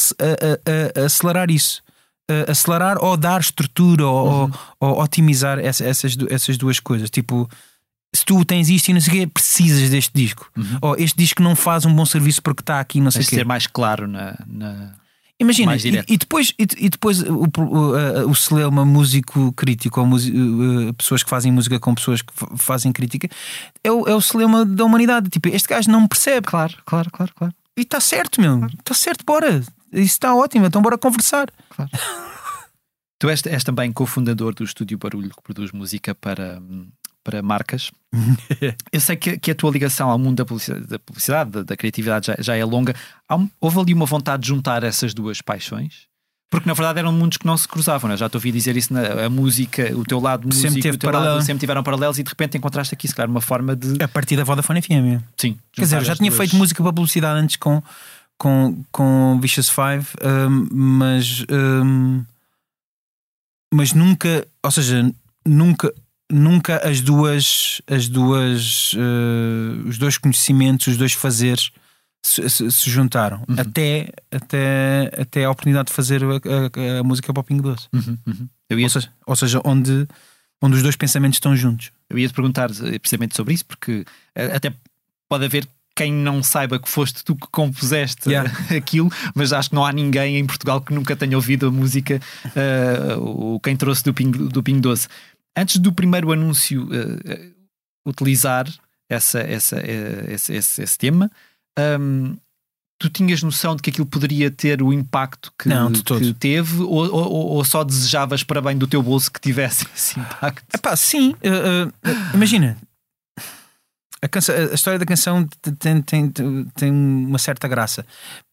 [1.05, 1.83] acelerar isso.
[2.31, 4.51] Eh, acelerar ou dar estrutura ou, ou-
[4.81, 7.11] ou otimizar essa- essas, essas duas coisas.
[7.11, 7.49] Tipo,
[8.15, 10.51] se tu tens isto e não sei o quê, precisas deste disco.
[10.81, 13.37] Ou este disco não faz um bom serviço porque está aqui, não sei o quê.
[13.37, 14.37] ser mais claro na.
[14.47, 14.93] na-
[15.41, 15.73] Imagina,
[16.07, 20.93] e, e depois, e, e depois o, o, o Celema, músico crítico, ou musi- uh,
[20.93, 23.27] pessoas que fazem música com pessoas que fa- fazem crítica,
[23.83, 25.31] é o, é o Celema da humanidade.
[25.31, 26.47] Tipo, este gajo não me percebe.
[26.47, 27.55] Claro, claro, claro, claro.
[27.81, 28.67] E está certo, meu.
[28.67, 29.59] Está certo, bora.
[29.91, 31.49] Isso está ótimo, então bora conversar.
[33.19, 36.59] Tu és, és também cofundador do Estúdio Barulho, que produz música para,
[37.23, 37.91] para marcas.
[38.91, 41.77] Eu sei que, que a tua ligação ao mundo da publicidade, da, publicidade, da, da
[41.77, 42.95] criatividade já, já é longa.
[43.29, 46.10] Há houve ali uma vontade de juntar essas duas paixões?
[46.51, 48.17] Porque na verdade eram mundos que não se cruzavam, né?
[48.17, 51.35] já te ouvi dizer isso na a música, o teu lado músico, Sempre teve paralelo.
[51.37, 54.03] lado sempre tiveram paralelos e de repente encontraste aqui, se calhar, uma forma de.
[54.03, 55.23] A partir da Vodafone FM.
[55.37, 57.81] Sim, Quer dizer, eu já tinha duas- feito música para publicidade antes com,
[58.37, 60.07] com, com Vicious Five,
[60.51, 62.25] hum, mas, hum,
[63.73, 65.09] mas nunca, ou seja,
[65.47, 65.93] nunca,
[66.31, 71.71] nunca as duas, as duas, eh, os dois conhecimentos, os dois fazeres
[72.23, 73.57] se, se- se juntaram Uhum.
[73.59, 76.27] até, até, até a oportunidade de fazer a,
[76.97, 77.89] a- a música para o Pingo Doce.
[77.93, 78.49] Uhum, uhum.
[78.69, 80.07] Eu ia Ou seja, ou seja onde,
[80.63, 81.91] onde os dois pensamentos estão juntos.
[82.09, 84.05] Eu ia te perguntar eh, precisamente sobre isso, porque
[84.35, 84.73] eh, até
[85.29, 85.67] pode haver
[85.97, 88.51] quem não saiba que foste tu que compuseste Yeah.
[88.75, 92.21] aquilo, mas acho que não há ninguém em Portugal que nunca tenha ouvido a música,
[92.55, 95.09] eh, o quem trouxe do Pingo, do Pingo Doce.
[95.57, 97.47] Antes do primeiro anúncio eh, eh,
[98.07, 98.67] utilizar
[99.09, 101.31] essa, essa, eh, esse, esse, esse tema,
[101.79, 102.37] hum,
[102.99, 107.11] tu tinhas noção de que aquilo poderia ter o impacto que, Não, que teve, ou,
[107.11, 110.75] ou, ou só desejavas para bem do teu bolso que tivesse esse impacto?
[110.75, 112.77] Epá, sim, uh, uh, imagina.
[114.23, 118.05] A, canção- a história da canção te- tem, tem, tem uma certa graça.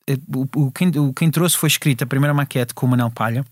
[0.10, 3.12] Uh, O, o, quem, o quem trouxe foi escrita a primeira maquete com o Manel
[3.12, 3.46] Palha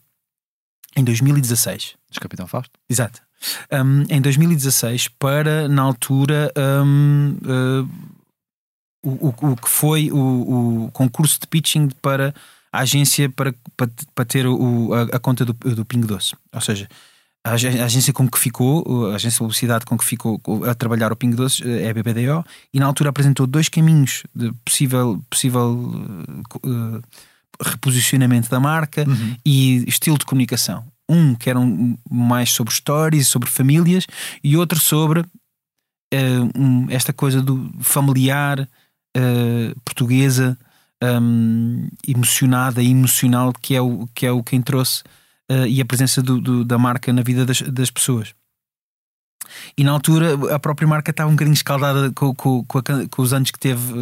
[0.96, 1.96] em 2016.
[2.10, 2.72] Dos Capitão Fausto?
[2.90, 3.22] Exato.
[3.70, 7.90] Um, em 2016, para na altura um, uh,
[9.06, 12.34] o, o, o que foi o, o concurso de pitching para
[12.72, 16.36] a agência para, para, para ter o, a, a conta do, do Pingo Doce.
[16.54, 16.90] Ou seja,
[17.44, 20.74] a, ag- a agência com que ficou, a agência de publicidade com que ficou a
[20.74, 22.44] trabalhar o Pingo Doce é a BBDO
[22.74, 27.02] e na altura apresentou dois caminhos de possível, possível uh, uh,
[27.64, 29.06] reposicionamento da marca
[29.46, 30.84] e estilo de comunicação.
[31.08, 34.08] Um que era um, mais sobre stories, sobre famílias,
[34.44, 35.24] e outro sobre
[36.12, 38.68] eh, um, esta coisa do familiar,
[39.16, 40.58] eh, portuguesa,
[41.04, 45.04] hum, emocionada e emocional, que é o, que é o quem trouxe
[45.50, 48.34] eh, e a presença do- do- da marca na vida das, das pessoas.
[49.78, 53.22] E na altura a própria marca estava um bocadinho escaldada com, com- com a com
[53.22, 53.94] os anos que teve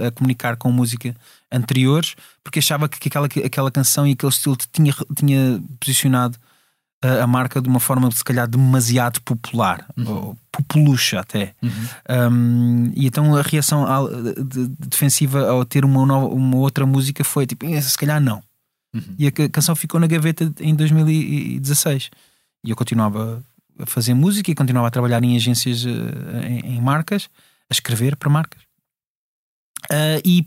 [0.00, 1.14] eh, a comunicar com música
[1.50, 6.38] anteriores, porque achava que aquela, aquela canção e aquele estilo tinha, tinha posicionado
[7.02, 11.54] a, marca de uma forma se calhar demasiado popular, ou populucha até.
[12.30, 13.84] Um, e então a reação
[14.22, 18.20] de- de- defensiva ao ter uma, nova- uma outra música foi tipo, "Eh, se calhar
[18.20, 18.42] não.
[19.18, 22.10] E a ca- canção ficou na gaveta em 2016.
[22.64, 23.42] E eu continuava
[23.78, 27.28] a fazer música e continuava a trabalhar em agências, eh, em, em marcas,
[27.70, 28.60] a escrever para marcas.
[29.90, 30.44] Ah, e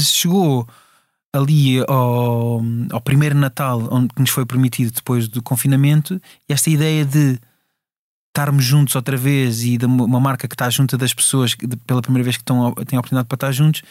[0.00, 0.66] chegou
[1.38, 2.60] ali ao,
[2.90, 7.38] ao primeiro Natal, onde nos foi permitido depois do confinamento, esta ideia de
[8.28, 12.02] estarmos juntos outra vez e de uma marca que está junto das pessoas de- pela
[12.02, 13.82] primeira vez que estão, têm a oportunidade para estar juntos,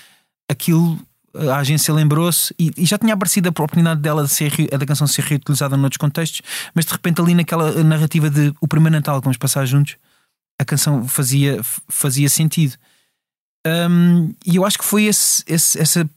[0.49, 0.99] aquilo
[1.35, 5.05] a agência lembrou-se e, e já tinha aparecido a oportunidade dela de ser, da canção
[5.05, 6.41] ser reutilizada noutros contextos,
[6.73, 9.97] mas de repente ali naquela narrativa de o primeiro Natal que vamos passar juntos,
[10.59, 12.75] a canção fazia, fazia sentido.
[13.89, 16.07] Um, e eu acho que foi esse, esse- essa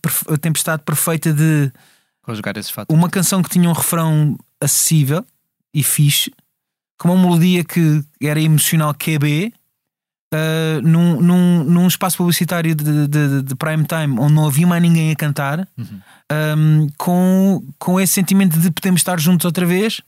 [0.41, 1.73] tempestade perfeita de
[2.23, 2.97] Conjugar esses fatores.
[2.99, 5.25] uma canção que tinha um refrão acessível
[5.75, 6.31] e fixe,
[6.99, 9.53] com uma melodia que era emocional QB,
[10.35, 14.83] uh, num, num, num espaço publicitário de, de, de prime time onde não havia mais
[14.83, 15.67] ninguém a cantar,
[16.59, 20.01] um, com, com esse sentimento de podemos estar juntos outra vez.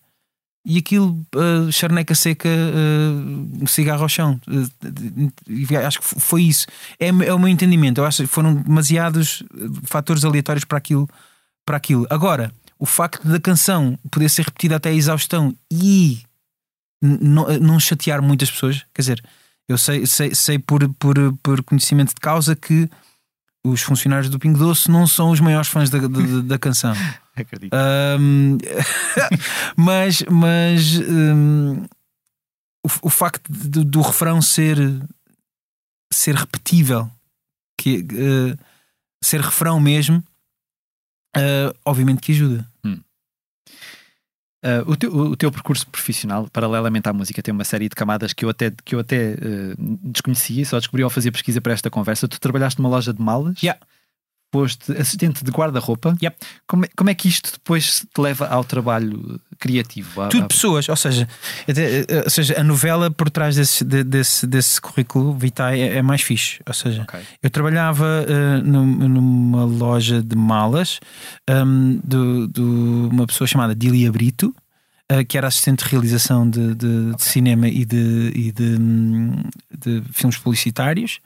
[0.65, 4.41] E aquilo, uh, charneca seca, uh, cigarro ao chão.
[4.47, 6.67] Uh, acho que foi isso.
[7.01, 8.01] É, é o meu entendimento.
[8.01, 9.43] Eu acho que foram demasiados
[9.85, 11.09] fatores aleatórios para aquilo,
[11.67, 12.07] para aquilo.
[12.09, 16.23] Agora, o facto da canção poder ser repetida até a exaustão e
[17.01, 19.25] não chatear muitas pessoas, quer dizer,
[19.69, 22.89] eu sei, sei, sei por, por, por conhecimento de causa que
[23.65, 26.95] os funcionários do Pingo Doce não são os maiores fãs da, da, da canção.
[27.35, 27.75] Acredito.
[27.75, 28.59] Um,
[29.77, 31.85] mas mas um,
[32.85, 34.79] o, o facto do, do refrão ser
[36.13, 37.11] ser repetível,
[37.79, 38.59] que, uh,
[39.25, 40.23] ser refrão mesmo,
[41.37, 42.69] uh, obviamente que ajuda.
[44.63, 48.33] Uh, o, teu, o teu percurso profissional, paralelamente à música, tem uma série de camadas
[48.33, 51.91] que eu até, que eu até uh, desconhecia, só descobri ao fazer pesquisa para esta
[51.91, 52.29] conversa.
[52.29, 53.81] Tu trabalhaste numa loja de malas, Yeah.
[54.53, 56.15] Foste assistente de guarda-roupa.
[56.23, 56.37] Yep.
[56.67, 60.21] Como, é, como é que isto depois te leva ao trabalho criativo?
[60.21, 61.27] À- Tudo à- pessoas, ou seja,
[61.69, 65.97] até, eh, ou seja, a novela por trás desse, de- desse, desse currículo vitae é,
[65.99, 66.61] é mais fixe.
[66.67, 67.19] Ou seja, Ok.
[67.43, 71.01] eu trabalhava eh, num- numa loja de malas
[71.51, 74.55] um, de, de uma pessoa chamada Dilia Brito.
[75.13, 79.43] Eh, que era assistente de realização de, de- de cinema e, de, e de, hum,
[80.13, 81.21] filmes publicitários,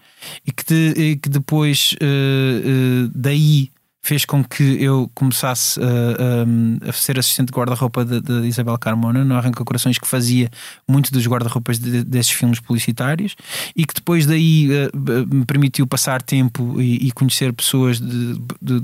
[0.47, 3.71] e que, e que depois eh, eh, daí
[4.03, 9.25] fez com que eu começasse a, a- a ser assistente de guarda-roupa de Isabel Carmona.
[9.25, 10.49] No Arranca Corações, que fazia
[10.89, 13.35] muito dos guarda-roupas de- desses filmes publicitários,
[13.75, 18.81] e que depois daí b- me permitiu passar tempo e, e conhecer pessoas de, de-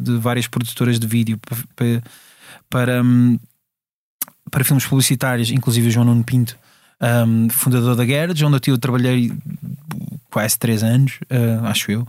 [0.00, 2.02] de- várias produtoras de vídeo pa- pa-
[2.68, 3.38] para, hum,
[4.50, 6.56] para filmes publicitários, inclusive o João Nuno Pinto.
[7.26, 9.32] hum, fundador da Garage, onde eu trabalhei
[10.30, 12.06] quase três anos, eh, acho eu,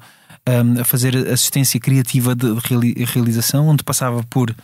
[0.48, 4.56] um, a fazer assistência criativa de reali- realização, onde passava por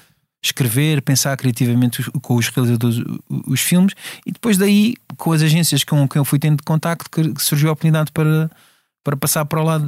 [0.44, 3.94] escrever, pensar criativamente com os realizadores os filmes
[4.26, 7.74] e depois daí, com as agências com quem eu fui tendo contacto, que surgiu a
[7.74, 8.50] oportunidade para,
[9.04, 9.86] para passar para o lado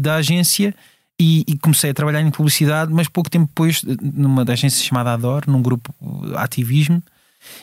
[0.00, 0.74] da agência
[1.20, 5.44] e, e comecei a trabalhar em publicidade, mas pouco tempo depois, numa agência chamada Ador,
[5.46, 7.00] num grupo uh, ativismo,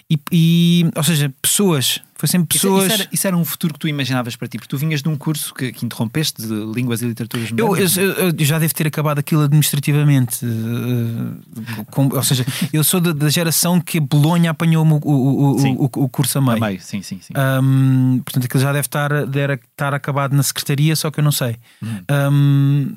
[0.09, 2.85] e, e- ou seja, pessoas, foi sempre Isso, pessoas.
[2.85, 5.09] isso era, isso era um futuro que tu imaginavas para ti, porque tu vinhas de
[5.09, 7.97] um curso que, que interrompeste de línguas e literaturas Eu, modernas.
[7.97, 10.45] eu- eu- eu já devo ter acabado aquilo administrativamente.
[10.45, 15.85] eh, com- ou seja, eu sou da, da geração que Bolonha apanhou-me o, o, o,
[15.85, 16.57] o, curso a meio.
[16.63, 17.33] A meio, sim, sim, sim.
[17.35, 21.31] Ahm, portanto, aquilo já deve estar, deve estar acabado na secretaria, só que eu não
[21.31, 21.55] sei.
[21.81, 22.95] Hum.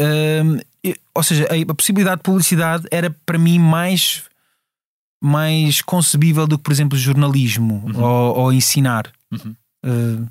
[0.00, 4.24] Ahm, eu- ou seja, a, a possibilidade de publicidade era para mim mais,
[5.22, 8.02] mais concebível do que, por exemplo, jornalismo Uhum.
[8.02, 9.10] ou, ou ensinar.
[9.32, 9.54] Uhum.
[9.84, 10.28] Uh,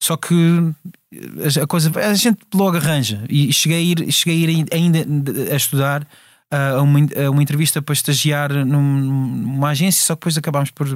[0.00, 0.34] só que
[1.60, 4.98] a coisa a gente logo arranja e cheguei a ir, cheguei a ir ainda
[5.52, 6.06] a estudar
[6.50, 10.88] a uma, a uma entrevista para estagiar num- numa agência, só que depois acabámos por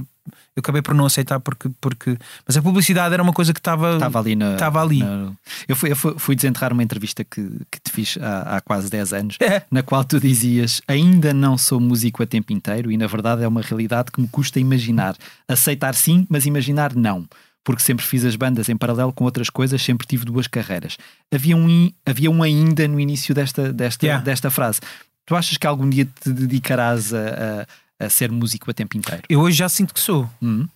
[0.55, 3.95] eu acabei por não aceitar porque, porque mas a publicidade era uma coisa que estava
[3.95, 4.53] Estava ali na.
[4.53, 4.99] Estava ali.
[5.01, 5.33] na-
[5.67, 9.13] eu, fui, eu fui, desenterrar uma entrevista que, que te fiz há, há quase 10
[9.15, 9.63] anos, É.
[9.71, 13.49] na qual tu dizias: Ainda não sou músico a tempo inteiro, e na verdade é
[13.49, 15.17] uma realidade que me custa imaginar.
[15.49, 17.27] Aceitar sim, mas imaginar não.
[17.65, 20.97] Porque sempre fiz as bandas em paralelo com outras coisas, sempre tive duas carreiras.
[21.33, 24.23] Havia um, havia um ainda no início desta, desta, Yeah.
[24.25, 24.81] desta frase.
[25.27, 27.67] Tu achas que algum dia te dedicarás a,
[28.01, 29.23] a, a ser músico a tempo inteiro?
[29.29, 30.67] eu hoje já sinto que sou Hum?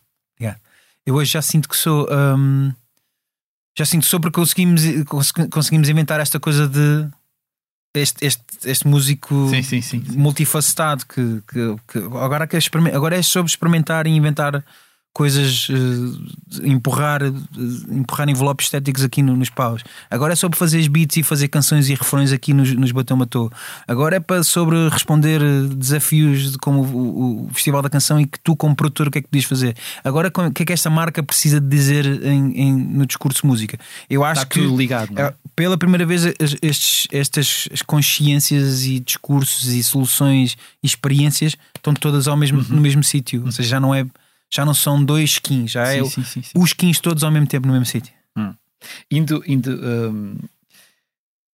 [1.05, 2.73] eu hoje já sinto que sou hum,
[3.79, 7.09] já sinto que sou porque conseguimos, consegui- conseguimos inventar esta coisa de
[7.95, 10.05] este, este, este músico Sim, sim, sim.
[10.17, 12.57] multifacetado que, que, que agora, que
[12.93, 14.65] agora é sobre experimentar e inventar
[15.17, 17.33] coisas, eh, empurrar, eh,
[17.91, 19.83] empurrar envelopes estéticos aqui no- nos paus.
[20.11, 23.17] Agora é sobre fazer os beats e fazer canções e refrões aqui nos, nos Bateu
[23.17, 23.51] Matou.
[23.89, 28.27] Agora é para sobre responder eh, desafios de como o, o Festival da Canção e
[28.27, 29.75] que tu, como produtor, o que é que podias fazer?
[30.05, 33.79] Agora, o que é que esta marca precisa de dizer em, em- no discurso música?
[34.11, 35.23] Eu acho Está que ligado, é?
[35.23, 36.25] é, pela primeira vez
[36.61, 43.03] estes, estas consciências e discursos e soluções e experiências estão todas ao mesmo, no mesmo
[43.03, 43.43] sítio.
[43.47, 44.05] Ou seja, já não é
[44.57, 47.31] já não são dois skins, já é Sim, o- sim, sim, os skins todos ao
[47.31, 48.13] mesmo tempo no mesmo sítio.
[49.11, 50.37] Indo, indo hum,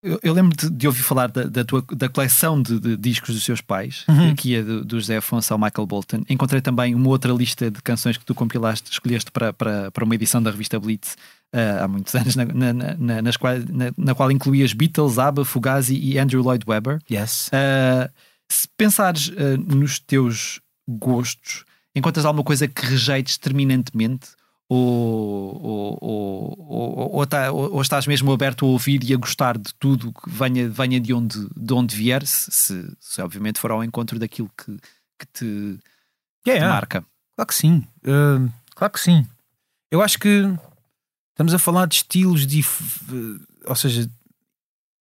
[0.03, 3.35] eu, eu lembro de, de ouvir falar da, da, tua, da coleção de, de discos
[3.35, 4.35] dos seus pais, Uhum.
[4.35, 6.25] que é do, do José Afonso ao Michael Bolton.
[6.29, 10.15] Encontrei também uma outra lista de canções que tu compilaste, escolheste para, para, para uma
[10.15, 11.17] edição da revista Blitz
[11.53, 15.45] ah, há muitos anos, na, na, na, nas qual, na, na qual incluías Beatles, ABBA,
[15.45, 16.99] Fugazi e Andrew Lloyd Webber.
[17.11, 17.49] Yes.
[17.49, 18.11] Uh,
[18.51, 24.31] se pensares uh, nos teus gostos, encontras alguma coisa que rejeites terminantemente?
[24.69, 29.75] Ou, ou, ou, tá- ou- ou estás mesmo aberto a ouvir e a gostar de
[29.75, 34.19] tudo que venha, venha de, onde, de onde vier, se, se, obviamente for ao encontro
[34.19, 34.73] daquilo que,
[35.19, 35.81] que te, te
[36.47, 36.69] Yeah, yeah.
[36.75, 37.05] marca?
[37.37, 37.87] Claro que sim.
[38.05, 39.27] Uh, claro que sim.
[39.91, 40.43] Eu acho que
[41.33, 44.11] estamos a falar de estilos, dif- uh, ou seja,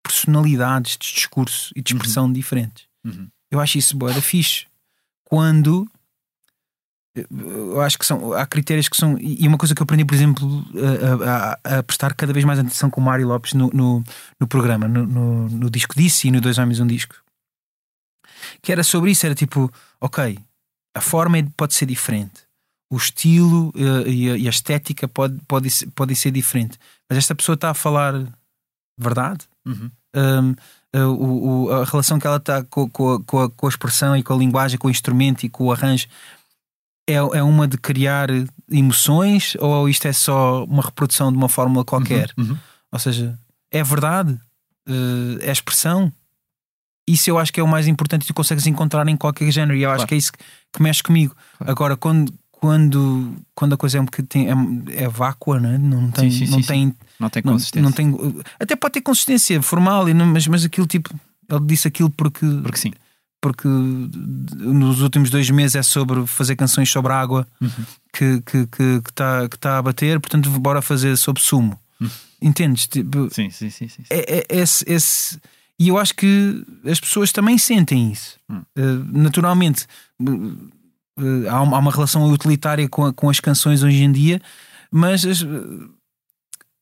[0.04, 2.86] personalidades de discurso e de expressão diferentes.
[3.06, 3.30] Uhum.
[3.50, 4.66] Eu acho isso boa da fixe.
[5.24, 5.90] Quando
[7.14, 9.18] eu acho que são, há critérios que são.
[9.20, 10.66] E uma coisa que eu aprendi, por exemplo,
[11.26, 14.04] a, a, a prestar cada vez mais atenção com o Mário Lopes no, no,
[14.40, 17.16] no programa, no, no, no, disco Disse e no Dois Homens um Disco,
[18.62, 20.40] que era sobre isso: era tipo, ok,
[20.96, 22.44] a forma é, pode ser diferente,
[22.90, 27.36] o estilo uh, e, a, e, a, estética pode, pode, pode ser diferente, mas esta
[27.36, 28.14] pessoa está a falar
[28.98, 29.46] verdade.
[29.66, 29.92] Uhum.
[30.16, 30.56] Um,
[30.94, 34.16] o, o, a relação que ela está com, com, a, com, a, com a expressão
[34.16, 36.08] e com a linguagem, com o instrumento e com o arranjo
[37.08, 38.30] é, é uma de criar
[38.70, 42.32] emoções ou isto é só uma reprodução de uma fórmula qualquer?
[42.38, 42.58] Uhum, uhum.
[42.92, 43.38] Ou seja,
[43.72, 44.34] é verdade?
[44.88, 46.12] Uh, é expressão?
[47.08, 49.78] Isso eu acho que é o mais importante e tu consegues encontrar em qualquer género
[49.78, 50.02] e eu claro.
[50.02, 50.40] acho que é isso que,
[50.72, 51.36] que mexe comigo.
[51.58, 51.72] Claro.
[51.72, 55.78] Agora, quando, quando, quando a coisa é um bocadinho é, é vácua, né?
[55.78, 57.82] não tem, sim, sim, não, sim, tem não tem consistência.
[57.82, 61.14] Não, não tem, até pode ter consistência formal, mas, mas aquilo tipo,
[61.50, 62.94] ele disse aquilo porque, porque sim
[63.42, 67.70] porque nos últimos dois meses é sobre fazer canções sobre água uhum.
[68.14, 71.78] que está que, que, que tá, que tá a bater, portanto, bora fazer sobre sumo.
[72.00, 72.10] Uhum.
[72.40, 72.86] Entendes?
[72.88, 73.88] Tipo, sim, sim, sim.
[73.88, 74.04] sim, sim.
[74.12, 75.40] É, é, esse, esse,
[75.80, 78.40] e eu acho que as pessoas também sentem isso.
[78.48, 78.62] Uhum.
[78.78, 79.88] Uh, naturalmente,
[80.22, 84.40] uh, há, uma, há, uma, relação utilitária com, a, com as canções hoje em dia,
[84.92, 85.44] mas as,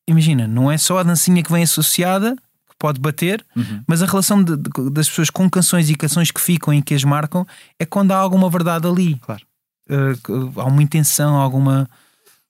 [0.05, 2.35] imagina, não é só a dancinha que vem associada
[2.79, 3.83] pode bater, uhum.
[3.85, 6.93] mas a relação de, de, das pessoas com canções e canções que ficam e que
[6.93, 7.45] as marcam
[7.77, 9.17] é quando há alguma verdade ali.
[9.17, 9.45] Claro.
[9.89, 11.89] Uh, há uma intenção, alguma.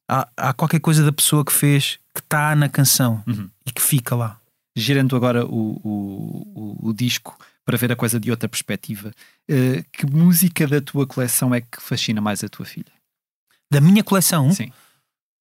[0.07, 3.49] Há, há, qualquer coisa da pessoa que fez que está na canção uhum.
[3.65, 4.37] e que fica lá.
[4.75, 9.09] Girando agora o, o, o, o disco para ver a coisa de outra perspectiva,
[9.49, 12.91] uh, que música da tua coleção é que fascina mais a tua filha?
[13.71, 14.51] Da minha coleção?
[14.51, 14.71] Sim.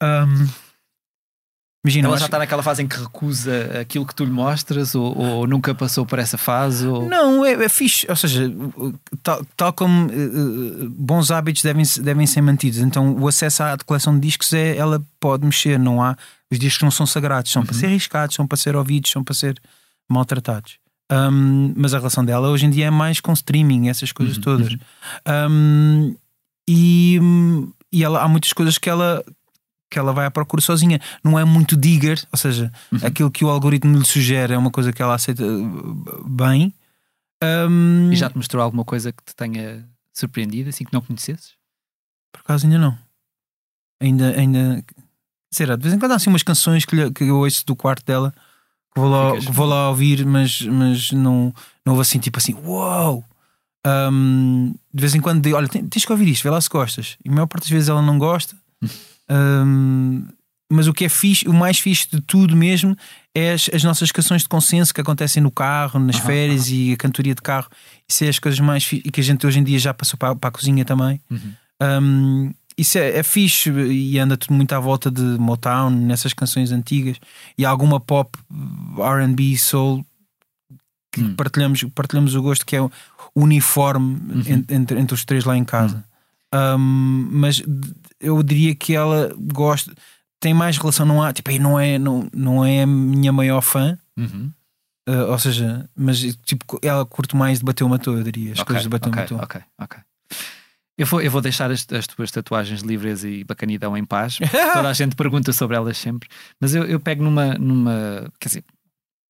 [0.02, 0.67] Um,
[1.88, 2.20] Imagina, ela acho...
[2.20, 5.74] já está naquela fase em que recusa aquilo que tu lhe mostras ou, ou nunca
[5.74, 6.86] passou por essa fase?
[6.86, 7.08] Ou...
[7.08, 8.06] Não, é, é fixe.
[8.08, 8.52] Ou seja,
[9.22, 12.78] tal, tal como uh, bons hábitos devem, devem ser mantidos.
[12.80, 15.78] Então, o acesso à coleção de discos é ela pode mexer.
[15.78, 16.14] Não há.
[16.50, 17.66] Os discos não são sagrados, são uhum.
[17.66, 19.58] para ser arriscados, são para ser ouvidos, são para ser
[20.08, 20.78] maltratados.
[21.10, 24.42] Um, mas a relação dela hoje em dia é mais com streaming, essas coisas uhum.
[24.42, 24.72] todas.
[24.72, 24.78] Uhum.
[25.50, 26.16] Um,
[26.68, 27.18] e,
[27.90, 29.24] e ela, há muitas coisas que ela
[29.90, 31.00] que ela vai à procura sozinha.
[31.22, 33.00] Não é muito digger, ou seja, uhum.
[33.02, 36.74] aquilo que o algoritmo lhe sugere é uma coisa que ela aceita uh, bem.
[37.42, 38.12] Um...
[38.12, 41.52] E já te mostrou alguma coisa que te tenha surpreendido, assim que não conhecesses?
[42.32, 42.98] Por acaso ainda não.
[44.00, 44.84] Ainda, ainda.
[45.50, 47.74] Será, de vez em quando há assim umas canções que, lhe, que eu ouço do
[47.74, 48.34] quarto dela
[48.94, 52.54] que vou lá, que vou lá ouvir, mas, mas não, não houve assim tipo assim,
[52.64, 53.24] uau!
[53.86, 57.16] Um, de vez em quando digo, olha, tens que ouvir isto, vê lá se gostas.
[57.24, 58.56] E a maior parte das vezes ela não gosta.
[59.30, 60.26] Um,
[60.70, 62.96] mas o que é fixe, o mais fixe de tudo mesmo
[63.34, 66.96] é as, as nossas canções de consenso que acontecem no carro, nas férias e a
[66.96, 67.68] cantoria de carro.
[68.06, 70.18] Isso é as coisas mais fixe e que a gente hoje em dia já passou
[70.18, 71.20] para, para a cozinha também.
[71.30, 71.54] Uhum.
[72.02, 76.70] Um, isso é, é fixe e anda tudo muito à volta de Motown, nessas canções
[76.70, 77.16] antigas
[77.56, 78.38] e alguma pop,
[78.98, 80.04] RB, soul
[81.10, 81.34] que uhum.
[81.34, 82.90] partilhamos, partilhamos o gosto que é
[83.34, 84.64] uniforme uhum.
[84.68, 86.04] entre, entre os três lá em casa.
[86.54, 87.62] Um, mas
[88.20, 89.92] eu diria que ela gosta,
[90.40, 93.98] tem mais relação, não há, tipo, não é, não, não é a minha maior fã.
[94.16, 94.52] Uhum.
[95.08, 98.52] Uh, ou seja, mas tipo, ela curte mais de bater o matou, eu diria.
[98.52, 99.38] As okay, coisas de bater okay, o matou.
[99.38, 99.98] Ok, ok.
[100.98, 104.38] Eu vou, eu vou deixar as, as tuas tatuagens livres e bacanidão em paz.
[104.74, 106.28] Toda a gente pergunta sobre elas sempre.
[106.60, 108.30] Mas eu, eu pego numa, numa.
[108.40, 108.64] Quer dizer,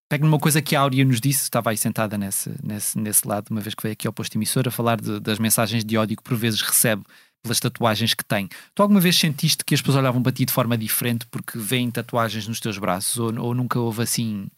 [0.08, 3.50] pego numa coisa que a Áurea nos disse, estava aí sentada nesse, nesse, nesse lado,
[3.50, 6.16] uma vez que veio aqui ao posto emissor, a falar de, das mensagens de ódio
[6.16, 7.02] que por vezes recebe
[7.42, 8.48] pelas tatuagens que tem.
[8.74, 11.90] Tu alguma vez sentiste que as pessoas olhavam para ti de forma diferente porque veem
[11.90, 14.48] tatuagens nos teus braços ou, ou nunca houve assim.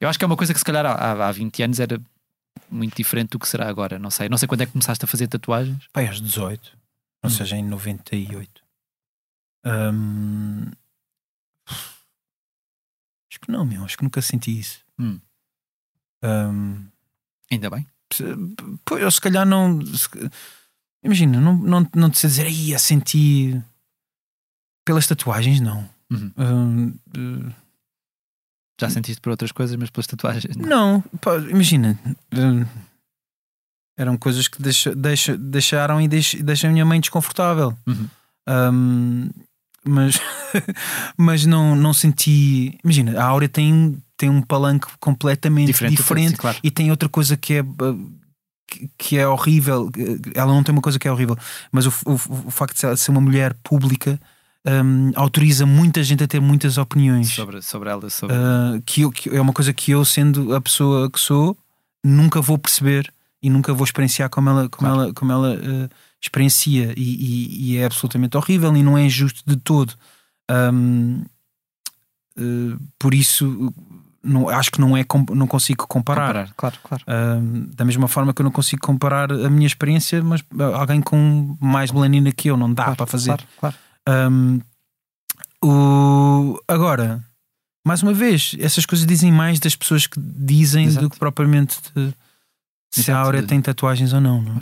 [0.00, 2.00] Eu acho que é uma coisa que se calhar há, há 20 anos era
[2.70, 3.98] muito diferente do que será agora.
[3.98, 4.28] Não sei.
[4.28, 5.86] Não sei quando é que começaste a fazer tatuagens.
[5.92, 6.72] Pai, aos 18.
[7.22, 7.32] Ou hum.
[7.32, 8.62] seja, em 98.
[9.64, 10.70] Hum...
[13.36, 13.84] Acho que não, meu.
[13.84, 14.80] Acho que nunca senti isso.
[14.98, 15.20] Hum.
[16.24, 16.86] Um...
[17.52, 17.86] Ainda bem.
[18.84, 19.78] Pô, eu se calhar não.
[21.04, 23.62] Imagina, não, não, não te sei dizer aí a sentir
[24.84, 25.88] pelas tatuagens, não.
[26.10, 26.94] Uhum.
[27.16, 27.52] uh,
[28.80, 30.56] Já sentiste por outras coisas, mas pelas tatuagens?
[30.56, 31.98] Não, não pá, imagina.
[32.32, 32.66] Uh,
[33.98, 37.76] eram coisas que deixa, deixa, deixaram e deix, deixam a minha mãe desconfortável.
[37.86, 38.08] Uhum.
[38.48, 39.30] Um,
[39.88, 40.20] mas,
[41.16, 42.78] mas não, não senti.
[42.84, 46.56] Imagina, a Áurea tem tem um palanque completamente diferente, diferente claro.
[46.62, 47.64] e tem outra coisa que é
[48.98, 49.90] que é horrível.
[50.34, 51.36] Ela não tem uma coisa que é horrível,
[51.70, 52.12] mas o, o,
[52.46, 54.18] o facto de ela ser uma mulher pública
[54.66, 58.10] um, autoriza muita gente a ter muitas opiniões sobre, sobre ela.
[58.10, 58.34] Sobre...
[58.34, 61.56] Uh, que, eu, que, é uma coisa que eu, sendo a pessoa que sou,
[62.04, 63.12] nunca vou perceber
[63.42, 65.88] e nunca vou experienciar como ela, como ela, como ela uh,
[66.20, 69.94] experiencia e, e, e, é absolutamente horrível e não é injusto de todo.
[70.50, 71.24] Um,
[72.38, 73.72] uh, por isso
[74.22, 76.26] não, acho que não é não consigo comparar.
[76.26, 77.04] comparar claro, claro.
[77.08, 80.42] Um, da mesma forma que eu não consigo comparar a minha experiência, mas
[80.74, 83.36] alguém com mais melanina que eu não dá claro, para fazer.
[83.58, 83.76] Claro,
[84.06, 84.32] claro.
[84.32, 84.60] Um,
[85.62, 87.24] o, agora,
[87.84, 91.06] mais uma vez, essas coisas dizem mais das pessoas que dizem Exato.
[91.06, 92.12] do que propriamente de,
[92.90, 94.40] se a Áurea tem tatuagens ou não.
[94.42, 94.60] não é?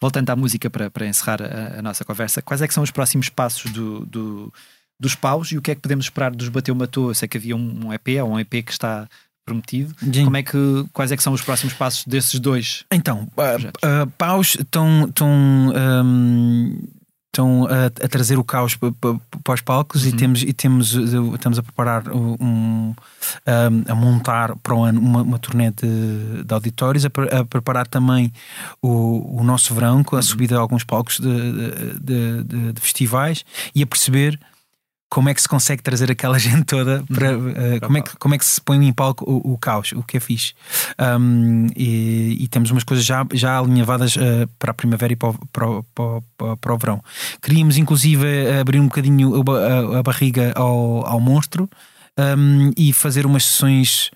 [0.00, 2.90] Voltando à música para, para encerrar a, a, nossa conversa, quais é que são os
[2.90, 4.52] próximos passos do, do,
[4.98, 7.08] dos paus e o que é que podemos esperar dos Bateu Matou?
[7.08, 9.08] Eu sei que havia um, um EP ou um EP que está
[9.44, 9.94] prometido.
[10.00, 10.24] Sim.
[10.24, 12.84] Como é que, quais é que são os próximos passos desses dois?
[12.90, 15.06] Então, uh, uh, paus estão.
[15.08, 16.78] estão um,
[17.34, 20.08] estão a, a, trazer o caos para, os palcos uhum.
[20.08, 22.94] e temos e temos estamos a preparar um, um
[23.88, 28.32] a montar para o ano uma, uma turnê de, de auditórios a, a, preparar também
[28.80, 30.22] o, o nosso verão com a uhum.
[30.22, 34.38] subida a alguns palcos de, de, de, de festivais e a perceber
[35.14, 38.34] como é que se consegue trazer aquela gente toda para uh, como, é que, como
[38.34, 40.54] é que se põe em palco o, o caos, o que é fixe.
[40.98, 45.28] Um, e, e, temos umas coisas já, já alinhavadas uh, para a primavera e para
[45.28, 45.84] o, para, o,
[46.60, 47.02] para, o, verão.
[47.40, 48.26] Queríamos, inclusive,
[48.60, 51.70] abrir um bocadinho a, a, a barriga ao, ao monstro
[52.18, 54.10] um, e fazer umas sessões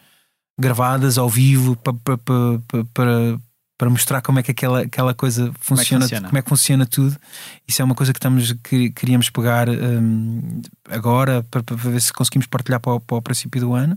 [0.59, 2.19] gravadas ao vivo para, para,
[2.93, 3.39] para,
[3.79, 6.49] para mostrar como é que aquela, aquela coisa funciona como, é funciona, como é que
[6.49, 7.17] funciona tudo.
[7.67, 10.61] Isso é uma coisa que estamos que queríamos pegar um,
[10.91, 13.97] agora para, para, ver se conseguimos partilhar para o, para o princípio do ano.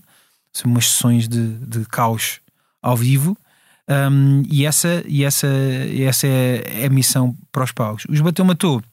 [0.53, 2.39] São umas sessões de, de caos
[2.79, 3.35] ao vivo.
[3.89, 8.03] Um, e essa, e essa, essa é, é a missão para os paus.
[8.07, 8.83] Os Bateu Matou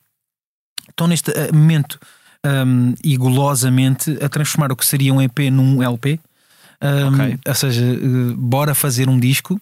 [0.89, 2.01] estão neste eh, momento
[2.45, 6.19] um, e golosamente a transformar o que seria um EP num LP.
[6.83, 7.39] Um, okay.
[7.47, 9.61] Ou seja, uh, bora fazer um disco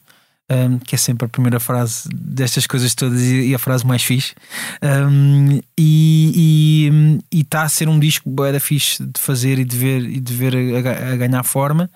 [0.49, 4.34] um, que é sempre a primeira frase destas coisas todas e, a frase mais fixe.
[4.82, 10.20] Um, e está a ser um disco da fixe de fazer e de ver, e
[10.20, 11.90] de ver a, a ganhar forma.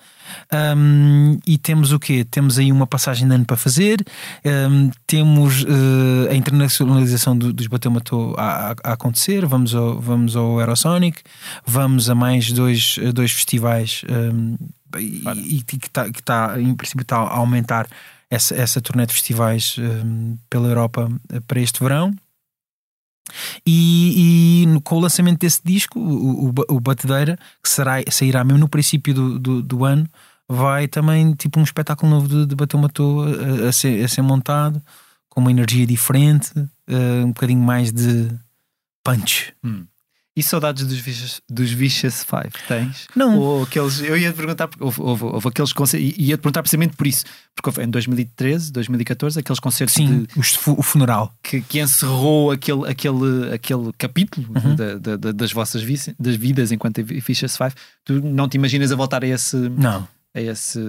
[0.77, 2.25] Um, e temos o quê?
[2.29, 4.03] Temos aí uma passagem de ano para fazer,
[5.07, 9.45] temos uh, a internacionalização do, dos Bateu Matou a, a, acontecer.
[9.45, 11.21] Vamos ao, vamos ao Aerosonic,
[11.65, 14.03] vamos a mais dois, dois festivais.
[14.97, 15.23] e,
[15.57, 17.87] e que está, tá, em princípio, está a aumentar
[18.31, 22.15] essa, essa turnê de festivais um, pela Europa eh, para este verão.
[23.65, 28.59] E, e, com o lançamento desse disco, o, o, o Batedeira, que será, sairá mesmo
[28.59, 30.07] no princípio do, do, do ano,
[30.47, 34.21] vai também tipo um espetáculo novo de, de Bateu Matou a, a, ser, a ser
[34.21, 34.81] montado,
[35.29, 38.29] com uma energia diferente, uh, um bocadinho mais de
[39.03, 39.53] punch.
[39.63, 39.85] Hum.
[40.33, 43.07] E saudades dos Vicious, dos Vicious Five tens?
[43.13, 43.37] Não.
[43.37, 46.95] Ou aqueles, eu ia te perguntar, houve, houve, houve aqueles concertos, ia te perguntar precisamente
[46.95, 50.27] por isso, porque houve em 2013, 2014, aqueles concertos Sim, de,
[50.67, 54.73] o funeral que, que encerrou aquele, aquele, aquele capítulo uhum.
[54.73, 55.83] da, da, das vossas
[56.17, 57.73] das vidas enquanto Vicious Five.
[58.05, 59.57] Tu não te imaginas a voltar a esse.
[59.57, 60.07] Não.
[60.33, 60.79] A esse.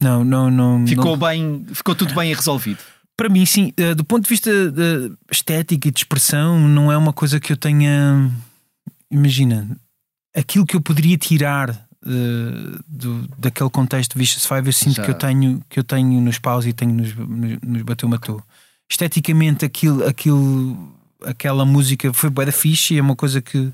[0.00, 0.86] Não, não, não.
[0.86, 1.28] Ficou não.
[1.28, 2.78] bem, ficou tudo bem resolvido.
[3.16, 6.96] Para mim, sim, eh, do ponto de vista de estética e de expressão, não é
[6.96, 8.30] uma coisa que eu tenha
[9.14, 9.76] imagina,
[10.34, 15.10] aquilo que eu poderia tirar uh, do, daquele contexto de Vicious Five, eu sinto que
[15.10, 18.42] eu, tenho, que eu tenho nos paus e tenho nos, nos, nos Bateu Matou.
[18.90, 20.92] Esteticamente, aquilo, aquilo,
[21.24, 23.72] aquela música foi bué da fixe, é uma coisa que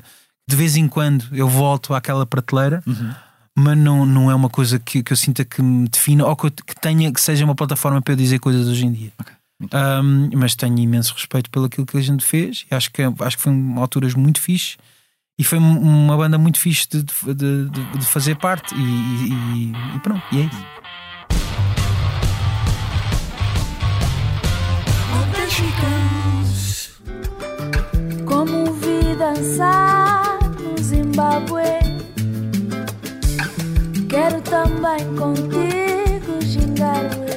[0.49, 2.83] de vez em quando eu volto àquela prateleira.
[2.87, 3.15] Uhum.
[3.57, 6.47] Mas não, não é uma coisa que, que eu sinta que me defina ou que,
[6.47, 9.13] eu, que tenha que seja uma plataforma para eu dizer coisas hoje em dia.
[9.19, 9.35] Okay.
[9.75, 13.37] Um, mas tenho imenso respeito pelo aquilo que a gente fez e acho que, acho
[13.37, 14.79] que foi uma alturas muito fixe
[15.41, 18.75] e foi uma banda muito fixe de, de, de, de fazer parte.
[18.75, 20.81] E, e, e, pronto, e é isso.
[28.27, 31.81] Como vi dançar no Zimbábue,
[34.11, 37.31] quero também contigo Gingarwe.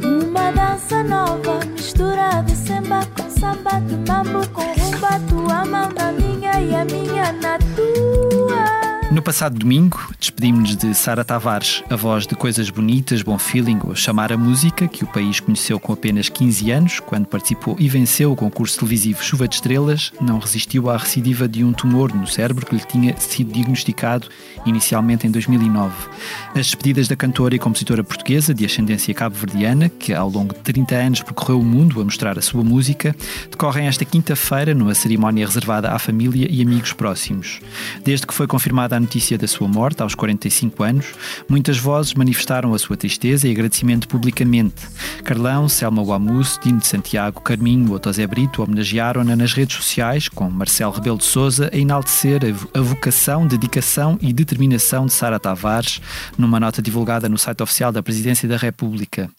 [0.00, 6.12] Uma dança nova, mistura de samba com samba, de mambo com rumba, tua mão na
[6.12, 8.85] minha e a minha na tua.
[9.12, 13.94] No passado domingo, despedimos-nos de Sara Tavares, a voz de Coisas Bonitas, Bom Feeling ou
[13.94, 18.32] Chamar a Música, que o país conheceu com apenas 15 anos, quando participou e venceu
[18.32, 22.66] o concurso televisivo Chuva de Estrelas, não resistiu à recidiva de um tumor no cérebro
[22.66, 24.28] que lhe tinha sido diagnosticado
[24.66, 25.94] inicialmente em 2009.
[26.48, 30.94] As despedidas da cantora e compositora portuguesa, de ascendência cabo-verdiana, que ao longo de 30
[30.96, 33.14] anos percorreu o mundo a mostrar a sua música,
[33.52, 37.60] decorrem esta quinta-feira numa cerimónia reservada à família e amigos próximos.
[38.04, 41.06] Desde que foi confirmada a notícia da sua morte, aos 45 anos,
[41.48, 44.86] muitas vozes manifestaram a sua tristeza e agradecimento publicamente.
[45.24, 50.92] Carlão, Selma Wamus, Dino de Santiago, Carminho ou Brito homenagearam-na nas redes sociais, com Marcelo
[50.92, 52.40] Rebelo de Souza a enaltecer
[52.74, 56.00] a vocação, dedicação e determinação de Sara Tavares,
[56.36, 59.30] numa nota divulgada no site oficial da Presidência da República.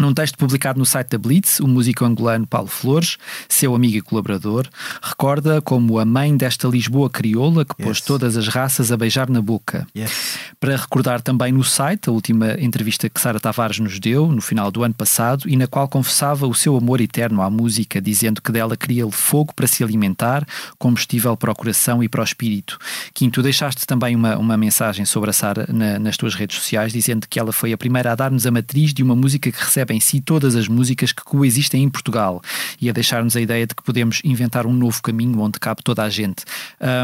[0.00, 3.16] Num texto publicado no site da Blitz, o músico angolano Paulo Flores,
[3.48, 4.68] seu amigo e colaborador,
[5.02, 8.00] recorda como a mãe desta Lisboa crioula que pôs Yes.
[8.06, 9.88] todas as raças a beijar na boca.
[9.96, 10.38] Yes.
[10.60, 14.70] Para recordar também no site a última entrevista que Sara Tavares nos deu, no final
[14.70, 18.52] do ano passado, e na qual confessava o seu amor eterno à música, dizendo que
[18.52, 20.46] dela queria fogo para se alimentar,
[20.78, 22.78] combustível para o coração e para o espírito.
[23.12, 27.26] Quinto, deixaste também uma, uma mensagem sobre a Sara na- nas tuas redes sociais, dizendo
[27.28, 30.00] que ela foi a primeira a dar-nos a matriz de uma música que recebe em
[30.00, 32.42] si todas as músicas que coexistem em Portugal
[32.80, 36.02] e a deixar-nos a ideia de que podemos inventar um novo caminho onde cabe toda
[36.02, 36.44] a gente.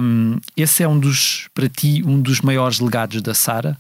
[0.02, 3.78] Hum, esse é um dos, para ti, um dos maiores legados da Sara?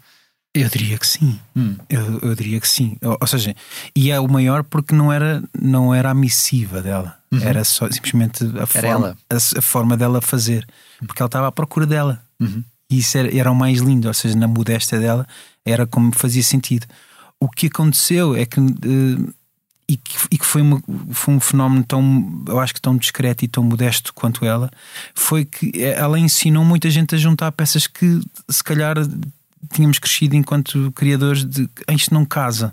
[0.54, 1.38] Eu diria que sim.
[1.56, 1.74] Hum.
[1.88, 2.96] Eu, eu diria que sim.
[3.02, 3.56] Ou, ou seja,
[3.94, 7.18] e é o maior porque não era, não era a missiva dela.
[7.42, 9.16] Era só simplesmente a forma.
[9.28, 10.64] A, a forma dela fazer.
[11.04, 12.22] Porque ela estava à procura dela.
[12.40, 12.62] Uhum.
[12.88, 14.06] E isso era, era o mais lindo.
[14.06, 15.26] Ou seja, na modéstia dela
[15.64, 16.86] era como fazia sentido.
[17.44, 18.58] O que aconteceu é que.
[18.60, 19.32] eh,
[19.86, 23.44] e que, e que foi, uma- foi um fenómeno tão, eu acho que tão discreto
[23.44, 24.70] e tão modesto quanto ela,
[25.14, 28.18] foi que ela ensinou muita gente a juntar peças que
[28.48, 28.96] se calhar
[29.74, 32.72] tínhamos crescido enquanto criadores de "Ah, isto não casa.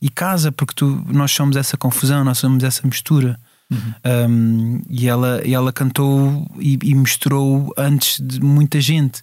[0.00, 3.40] E casa porque tu, nós somos essa confusão, nós somos essa mistura.
[4.04, 9.22] Um, e, ela, e ela cantou e, e misturou antes de muita gente.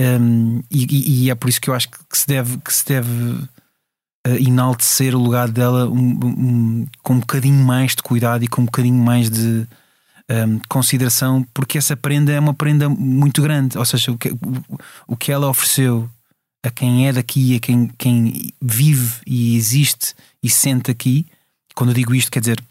[0.00, 2.86] Um, e, e- e é por isso que eu acho que se deve, que se
[2.86, 3.38] deve
[4.26, 8.62] uh, enaltecer o lugar dela um- um- com um bocadinho mais de cuidado e com
[8.62, 9.66] um bocadinho mais de
[10.30, 13.76] um, consideração, porque essa prenda é uma prenda muito grande.
[13.76, 14.38] Ou seja, o que, o,
[15.08, 16.08] o que ela ofereceu
[16.64, 21.26] a quem é daqui, a quem, quem vive e existe e sente aqui.
[21.74, 22.62] Quando eu digo isto, quer dizer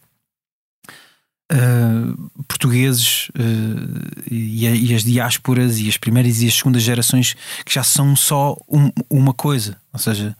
[1.52, 7.74] uh, portugueses uh, e, e as diásporas e as primeiras e as segundas gerações que
[7.74, 10.36] já são só um- uma coisa, ou seja,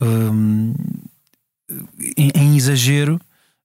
[0.00, 0.74] um,
[2.16, 3.20] em, em exagero,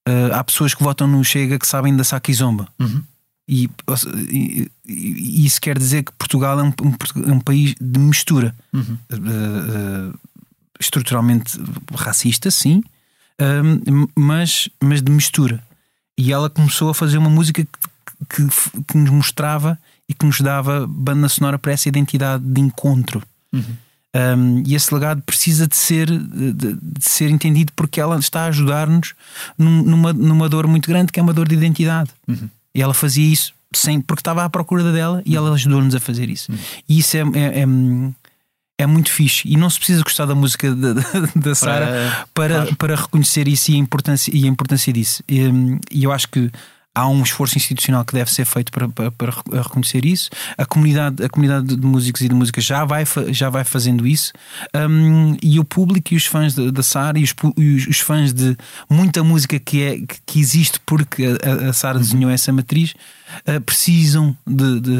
[0.08, 2.68] uh, há pessoas que votam no Chega que sabem da Saquizomba.
[2.78, 3.02] Uhum.
[3.48, 7.40] E, ou se- e- e- e isso quer dizer que Portugal é um, um- um
[7.40, 8.98] país de mistura Uhum.
[9.12, 10.18] uh, uh,
[10.80, 11.58] estruturalmente
[11.94, 12.82] racista, sim,
[14.16, 15.62] mas, mas de mistura.
[16.16, 17.70] E ela começou a fazer uma música que,
[18.46, 19.78] que, que nos mostrava
[20.08, 23.22] e que nos dava banda sonora para essa identidade de encontro.
[23.52, 23.76] Uhum.
[24.14, 28.46] Um, e esse legado precisa de ser, de, de ser entendido porque ela está a
[28.46, 29.12] ajudar-nos
[29.58, 32.10] num- numa, numa dor muito grande que é uma dor de identidade.
[32.28, 32.48] Uhum.
[32.72, 36.30] E ela fazia isso sem, porque estava à procura dela e ela ajudou-nos a fazer
[36.30, 36.52] isso.
[36.88, 37.66] E isso é, é, é,
[38.78, 39.48] é muito fixe.
[39.48, 40.92] E não se precisa gostar da música da,
[41.34, 42.76] da, Sara para, claro.
[42.76, 45.24] para reconhecer isso e a importância, e a importância disso.
[45.28, 46.50] E, hum, e eu acho que
[46.94, 50.30] há um esforço institucional que deve ser feito para, para, para re- reconhecer isso.
[50.56, 54.32] A comunidade, a comunidade de músicos e de música já vai, já vai fazendo isso.
[54.88, 58.56] Hum, e o público e os fãs da, Sara e, os, e os- fãs de
[58.88, 62.94] muita música que, é, que- existe porque a, a Sara desenhou essa matriz
[63.48, 64.90] uh, precisam de, de-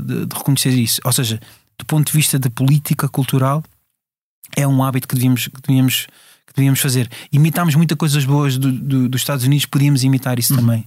[0.00, 1.00] de- de- reconhecer isso.
[1.04, 1.38] Ou seja,
[1.78, 3.62] do ponto de vista da política cultural,
[4.56, 6.06] é um hábito que devíamos, que devíamos,
[6.46, 7.10] que devíamos fazer.
[7.32, 10.84] Imitámos muitas coisas boas do- do- dos Estados Unidos, podíamos imitar isso também.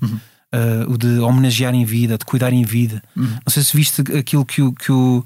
[0.56, 3.04] Uh, o de homenagear em vida, de cuidar em vida.
[3.18, 5.22] Não sei se viste aquilo que o, que o,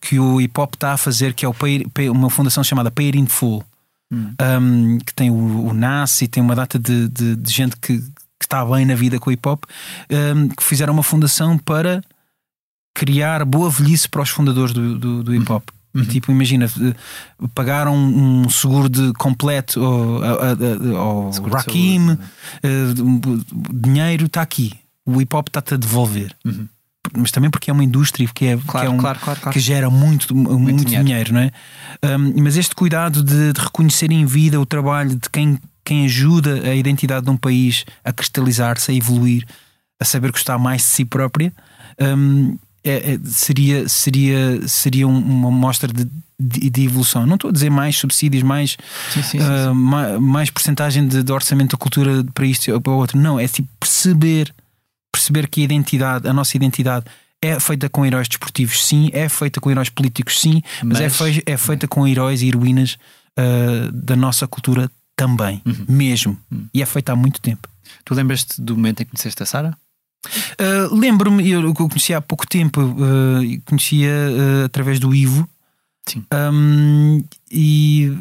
[0.00, 2.88] que o hip hop está a fazer, que é o Pay- Pay- uma fundação chamada
[2.88, 3.64] Pay It in Full,
[4.12, 7.98] um, que tem o, o NAS e tem uma data de, de- de gente que,
[7.98, 8.04] que
[8.42, 9.64] está bem na vida com o hip hop,
[10.08, 12.00] um, que fizeram uma fundação para
[12.94, 15.68] criar boa velhice para os fundadores do, do, do hip hop.
[15.94, 16.70] E, Tipo, imagina,
[17.54, 19.80] pagaram um seguro de completo
[21.32, 22.18] Seguro de Rakim,
[22.62, 22.94] eh,
[23.72, 24.72] dinheiro está aqui,
[25.04, 26.34] o hip hop está-te a devolver.
[26.44, 26.68] Uhum.
[27.16, 29.90] Mas também porque é uma indústria porque é, Claro, é um, claro, claro, que gera
[29.90, 31.04] muito, muito, dinheiro.
[31.04, 31.32] dinheiro.
[31.32, 31.50] não é?
[32.04, 36.60] Um, mas este cuidado de, de reconhecer em vida o trabalho de quem, quem ajuda
[36.68, 39.44] a identidade de um país a cristalizar-se, a evoluir,
[39.98, 41.52] a saber gostar mais de si própria,
[42.00, 46.04] um, é- é- seria, seria, seria um- uma mostra de,
[46.38, 47.26] de, de evolução.
[47.26, 48.76] Não estou a dizer mais subsídios, mais,
[49.12, 52.80] Sim, sim, sim, ah, ma- mais porcentagem de, de orçamento da cultura para isto ou
[52.80, 53.18] para o outro.
[53.18, 54.52] Não, é tipo perceber,
[55.12, 57.04] perceber que a identidade, a nossa identidade
[57.42, 61.16] é feita com heróis desportivos, sim, é feita com heróis políticos, sim, mas, é, Mas-
[61.16, 62.96] fei- é feita com heróis e heroínas
[63.36, 65.84] ah, da nossa cultura também, Uhum.
[65.88, 66.38] mesmo.
[66.74, 67.68] E é feita há muito tempo.
[68.04, 69.76] Tu lembras-te do momento em que conheceste a Sara?
[70.60, 75.48] Uh, Lembro-me, eu eu conhecia há pouco tempo, uh, conhecia uh, através do Ivo.
[76.06, 76.24] Sim.
[76.52, 78.12] Um, e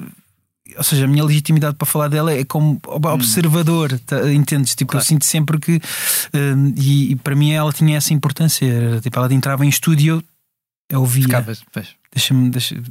[0.78, 4.76] ou seja, a minha legitimidade para falar dela é como ob- observador, tá, entendes?
[4.76, 5.04] Tipo, Claro.
[5.04, 5.82] eu sinto sempre que
[6.34, 8.66] um, e, e para mim ela tinha essa importância.
[8.66, 10.24] Era, Tipo, ela entrava em estúdio,
[10.90, 11.64] eu ouvia, Ficavas,
[12.14, 12.82] deixa-me, deixa,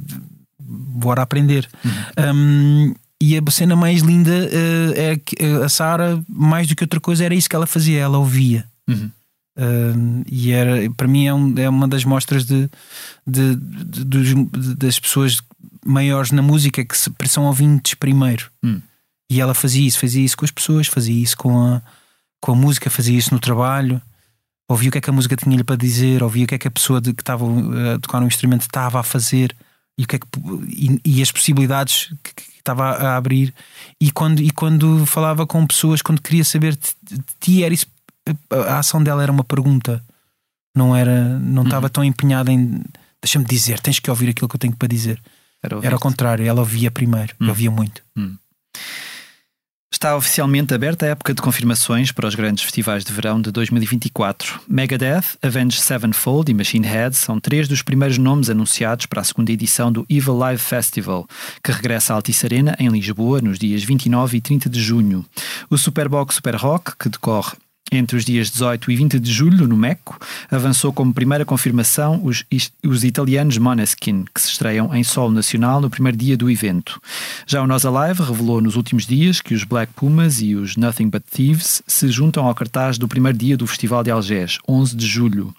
[0.59, 1.67] bora aprender.
[1.83, 2.35] Uhum.
[2.35, 6.83] Um, e a cena mais linda uh, é que uh, a Sara, mais do que
[6.83, 8.65] outra coisa, era isso que ela fazia, ela ouvia.
[8.91, 9.11] Uhum.
[9.57, 12.69] Um, e era, para mim é, um- é uma das mostras de,
[13.27, 15.41] de- de- de- das pessoas
[15.85, 18.49] maiores na música que se, são ouvintes primeiro.
[18.63, 18.79] Hum.
[19.29, 21.81] E ela fazia isso, fazia isso com as pessoas, fazia isso com a,
[22.41, 24.01] com a música, fazia isso no trabalho,
[24.69, 26.67] ouvia o que é que a música tinha-lhe para dizer, ouvia o que é que
[26.67, 29.53] a pessoa que estava uh, a tocar um instrumento estava a fazer
[29.97, 30.27] e, o que é que,
[30.69, 33.53] e, e as possibilidades que, que estava a abrir.
[33.99, 37.87] E quando, e quando falava com pessoas, quando queria saber de ti, era isso
[38.67, 40.03] a ação dela era uma pergunta,
[40.75, 42.81] não era, não estava tão empenhada em
[43.21, 45.21] deixa-me dizer, tens que ouvir aquilo que eu tenho para dizer.
[45.61, 47.49] Era, Era ao contrário, ela ouvia primeiro, Hum.
[47.49, 48.01] ouvia muito.
[49.91, 54.61] Está oficialmente aberta a época de confirmações para os grandes festivais de verão de 2024.
[54.69, 59.51] Megadeth, Avenged Sevenfold e Machine Head são três dos primeiros nomes anunciados para a segunda
[59.51, 61.27] edição do Evil Live Festival,
[61.61, 65.25] que regressa à Altice Arena em Lisboa nos dias 29 e 30 de junho.
[65.69, 67.57] O Superbox Super Rock, que decorre
[67.91, 70.17] entre os dias 18 e 20 de julho, no Meco,
[70.49, 72.43] avançou como primeira confirmação os,
[72.85, 77.01] os italianos Måneskin, que se estreiam em solo nacional no primeiro dia do evento.
[77.45, 81.09] Já o Nós Alive revelou nos últimos dias que os Black Pumas e os Nothing
[81.09, 85.05] But Thieves se juntam ao cartaz do primeiro dia do Festival de Algés, 11 de
[85.05, 85.53] julho.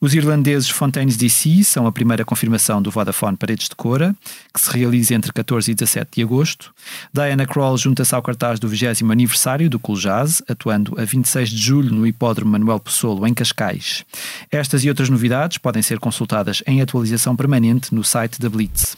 [0.00, 4.14] Os irlandeses Fontaines DC são a primeira confirmação do Vodafone Paredes de Cora,
[4.52, 6.72] que se realiza entre 14 e 17 de agosto.
[7.12, 11.65] Diana Kroll junta-se ao cartaz do 20 aniversário do Cool Jazz, atuando a 26 de
[11.66, 14.04] julho no Hipódromo Manuel Pessoa, em Cascais.
[14.50, 18.96] Estas e outras novidades podem ser consultadas em atualização permanente no site da Blitz.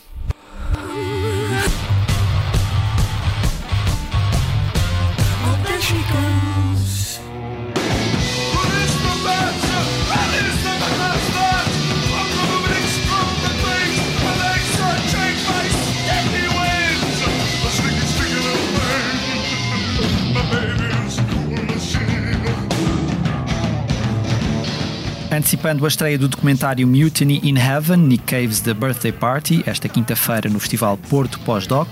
[25.39, 30.51] Antecipando a estreia do documentário Mutiny in Heaven, Nick Cave's The Birthday Party, esta quinta-feira
[30.51, 31.89] no Festival Porto Pós-Doc,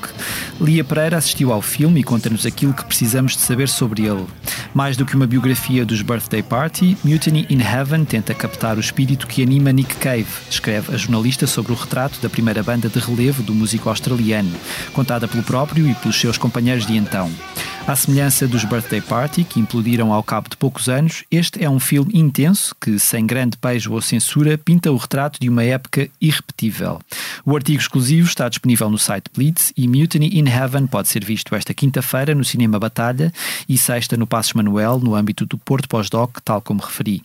[0.60, 4.26] Lia Pereira assistiu ao filme e conta-nos aquilo que precisamos de saber sobre ele.
[4.74, 9.28] Mais do que uma biografia dos Birthday Party, Mutiny in Heaven tenta captar o espírito
[9.28, 13.44] que anima Nick Cave, escreve a jornalista sobre o retrato da primeira banda de relevo
[13.44, 14.50] do músico australiano,
[14.92, 17.30] contada pelo próprio e pelos seus companheiros de então.
[17.86, 21.78] À semelhança dos Birthday Party, que implodiram ao cabo de poucos anos, este é um
[21.78, 27.00] filme intenso que, sem grande pejo ou censura, pinta o retrato de uma época irrepetível.
[27.44, 31.54] O artigo exclusivo está disponível no site Blitz e Mutiny in Heaven pode ser visto
[31.54, 33.32] esta quinta-feira no Cinema Batalha
[33.68, 37.22] e sexta no Passos Manuel, no âmbito do Porto Pós-Doc, tal como referi.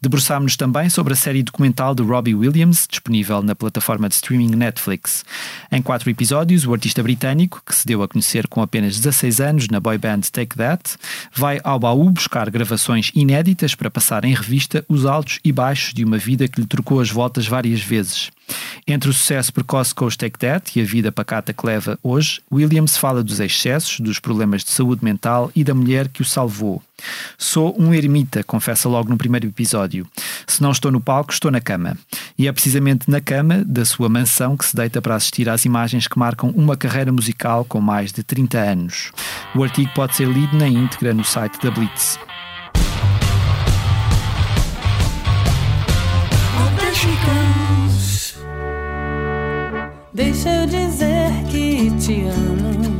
[0.00, 5.24] Debruçámos-nos também sobre a série documental de Robbie Williams, disponível na plataforma de streaming Netflix.
[5.70, 9.68] Em quatro episódios, o artista britânico, que se deu a conhecer com apenas 16 anos
[9.68, 10.96] na boy band Take That,
[11.34, 16.04] vai ao baú buscar gravações inéditas para passar em revista os altos e baixos de
[16.04, 18.30] uma vida que lhe trocou as voltas várias vezes.
[18.86, 22.40] Entre o sucesso precoce com os Take That e a vida pacata que leva hoje,
[22.52, 26.80] Williams fala dos excessos, dos problemas de saúde mental e da mulher que o salvou.
[27.36, 29.85] Sou um ermita, confessa logo no primeiro episódio.
[30.46, 31.96] Se não estou no palco, estou na cama.
[32.38, 36.06] E é precisamente na cama da sua mansão que se deita para assistir às imagens
[36.06, 39.12] que marcam uma carreira musical com mais de 30 anos.
[39.54, 42.18] O artigo pode ser lido na íntegra no site da Blitz.
[50.16, 52.96] Deixa eu dizer que te amo.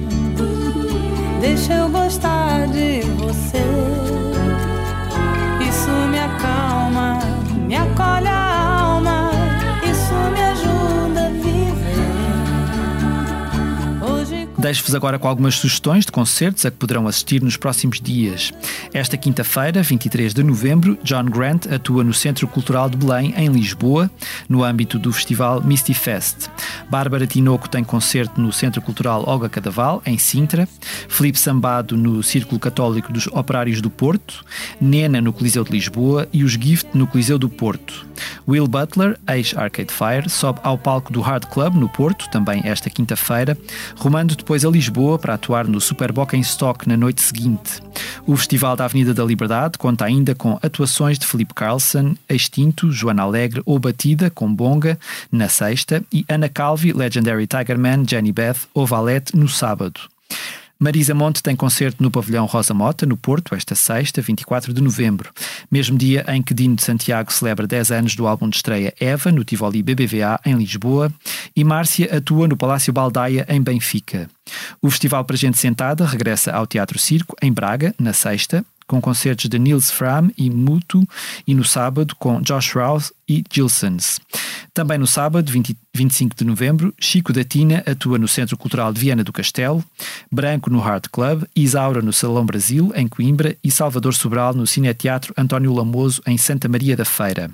[1.41, 4.06] Deixa eu gostar de você.
[6.47, 7.19] Acalma,
[7.67, 8.46] me acolhe
[14.67, 18.53] Deixo-vos agora com algumas sugestões de concertos a que poderão assistir nos próximos dias.
[18.93, 24.11] Esta quinta-feira, 23 de novembro, John Grant atua no Centro Cultural de Belém, em Lisboa,
[24.49, 26.51] no âmbito do festival Misty Fest.
[26.91, 30.69] Bárbara Tinoco tem concerto no Centro Cultural Olga Cadaval, em Sintra.
[31.09, 34.45] Felipe Sambado no Círculo Católico dos Operários do Porto.
[34.81, 38.05] Nena no Coliseu de Lisboa e os Gift no Coliseu do Porto.
[38.49, 43.59] Will Butler, ex-Arcade Fire, sobe ao palco do Hard Club no Porto, também esta quinta-feira,
[43.97, 47.83] rumando depois depois a Lisboa para atuar no Superboc em Stock na noite seguinte.
[48.27, 53.23] O Festival da Avenida da Liberdade conta ainda com atuações de Felipe Carlson, Extinto, Joana
[53.23, 54.99] Alegre ou Batida, com Bonga,
[55.31, 60.01] na sexta, e Ana Calvi, Legendary Tigerman, Jenny Beth ou Valete no sábado.
[60.79, 65.31] Marisa Monte tem concerto no Pavilhão Rosa Mota, no Porto, esta sexta, 24 de novembro.
[65.71, 69.33] Mesmo dia em que Dino de Santiago celebra 10 anos do álbum de estreia Eva,
[69.33, 71.11] no Tivoli BBVA, em Lisboa.
[71.55, 74.29] E Márcia atua no Palácio Baldaia, em Benfica.
[74.83, 79.49] O Festival para Gente Sentada regressa ao Teatro Circo, em Braga, na sexta com concertos
[79.49, 81.07] de Nils Fram e Mutu,
[81.47, 84.21] e no sábado com Josh Rouse e Gilsons.
[84.73, 89.01] Também no sábado, 20, 25 de novembro, Chico da Tina atua no Centro Cultural de
[89.01, 89.83] Viana do Castelo,
[90.31, 95.33] Branco no Hard Club, Isaura no Salão Brasil, em Coimbra, e Salvador Sobral no Cineteatro
[95.37, 97.51] António Lamoso, em Santa Maria da Feira.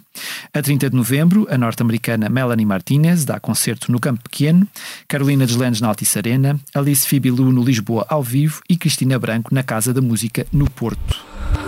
[0.53, 4.67] A 30 de novembro, a norte-americana Melanie Martinez dá concerto no Campo Pequeno,
[5.07, 9.63] Carolina Deslandes na Altice Arena, Alice Fibilu no Lisboa ao vivo e Cristina Branco na
[9.63, 11.62] Casa da Música no Porto.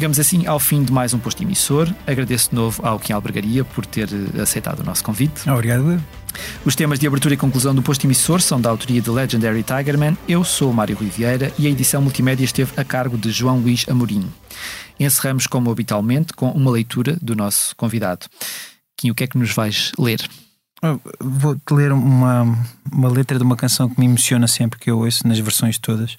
[0.00, 1.86] Chegamos assim ao fim de mais um posto emissor.
[2.06, 5.46] Agradeço de novo ao Kim Albergaria por ter eh, aceitado o nosso convite.
[5.50, 6.02] Obrigado.
[6.64, 10.16] Os temas de abertura e conclusão do posto emissor são da autoria de Legendary Tigerman.
[10.26, 13.84] Eu sou o Mário Riviera e a edição multimédia esteve a cargo de João Luís
[13.90, 14.26] Amorim.
[14.98, 18.24] Encerramos, como habitualmente, com uma leitura do nosso convidado.
[18.96, 20.26] Kim, o que é que nos vais ler?
[21.20, 22.56] Vou-te ler uma,
[22.90, 26.16] uma letra de uma canção que me emociona sempre que eu ouço nas versões todas.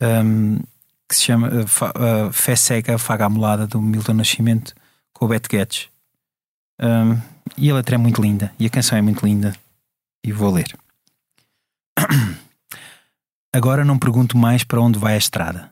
[0.00, 0.60] Um,
[1.08, 4.74] que se chama uh, Fé Cega, Faga Amolada, do Milton Nascimento,
[5.12, 5.88] com o Beth Guedes.
[6.80, 7.20] Um,
[7.56, 9.54] e a letra é muito linda, e a canção é muito linda,
[10.24, 10.76] e vou ler.
[13.54, 15.70] Agora não pergunto mais para onde vai a estrada.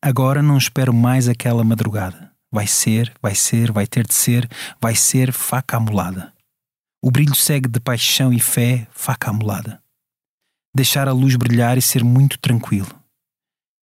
[0.00, 2.32] Agora não espero mais aquela madrugada.
[2.50, 4.48] Vai ser, vai ser, vai ter de ser,
[4.80, 6.32] vai ser faca amolada.
[7.02, 9.82] O brilho segue de paixão e fé, faca amolada.
[10.74, 12.97] Deixar a luz brilhar e ser muito tranquilo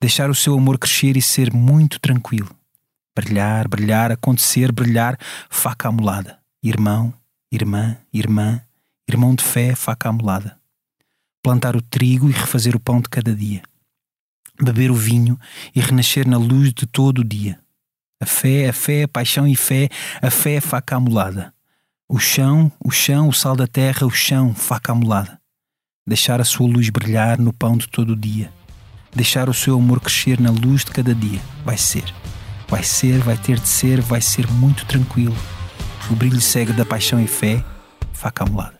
[0.02, 2.50] deixar o seu amor crescer e ser muito tranquilo.
[3.16, 5.18] Brilhar, brilhar, acontecer, brilhar,
[5.50, 6.40] faca amolada.
[6.62, 7.14] Irmão,
[7.52, 8.62] irmã, irmã,
[9.08, 10.60] irmão de fé, faca amolada.
[11.42, 13.62] Plantar o trigo e refazer o pão de cada dia.
[14.62, 15.40] Beber o vinho
[15.74, 17.60] e renascer na luz de todo o dia.
[18.22, 19.90] A fé, a fé, a paixão e fé,
[20.22, 21.54] a fé, faca amolada.
[22.08, 25.40] O chão, o chão, o sal da terra, o chão, faca amolada.
[26.08, 28.52] Deixar a sua luz brilhar no pão de todo o dia
[29.16, 31.40] deixar o seu amor crescer na luz de cada dia.
[31.64, 32.04] Vai ser.
[32.68, 35.36] Vai ser, vai ter de ser, vai ser muito tranquilo.
[36.10, 37.64] O brilho cego da paixão e fé,
[38.14, 38.80] faca amolada.